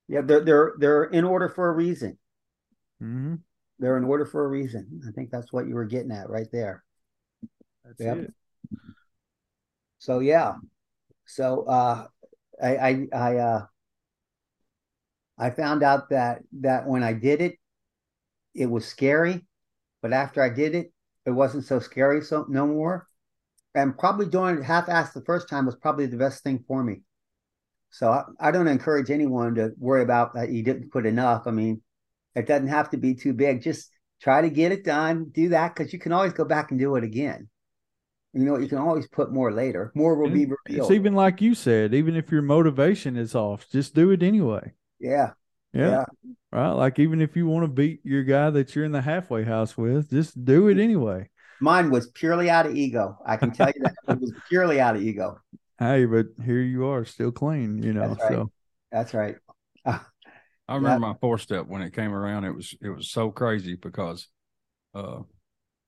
Yeah, 0.09 0.20
they're 0.20 0.44
they're 0.44 0.74
they're 0.79 1.05
in 1.05 1.24
order 1.24 1.48
for 1.48 1.68
a 1.68 1.72
reason. 1.72 2.18
Mm-hmm. 3.03 3.37
They're 3.79 3.96
in 3.96 4.05
order 4.05 4.27
for 4.27 4.44
a 4.44 4.48
reason. 4.48 5.00
I 5.09 5.12
think 5.12 5.31
that's 5.31 5.53
what 5.53 5.66
you 5.66 5.74
were 5.74 5.87
getting 5.87 6.12
at 6.12 6.29
right 6.29 6.48
there. 6.53 6.85
That's 7.85 8.00
yep. 8.00 8.16
it. 8.18 8.35
So 9.98 10.18
yeah, 10.18 10.55
so 11.24 11.64
uh, 11.64 12.07
I 12.62 12.77
I 12.77 13.07
I 13.12 13.37
uh, 13.37 13.66
I 15.38 15.50
found 15.50 15.83
out 15.83 16.11
that 16.11 16.42
that 16.61 16.87
when 16.87 17.03
I 17.03 17.14
did 17.14 17.40
it, 17.40 17.59
it 18.55 18.66
was 18.66 18.87
scary, 18.87 19.46
but 20.03 20.12
after 20.12 20.42
I 20.42 20.50
did 20.50 20.74
it, 20.74 20.92
it 21.24 21.31
wasn't 21.31 21.64
so 21.64 21.79
scary 21.79 22.22
so 22.22 22.44
no 22.48 22.66
more. 22.66 23.09
And 23.74 23.98
probably 23.98 24.27
doing 24.27 24.59
it 24.59 24.62
half-assed 24.62 25.14
the 25.14 25.22
first 25.22 25.48
time 25.48 25.66
was 25.66 25.74
probably 25.74 26.07
the 26.07 26.16
best 26.16 26.44
thing 26.44 26.62
for 26.68 26.85
me. 26.85 27.03
So 27.94 28.11
I, 28.11 28.24
I 28.40 28.50
don't 28.50 28.66
encourage 28.66 29.09
anyone 29.12 29.54
to 29.54 29.70
worry 29.78 30.02
about 30.02 30.35
that 30.35 30.50
you 30.50 30.64
didn't 30.64 30.90
put 30.90 31.07
enough. 31.07 31.44
I 31.46 31.52
mean, 31.52 31.80
it 32.35 32.44
doesn't 32.44 32.66
have 32.66 32.90
to 32.90 32.96
be 32.96 33.14
too 33.14 33.33
big. 33.33 33.62
Just 33.62 33.88
try 34.20 34.42
to 34.42 34.50
get 34.50 34.72
it 34.72 34.83
done. 34.83 35.30
Do 35.30 35.50
that 35.50 35.76
because 35.76 35.92
you 35.92 36.00
can 36.00 36.11
always 36.11 36.33
go 36.33 36.44
back 36.44 36.72
and 36.72 36.80
do 36.80 36.96
it 36.96 37.04
again. 37.04 37.48
You 38.33 38.46
know, 38.46 38.59
you 38.59 38.66
can 38.66 38.78
always 38.78 39.07
put 39.07 39.33
more 39.33 39.52
later. 39.52 39.92
More 39.94 40.16
will 40.16 40.28
be 40.28 40.44
revealed. 40.44 40.59
It's 40.66 40.90
even 40.90 41.14
like 41.14 41.40
you 41.40 41.54
said, 41.54 41.94
even 41.94 42.16
if 42.16 42.33
your 42.33 42.42
motivation 42.42 43.16
is 43.16 43.37
off, 43.37 43.70
just 43.70 43.94
do 43.94 44.11
it 44.11 44.24
anyway. 44.24 44.72
Yeah. 44.98 45.35
Yeah. 45.72 45.90
yeah. 45.90 46.04
Right. 46.50 46.72
Like 46.72 46.98
even 46.98 47.20
if 47.20 47.37
you 47.37 47.46
want 47.46 47.62
to 47.62 47.68
beat 47.68 48.00
your 48.02 48.24
guy 48.24 48.50
that 48.50 48.74
you're 48.74 48.85
in 48.85 48.90
the 48.90 49.02
halfway 49.02 49.44
house 49.44 49.78
with, 49.78 50.11
just 50.11 50.44
do 50.44 50.66
it 50.66 50.78
anyway. 50.78 51.28
Mine 51.61 51.92
was 51.92 52.09
purely 52.09 52.50
out 52.50 52.66
of 52.66 52.74
ego. 52.74 53.16
I 53.24 53.37
can 53.37 53.52
tell 53.52 53.68
you 53.68 53.83
that 53.85 53.94
it 54.09 54.20
was 54.20 54.33
purely 54.48 54.80
out 54.80 54.96
of 54.96 55.02
ego. 55.02 55.38
Hey, 55.84 56.06
but 56.06 56.28
here 56.42 56.62
you 56.62 56.86
are, 56.86 57.04
still 57.04 57.30
clean. 57.30 57.82
You 57.82 57.92
know, 57.92 58.08
That's 58.08 58.22
right. 58.22 58.32
so 58.32 58.50
That's 58.90 59.12
right. 59.12 59.36
I 59.86 60.00
remember 60.68 60.94
that, 60.94 60.98
my 61.00 61.14
four 61.20 61.36
step 61.36 61.66
when 61.66 61.82
it 61.82 61.92
came 61.92 62.14
around. 62.14 62.44
It 62.44 62.54
was 62.54 62.74
it 62.80 62.88
was 62.88 63.10
so 63.10 63.30
crazy 63.30 63.76
because 63.76 64.28
uh, 64.94 65.20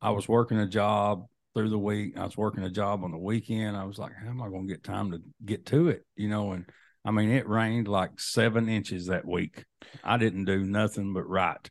I 0.02 0.11
was 0.11 0.28
working 0.28 0.59
a 0.59 0.66
job 0.66 1.24
through 1.54 1.70
the 1.70 1.78
week. 1.78 2.18
I 2.18 2.26
was 2.26 2.37
working 2.37 2.64
a 2.64 2.70
job 2.70 3.04
on 3.04 3.11
the 3.11 3.16
weekend. 3.16 3.74
I 3.74 3.85
was 3.85 3.96
like, 3.96 4.12
how 4.22 4.28
am 4.28 4.42
I 4.42 4.50
going 4.50 4.68
to 4.68 4.74
get 4.74 4.85
time 4.85 5.12
to 5.12 5.22
get 5.46 5.64
to 5.66 5.88
it? 5.88 6.04
You 6.14 6.28
know, 6.28 6.52
and 6.52 6.66
I 7.02 7.11
mean, 7.11 7.30
it 7.30 7.48
rained 7.48 7.88
like 7.88 8.20
seven 8.20 8.68
inches 8.68 9.06
that 9.06 9.26
week. 9.26 9.64
I 10.04 10.18
didn't 10.18 10.44
do 10.44 10.62
nothing 10.62 11.14
but 11.14 11.26
right, 11.26 11.70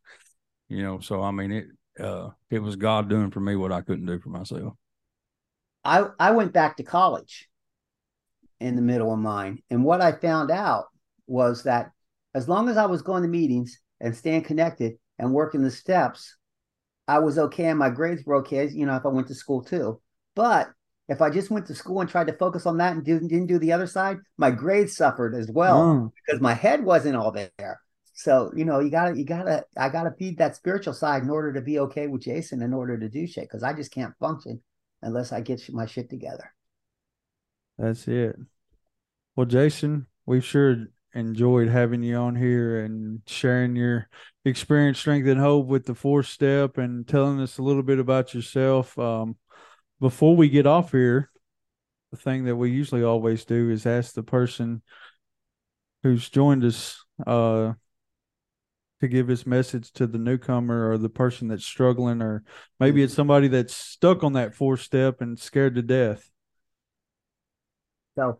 you 0.67 0.81
know. 0.81 0.99
So 0.99 1.21
I 1.21 1.29
mean, 1.29 1.51
it 1.51 1.65
uh, 1.99 2.29
it 2.49 2.57
was 2.57 2.75
God 2.75 3.07
doing 3.07 3.29
for 3.29 3.39
me 3.39 3.55
what 3.55 3.71
I 3.71 3.81
couldn't 3.81 4.07
do 4.07 4.19
for 4.19 4.29
myself. 4.29 4.73
I 5.83 6.07
I 6.19 6.31
went 6.31 6.53
back 6.53 6.77
to 6.77 6.83
college 6.83 7.47
in 8.65 8.75
the 8.75 8.81
middle 8.81 9.13
of 9.13 9.19
mine, 9.19 9.61
and 9.69 9.83
what 9.83 10.01
I 10.01 10.11
found 10.11 10.51
out 10.51 10.85
was 11.27 11.63
that 11.63 11.91
as 12.33 12.49
long 12.49 12.67
as 12.67 12.77
I 12.77 12.85
was 12.85 13.01
going 13.01 13.23
to 13.23 13.29
meetings 13.29 13.79
and 14.01 14.15
staying 14.15 14.43
connected 14.43 14.97
and 15.17 15.33
working 15.33 15.61
the 15.61 15.71
steps, 15.71 16.35
I 17.07 17.19
was 17.19 17.37
okay 17.37 17.65
and 17.65 17.79
my 17.79 17.89
grades 17.89 18.25
were 18.25 18.35
okay. 18.37 18.67
You 18.67 18.85
know, 18.85 18.95
if 18.95 19.05
I 19.05 19.09
went 19.09 19.27
to 19.27 19.35
school 19.35 19.63
too, 19.63 20.01
but 20.35 20.69
if 21.07 21.21
I 21.21 21.29
just 21.29 21.51
went 21.51 21.67
to 21.67 21.75
school 21.75 22.01
and 22.01 22.09
tried 22.09 22.27
to 22.27 22.33
focus 22.33 22.65
on 22.65 22.77
that 22.77 22.93
and 22.93 23.05
didn't, 23.05 23.27
didn't 23.27 23.47
do 23.47 23.59
the 23.59 23.71
other 23.71 23.87
side, 23.87 24.17
my 24.37 24.51
grades 24.51 24.97
suffered 24.97 25.35
as 25.35 25.49
well 25.49 25.85
mm. 25.85 26.11
because 26.25 26.41
my 26.41 26.53
head 26.53 26.83
wasn't 26.83 27.15
all 27.15 27.31
there. 27.31 27.79
So, 28.13 28.51
you 28.55 28.65
know, 28.65 28.79
you 28.79 28.89
gotta, 28.89 29.15
you 29.15 29.25
gotta, 29.25 29.65
I 29.77 29.89
gotta 29.89 30.11
feed 30.17 30.37
that 30.39 30.55
spiritual 30.55 30.93
side 30.93 31.23
in 31.23 31.29
order 31.29 31.53
to 31.53 31.61
be 31.61 31.79
okay 31.79 32.07
with 32.07 32.23
Jason, 32.23 32.61
in 32.61 32.73
order 32.73 32.97
to 32.97 33.09
do 33.09 33.27
shit, 33.27 33.43
because 33.43 33.61
I 33.61 33.73
just 33.73 33.91
can't 33.91 34.17
function 34.19 34.61
unless 35.01 35.31
I 35.31 35.41
get 35.41 35.61
my 35.71 35.85
shit 35.85 36.09
together. 36.09 36.51
That's 37.77 38.07
it. 38.07 38.37
Well, 39.35 39.45
Jason, 39.45 40.07
we've 40.25 40.45
sure 40.45 40.87
enjoyed 41.13 41.67
having 41.67 42.03
you 42.03 42.15
on 42.15 42.35
here 42.35 42.83
and 42.83 43.21
sharing 43.27 43.75
your 43.75 44.07
experience, 44.45 44.99
strength, 44.99 45.27
and 45.27 45.39
hope 45.39 45.67
with 45.67 45.85
the 45.85 45.95
fourth 45.95 46.27
step 46.27 46.77
and 46.77 47.07
telling 47.07 47.41
us 47.41 47.57
a 47.57 47.61
little 47.61 47.83
bit 47.83 47.99
about 47.99 48.33
yourself. 48.33 48.97
Um, 48.97 49.35
before 49.99 50.35
we 50.35 50.49
get 50.49 50.65
off 50.65 50.91
here, 50.91 51.31
the 52.11 52.17
thing 52.17 52.45
that 52.45 52.55
we 52.55 52.71
usually 52.71 53.03
always 53.03 53.43
do 53.43 53.69
is 53.69 53.85
ask 53.85 54.13
the 54.13 54.23
person 54.23 54.81
who's 56.03 56.29
joined 56.29 56.63
us 56.63 57.03
uh, 57.27 57.73
to 59.01 59.07
give 59.07 59.27
his 59.27 59.45
message 59.45 59.91
to 59.93 60.07
the 60.07 60.17
newcomer 60.17 60.91
or 60.91 60.97
the 60.97 61.09
person 61.09 61.49
that's 61.49 61.65
struggling, 61.65 62.21
or 62.21 62.43
maybe 62.79 63.03
it's 63.03 63.13
somebody 63.13 63.49
that's 63.49 63.75
stuck 63.75 64.23
on 64.23 64.33
that 64.33 64.55
fourth 64.55 64.81
step 64.81 65.19
and 65.19 65.37
scared 65.37 65.75
to 65.75 65.81
death. 65.81 66.29
So, 68.15 68.39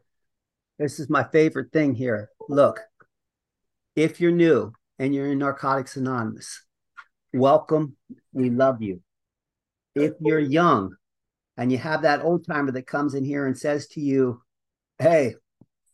this 0.77 0.99
is 0.99 1.09
my 1.09 1.23
favorite 1.23 1.71
thing 1.71 1.93
here. 1.93 2.29
Look, 2.49 2.81
if 3.95 4.19
you're 4.19 4.31
new 4.31 4.73
and 4.99 5.15
you're 5.15 5.31
in 5.31 5.39
Narcotics 5.39 5.95
Anonymous, 5.95 6.63
welcome. 7.33 7.95
We 8.33 8.49
love 8.49 8.81
you. 8.81 9.01
If 9.95 10.13
you're 10.19 10.39
young 10.39 10.95
and 11.57 11.71
you 11.71 11.77
have 11.77 12.01
that 12.01 12.21
old 12.21 12.45
timer 12.45 12.71
that 12.71 12.87
comes 12.87 13.13
in 13.13 13.23
here 13.23 13.45
and 13.45 13.57
says 13.57 13.87
to 13.89 14.01
you, 14.01 14.41
Hey, 14.99 15.35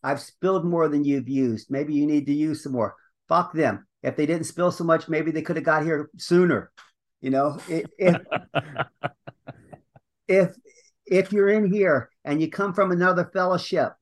I've 0.04 0.20
spilled 0.20 0.66
more 0.66 0.88
than 0.88 1.04
you've 1.04 1.30
used. 1.30 1.70
Maybe 1.70 1.94
you 1.94 2.08
need 2.08 2.26
to 2.26 2.34
use 2.34 2.64
some 2.64 2.72
more. 2.72 2.96
Fuck 3.28 3.54
them. 3.54 3.88
If 4.02 4.16
they 4.16 4.26
didn't 4.26 4.46
spill 4.46 4.72
so 4.72 4.84
much, 4.84 5.08
maybe 5.08 5.30
they 5.30 5.44
could 5.44 5.58
have 5.58 5.66
got 5.66 5.84
here 5.84 6.10
sooner. 6.18 6.72
You 7.22 7.30
know, 7.30 7.60
if 7.70 7.86
if 10.28 10.56
if 11.06 11.32
you're 11.32 11.50
in 11.50 11.72
here 11.72 12.10
and 12.26 12.42
you 12.42 12.50
come 12.50 12.74
from 12.74 12.92
another 12.92 13.30
fellowship, 13.32 13.94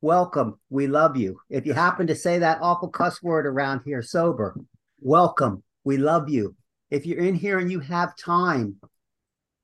welcome. 0.00 0.58
We 0.70 0.86
love 0.86 1.16
you. 1.16 1.40
If 1.50 1.66
you 1.66 1.74
happen 1.74 2.06
to 2.06 2.14
say 2.14 2.38
that 2.38 2.58
awful 2.62 2.88
cuss 2.88 3.22
word 3.22 3.46
around 3.46 3.82
here 3.84 4.02
sober, 4.02 4.56
welcome. 5.00 5.62
We 5.84 5.96
love 5.96 6.28
you. 6.28 6.54
If 6.90 7.06
you're 7.06 7.18
in 7.18 7.34
here 7.34 7.58
and 7.58 7.70
you 7.70 7.80
have 7.80 8.16
time 8.16 8.76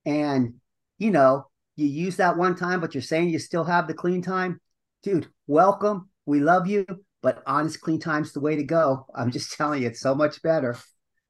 and 0.05 0.55
you 0.97 1.11
know, 1.11 1.47
you 1.75 1.87
use 1.87 2.17
that 2.17 2.37
one 2.37 2.55
time, 2.55 2.79
but 2.79 2.93
you're 2.93 3.01
saying 3.01 3.29
you 3.29 3.39
still 3.39 3.65
have 3.65 3.87
the 3.87 3.93
clean 3.93 4.21
time, 4.21 4.61
dude, 5.03 5.27
welcome. 5.47 6.09
We 6.25 6.39
love 6.39 6.67
you, 6.67 6.85
but 7.21 7.43
honest 7.45 7.81
clean 7.81 7.99
time's 7.99 8.31
the 8.31 8.39
way 8.39 8.55
to 8.55 8.63
go. 8.63 9.05
I'm 9.13 9.31
just 9.31 9.53
telling 9.53 9.81
you, 9.81 9.87
it's 9.87 9.99
so 9.99 10.15
much 10.15 10.41
better. 10.41 10.77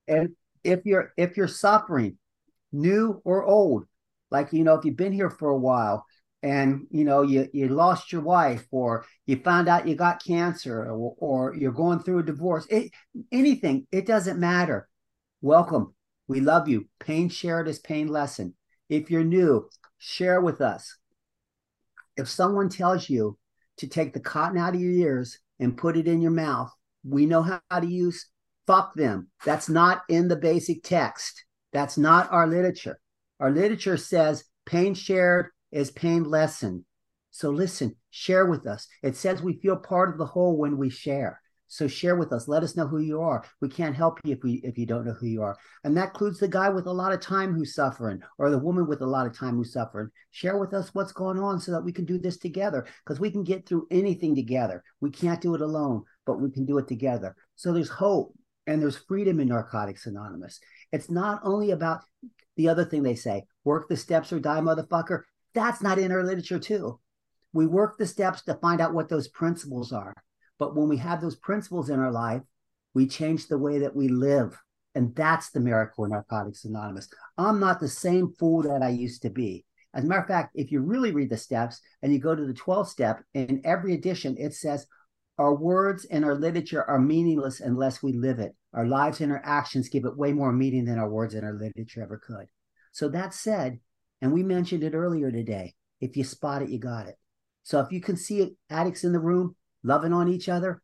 And 0.07 0.35
if 0.63 0.81
you're 0.85 1.13
if 1.17 1.37
you're 1.37 1.47
suffering, 1.47 2.17
new 2.71 3.21
or 3.23 3.43
old, 3.43 3.85
like 4.29 4.53
you 4.53 4.63
know, 4.63 4.75
if 4.75 4.85
you've 4.85 4.97
been 4.97 5.13
here 5.13 5.29
for 5.29 5.49
a 5.49 5.57
while 5.57 6.05
and 6.45 6.85
you 6.91 7.03
know 7.03 7.23
you 7.23 7.49
you 7.53 7.67
lost 7.67 8.11
your 8.11 8.21
wife 8.21 8.67
or 8.69 9.03
you 9.25 9.35
found 9.37 9.67
out 9.67 9.87
you 9.87 9.95
got 9.95 10.23
cancer 10.23 10.83
or, 10.83 11.15
or 11.17 11.55
you're 11.55 11.71
going 11.71 11.97
through 11.97 12.19
a 12.19 12.23
divorce, 12.23 12.67
it, 12.69 12.91
anything, 13.31 13.87
it 13.91 14.05
doesn't 14.05 14.39
matter. 14.39 14.87
Welcome. 15.41 15.95
We 16.27 16.41
love 16.41 16.67
you. 16.67 16.87
Pain 16.99 17.29
shared 17.29 17.67
is 17.67 17.79
pain 17.79 18.07
lesson. 18.07 18.53
If 18.89 19.09
you're 19.09 19.23
new, 19.23 19.67
share 19.97 20.39
with 20.39 20.61
us. 20.61 20.95
If 22.15 22.29
someone 22.29 22.69
tells 22.69 23.09
you 23.09 23.39
to 23.77 23.87
take 23.87 24.13
the 24.13 24.19
cotton 24.19 24.59
out 24.59 24.75
of 24.75 24.81
your 24.81 24.91
ears 24.91 25.39
and 25.59 25.75
put 25.75 25.97
it 25.97 26.07
in 26.07 26.21
your 26.21 26.31
mouth, 26.31 26.71
we 27.03 27.25
know 27.25 27.41
how 27.41 27.79
to 27.79 27.87
use 27.87 28.29
fuck 28.67 28.93
them. 28.93 29.29
That's 29.45 29.67
not 29.67 30.03
in 30.09 30.27
the 30.27 30.35
basic 30.35 30.83
text. 30.83 31.43
That's 31.73 31.97
not 31.97 32.31
our 32.31 32.45
literature. 32.45 32.99
Our 33.39 33.49
literature 33.49 33.97
says 33.97 34.43
pain 34.67 34.93
shared 34.93 35.49
is 35.75 35.91
pain 35.91 36.23
lessened. 36.23 36.85
So 37.31 37.49
listen, 37.49 37.97
share 38.09 38.45
with 38.45 38.65
us. 38.65 38.87
It 39.03 39.17
says 39.17 39.41
we 39.41 39.59
feel 39.59 39.75
part 39.75 40.09
of 40.09 40.17
the 40.17 40.25
whole 40.25 40.57
when 40.57 40.77
we 40.77 40.89
share. 40.89 41.41
So 41.67 41.87
share 41.87 42.15
with 42.15 42.31
us. 42.31 42.47
Let 42.47 42.63
us 42.63 42.77
know 42.77 42.87
who 42.87 42.99
you 42.99 43.21
are. 43.21 43.43
We 43.59 43.67
can't 43.67 43.95
help 43.95 44.19
you 44.23 44.33
if 44.33 44.43
we 44.43 44.61
if 44.63 44.77
you 44.77 44.85
don't 44.85 45.05
know 45.05 45.11
who 45.13 45.25
you 45.25 45.41
are. 45.41 45.57
And 45.83 45.97
that 45.97 46.09
includes 46.09 46.39
the 46.39 46.47
guy 46.47 46.69
with 46.69 46.85
a 46.85 46.93
lot 46.93 47.11
of 47.11 47.19
time 47.19 47.53
who's 47.53 47.75
suffering, 47.75 48.21
or 48.37 48.49
the 48.49 48.57
woman 48.57 48.87
with 48.87 49.01
a 49.01 49.05
lot 49.05 49.27
of 49.27 49.37
time 49.37 49.55
who's 49.55 49.73
suffering. 49.73 50.09
Share 50.31 50.57
with 50.57 50.73
us 50.73 50.93
what's 50.93 51.11
going 51.11 51.39
on 51.39 51.59
so 51.59 51.73
that 51.73 51.83
we 51.83 51.91
can 51.91 52.05
do 52.05 52.17
this 52.17 52.37
together. 52.37 52.87
Because 53.03 53.19
we 53.19 53.29
can 53.29 53.43
get 53.43 53.67
through 53.67 53.87
anything 53.91 54.33
together. 54.33 54.81
We 55.01 55.11
can't 55.11 55.41
do 55.41 55.55
it 55.55 55.61
alone, 55.61 56.03
but 56.25 56.39
we 56.39 56.51
can 56.51 56.65
do 56.65 56.77
it 56.77 56.87
together. 56.87 57.35
So 57.57 57.73
there's 57.73 57.89
hope 57.89 58.33
and 58.65 58.81
there's 58.81 58.97
freedom 58.97 59.41
in 59.41 59.49
Narcotics 59.49 60.05
Anonymous. 60.05 60.61
It's 60.93 61.09
not 61.09 61.41
only 61.43 61.71
about 61.71 62.01
the 62.55 62.69
other 62.69 62.85
thing 62.85 63.03
they 63.03 63.15
say, 63.15 63.43
work 63.65 63.89
the 63.89 63.97
steps 63.97 64.31
or 64.31 64.39
die, 64.39 64.61
motherfucker. 64.61 65.23
That's 65.55 65.81
not 65.81 65.97
in 65.97 66.11
our 66.11 66.23
literature, 66.23 66.59
too. 66.59 66.99
We 67.53 67.65
work 67.65 67.97
the 67.97 68.05
steps 68.05 68.43
to 68.43 68.55
find 68.55 68.81
out 68.81 68.93
what 68.93 69.09
those 69.09 69.29
principles 69.29 69.91
are. 69.91 70.13
But 70.59 70.75
when 70.75 70.87
we 70.89 70.97
have 70.97 71.21
those 71.21 71.37
principles 71.37 71.89
in 71.89 71.99
our 71.99 72.11
life, 72.11 72.41
we 72.93 73.07
change 73.07 73.47
the 73.47 73.57
way 73.57 73.79
that 73.79 73.95
we 73.95 74.09
live. 74.09 74.57
And 74.93 75.15
that's 75.15 75.49
the 75.49 75.59
miracle 75.59 76.05
in 76.05 76.11
Narcotics 76.11 76.65
Anonymous. 76.65 77.09
I'm 77.37 77.59
not 77.59 77.79
the 77.79 77.87
same 77.87 78.33
fool 78.37 78.61
that 78.63 78.81
I 78.81 78.89
used 78.89 79.21
to 79.23 79.29
be. 79.29 79.65
As 79.93 80.03
a 80.03 80.07
matter 80.07 80.21
of 80.21 80.27
fact, 80.27 80.51
if 80.55 80.71
you 80.71 80.81
really 80.81 81.11
read 81.11 81.29
the 81.29 81.37
steps 81.37 81.79
and 82.01 82.11
you 82.11 82.19
go 82.19 82.35
to 82.35 82.45
the 82.45 82.53
12th 82.53 82.87
step, 82.87 83.23
in 83.33 83.61
every 83.63 83.93
edition, 83.93 84.35
it 84.37 84.53
says, 84.53 84.87
Our 85.37 85.55
words 85.55 86.05
and 86.05 86.25
our 86.25 86.35
literature 86.35 86.83
are 86.83 86.99
meaningless 86.99 87.61
unless 87.61 88.03
we 88.03 88.11
live 88.13 88.39
it. 88.39 88.53
Our 88.73 88.85
lives 88.85 89.21
and 89.21 89.31
our 89.31 89.41
actions 89.43 89.87
give 89.87 90.03
it 90.03 90.17
way 90.17 90.33
more 90.33 90.51
meaning 90.51 90.83
than 90.83 90.99
our 90.99 91.09
words 91.09 91.33
and 91.33 91.45
our 91.45 91.53
literature 91.53 92.03
ever 92.03 92.17
could. 92.17 92.47
So 92.91 93.07
that 93.09 93.33
said, 93.33 93.79
and 94.25 94.33
we 94.33 94.41
mentioned 94.41 94.83
it 94.83 94.95
earlier 94.95 95.31
today, 95.31 95.75
if 96.01 96.17
you 96.17 96.23
spot 96.23 96.63
it, 96.63 96.69
you 96.69 96.79
got 96.79 97.05
it. 97.05 97.15
So 97.61 97.79
if 97.79 97.91
you 97.91 98.01
can 98.01 98.17
see 98.17 98.55
addicts 98.71 99.03
in 99.03 99.13
the 99.13 99.19
room, 99.19 99.55
loving 99.83 100.13
on 100.13 100.27
each 100.27 100.49
other 100.49 100.81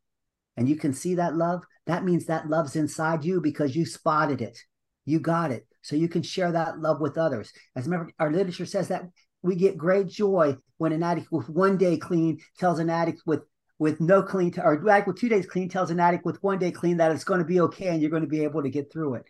and 0.56 0.70
you 0.70 0.76
can 0.76 0.94
see 0.94 1.16
that 1.16 1.36
love, 1.36 1.64
that 1.88 2.04
means 2.04 2.28
that 2.28 2.48
love's 2.48 2.76
inside 2.76 3.26
you 3.26 3.42
because 3.42 3.76
you 3.76 3.84
spotted 3.84 4.44
it. 4.44 4.60
You 5.06 5.20
got 5.20 5.50
it. 5.50 5.66
So 5.82 5.96
you 5.96 6.08
can 6.08 6.22
share 6.22 6.52
that 6.52 6.78
love 6.78 7.02
with 7.02 7.18
others. 7.18 7.52
As 7.76 7.88
of 7.88 7.94
our 8.20 8.32
literature 8.32 8.68
says 8.68 8.89
that 8.89 9.10
we 9.42 9.56
get 9.56 9.76
great 9.76 10.08
joy 10.08 10.56
when 10.78 10.92
an 10.92 11.02
addict 11.02 11.32
with 11.32 11.50
one 11.50 11.78
day 11.78 11.98
clean 11.98 12.38
tells 12.60 12.78
an 12.78 12.92
addict 12.92 13.24
with 13.26 13.42
with 13.80 14.00
no 14.00 14.22
clean 14.22 14.54
or 14.60 14.88
addict 14.88 15.08
with 15.08 15.18
two 15.18 15.30
days 15.30 15.48
clean 15.48 15.68
tells 15.68 15.89
an 15.89 16.00
addict 16.00 16.26
with 16.26 16.38
one 16.44 16.60
day 16.60 16.70
clean 16.70 16.98
that 16.98 17.12
it's 17.12 17.24
going 17.24 17.39
to 17.39 17.46
be 17.46 17.62
okay 17.62 17.88
and 17.88 18.04
you're 18.04 18.12
going 18.12 18.22
to 18.22 18.30
be 18.30 18.44
able 18.44 18.62
to 18.62 18.70
get 18.70 18.94
through 18.94 19.16
it. 19.16 19.26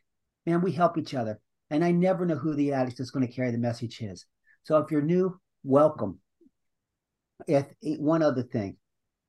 Man, 0.45 0.59
we 0.59 0.73
help 0.73 0.97
each 0.97 1.13
other. 1.13 1.39
And 1.71 1.85
I 1.85 1.91
never 1.91 2.25
know 2.25 2.35
who 2.35 2.53
the 2.53 2.73
addict 2.73 2.99
is 2.99 3.11
going 3.11 3.25
to 3.25 3.33
carry 3.33 3.49
the 3.49 3.57
message 3.57 4.01
is. 4.01 4.25
So 4.63 4.77
if 4.77 4.91
you're 4.91 5.01
new, 5.01 5.39
welcome. 5.63 6.19
If 7.47 7.65
eh, 7.83 7.95
one 7.97 8.21
other 8.21 8.43
thing, 8.43 8.77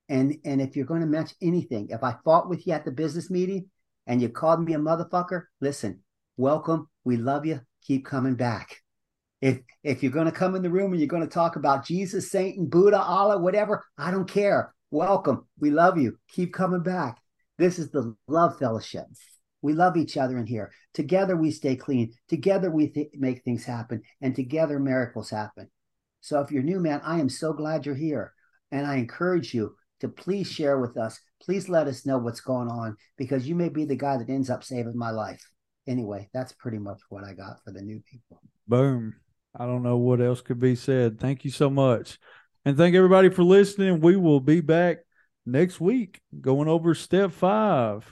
and 0.08 0.36
and 0.44 0.60
if 0.60 0.76
you're 0.76 0.84
going 0.84 1.00
to 1.00 1.06
mention 1.06 1.36
anything, 1.40 1.88
if 1.90 2.02
I 2.02 2.16
fought 2.24 2.50
with 2.50 2.66
you 2.66 2.72
at 2.74 2.84
the 2.84 2.90
business 2.90 3.30
meeting 3.30 3.70
and 4.06 4.20
you 4.20 4.28
called 4.28 4.62
me 4.62 4.74
a 4.74 4.78
motherfucker, 4.78 5.44
listen, 5.60 6.00
welcome. 6.36 6.88
We 7.04 7.16
love 7.16 7.46
you. 7.46 7.60
Keep 7.86 8.04
coming 8.04 8.34
back. 8.34 8.76
If 9.40 9.60
if 9.84 10.02
you're 10.02 10.12
going 10.12 10.26
to 10.26 10.32
come 10.32 10.56
in 10.56 10.62
the 10.62 10.70
room 10.70 10.90
and 10.90 11.00
you're 11.00 11.08
going 11.08 11.22
to 11.22 11.28
talk 11.28 11.54
about 11.54 11.86
Jesus, 11.86 12.30
Satan, 12.30 12.66
Buddha, 12.66 13.00
Allah, 13.00 13.38
whatever, 13.38 13.84
I 13.96 14.10
don't 14.10 14.28
care. 14.28 14.74
Welcome. 14.90 15.46
We 15.60 15.70
love 15.70 15.96
you. 15.96 16.18
Keep 16.28 16.52
coming 16.52 16.82
back. 16.82 17.18
This 17.56 17.78
is 17.78 17.92
the 17.92 18.16
love 18.26 18.58
fellowship. 18.58 19.06
We 19.62 19.72
love 19.72 19.96
each 19.96 20.16
other 20.16 20.38
in 20.38 20.46
here. 20.46 20.72
Together 20.92 21.36
we 21.36 21.50
stay 21.50 21.76
clean. 21.76 22.12
Together 22.28 22.70
we 22.70 22.88
th- 22.88 23.10
make 23.14 23.42
things 23.42 23.64
happen, 23.64 24.02
and 24.20 24.34
together 24.34 24.78
miracles 24.78 25.30
happen. 25.30 25.70
So 26.20 26.40
if 26.40 26.50
you're 26.50 26.62
new, 26.62 26.80
man, 26.80 27.00
I 27.04 27.20
am 27.20 27.28
so 27.28 27.52
glad 27.52 27.86
you're 27.86 27.94
here, 27.94 28.32
and 28.70 28.86
I 28.86 28.96
encourage 28.96 29.54
you 29.54 29.76
to 30.00 30.08
please 30.08 30.50
share 30.50 30.78
with 30.78 30.96
us. 30.96 31.18
Please 31.40 31.68
let 31.68 31.86
us 31.86 32.04
know 32.04 32.18
what's 32.18 32.40
going 32.40 32.68
on 32.68 32.96
because 33.16 33.48
you 33.48 33.54
may 33.54 33.68
be 33.68 33.84
the 33.84 33.96
guy 33.96 34.16
that 34.16 34.28
ends 34.28 34.50
up 34.50 34.64
saving 34.64 34.96
my 34.96 35.10
life. 35.10 35.42
Anyway, 35.86 36.28
that's 36.34 36.52
pretty 36.52 36.78
much 36.78 37.00
what 37.08 37.24
I 37.24 37.32
got 37.32 37.56
for 37.64 37.72
the 37.72 37.82
new 37.82 38.00
people. 38.10 38.40
Boom. 38.68 39.14
I 39.58 39.66
don't 39.66 39.82
know 39.82 39.96
what 39.96 40.20
else 40.20 40.40
could 40.40 40.58
be 40.58 40.76
said. 40.76 41.20
Thank 41.20 41.44
you 41.44 41.50
so 41.50 41.68
much. 41.68 42.18
And 42.64 42.76
thank 42.76 42.94
everybody 42.94 43.28
for 43.28 43.42
listening. 43.42 44.00
We 44.00 44.16
will 44.16 44.40
be 44.40 44.60
back 44.60 44.98
next 45.44 45.80
week 45.80 46.20
going 46.40 46.68
over 46.68 46.94
step 46.94 47.32
five. 47.32 48.06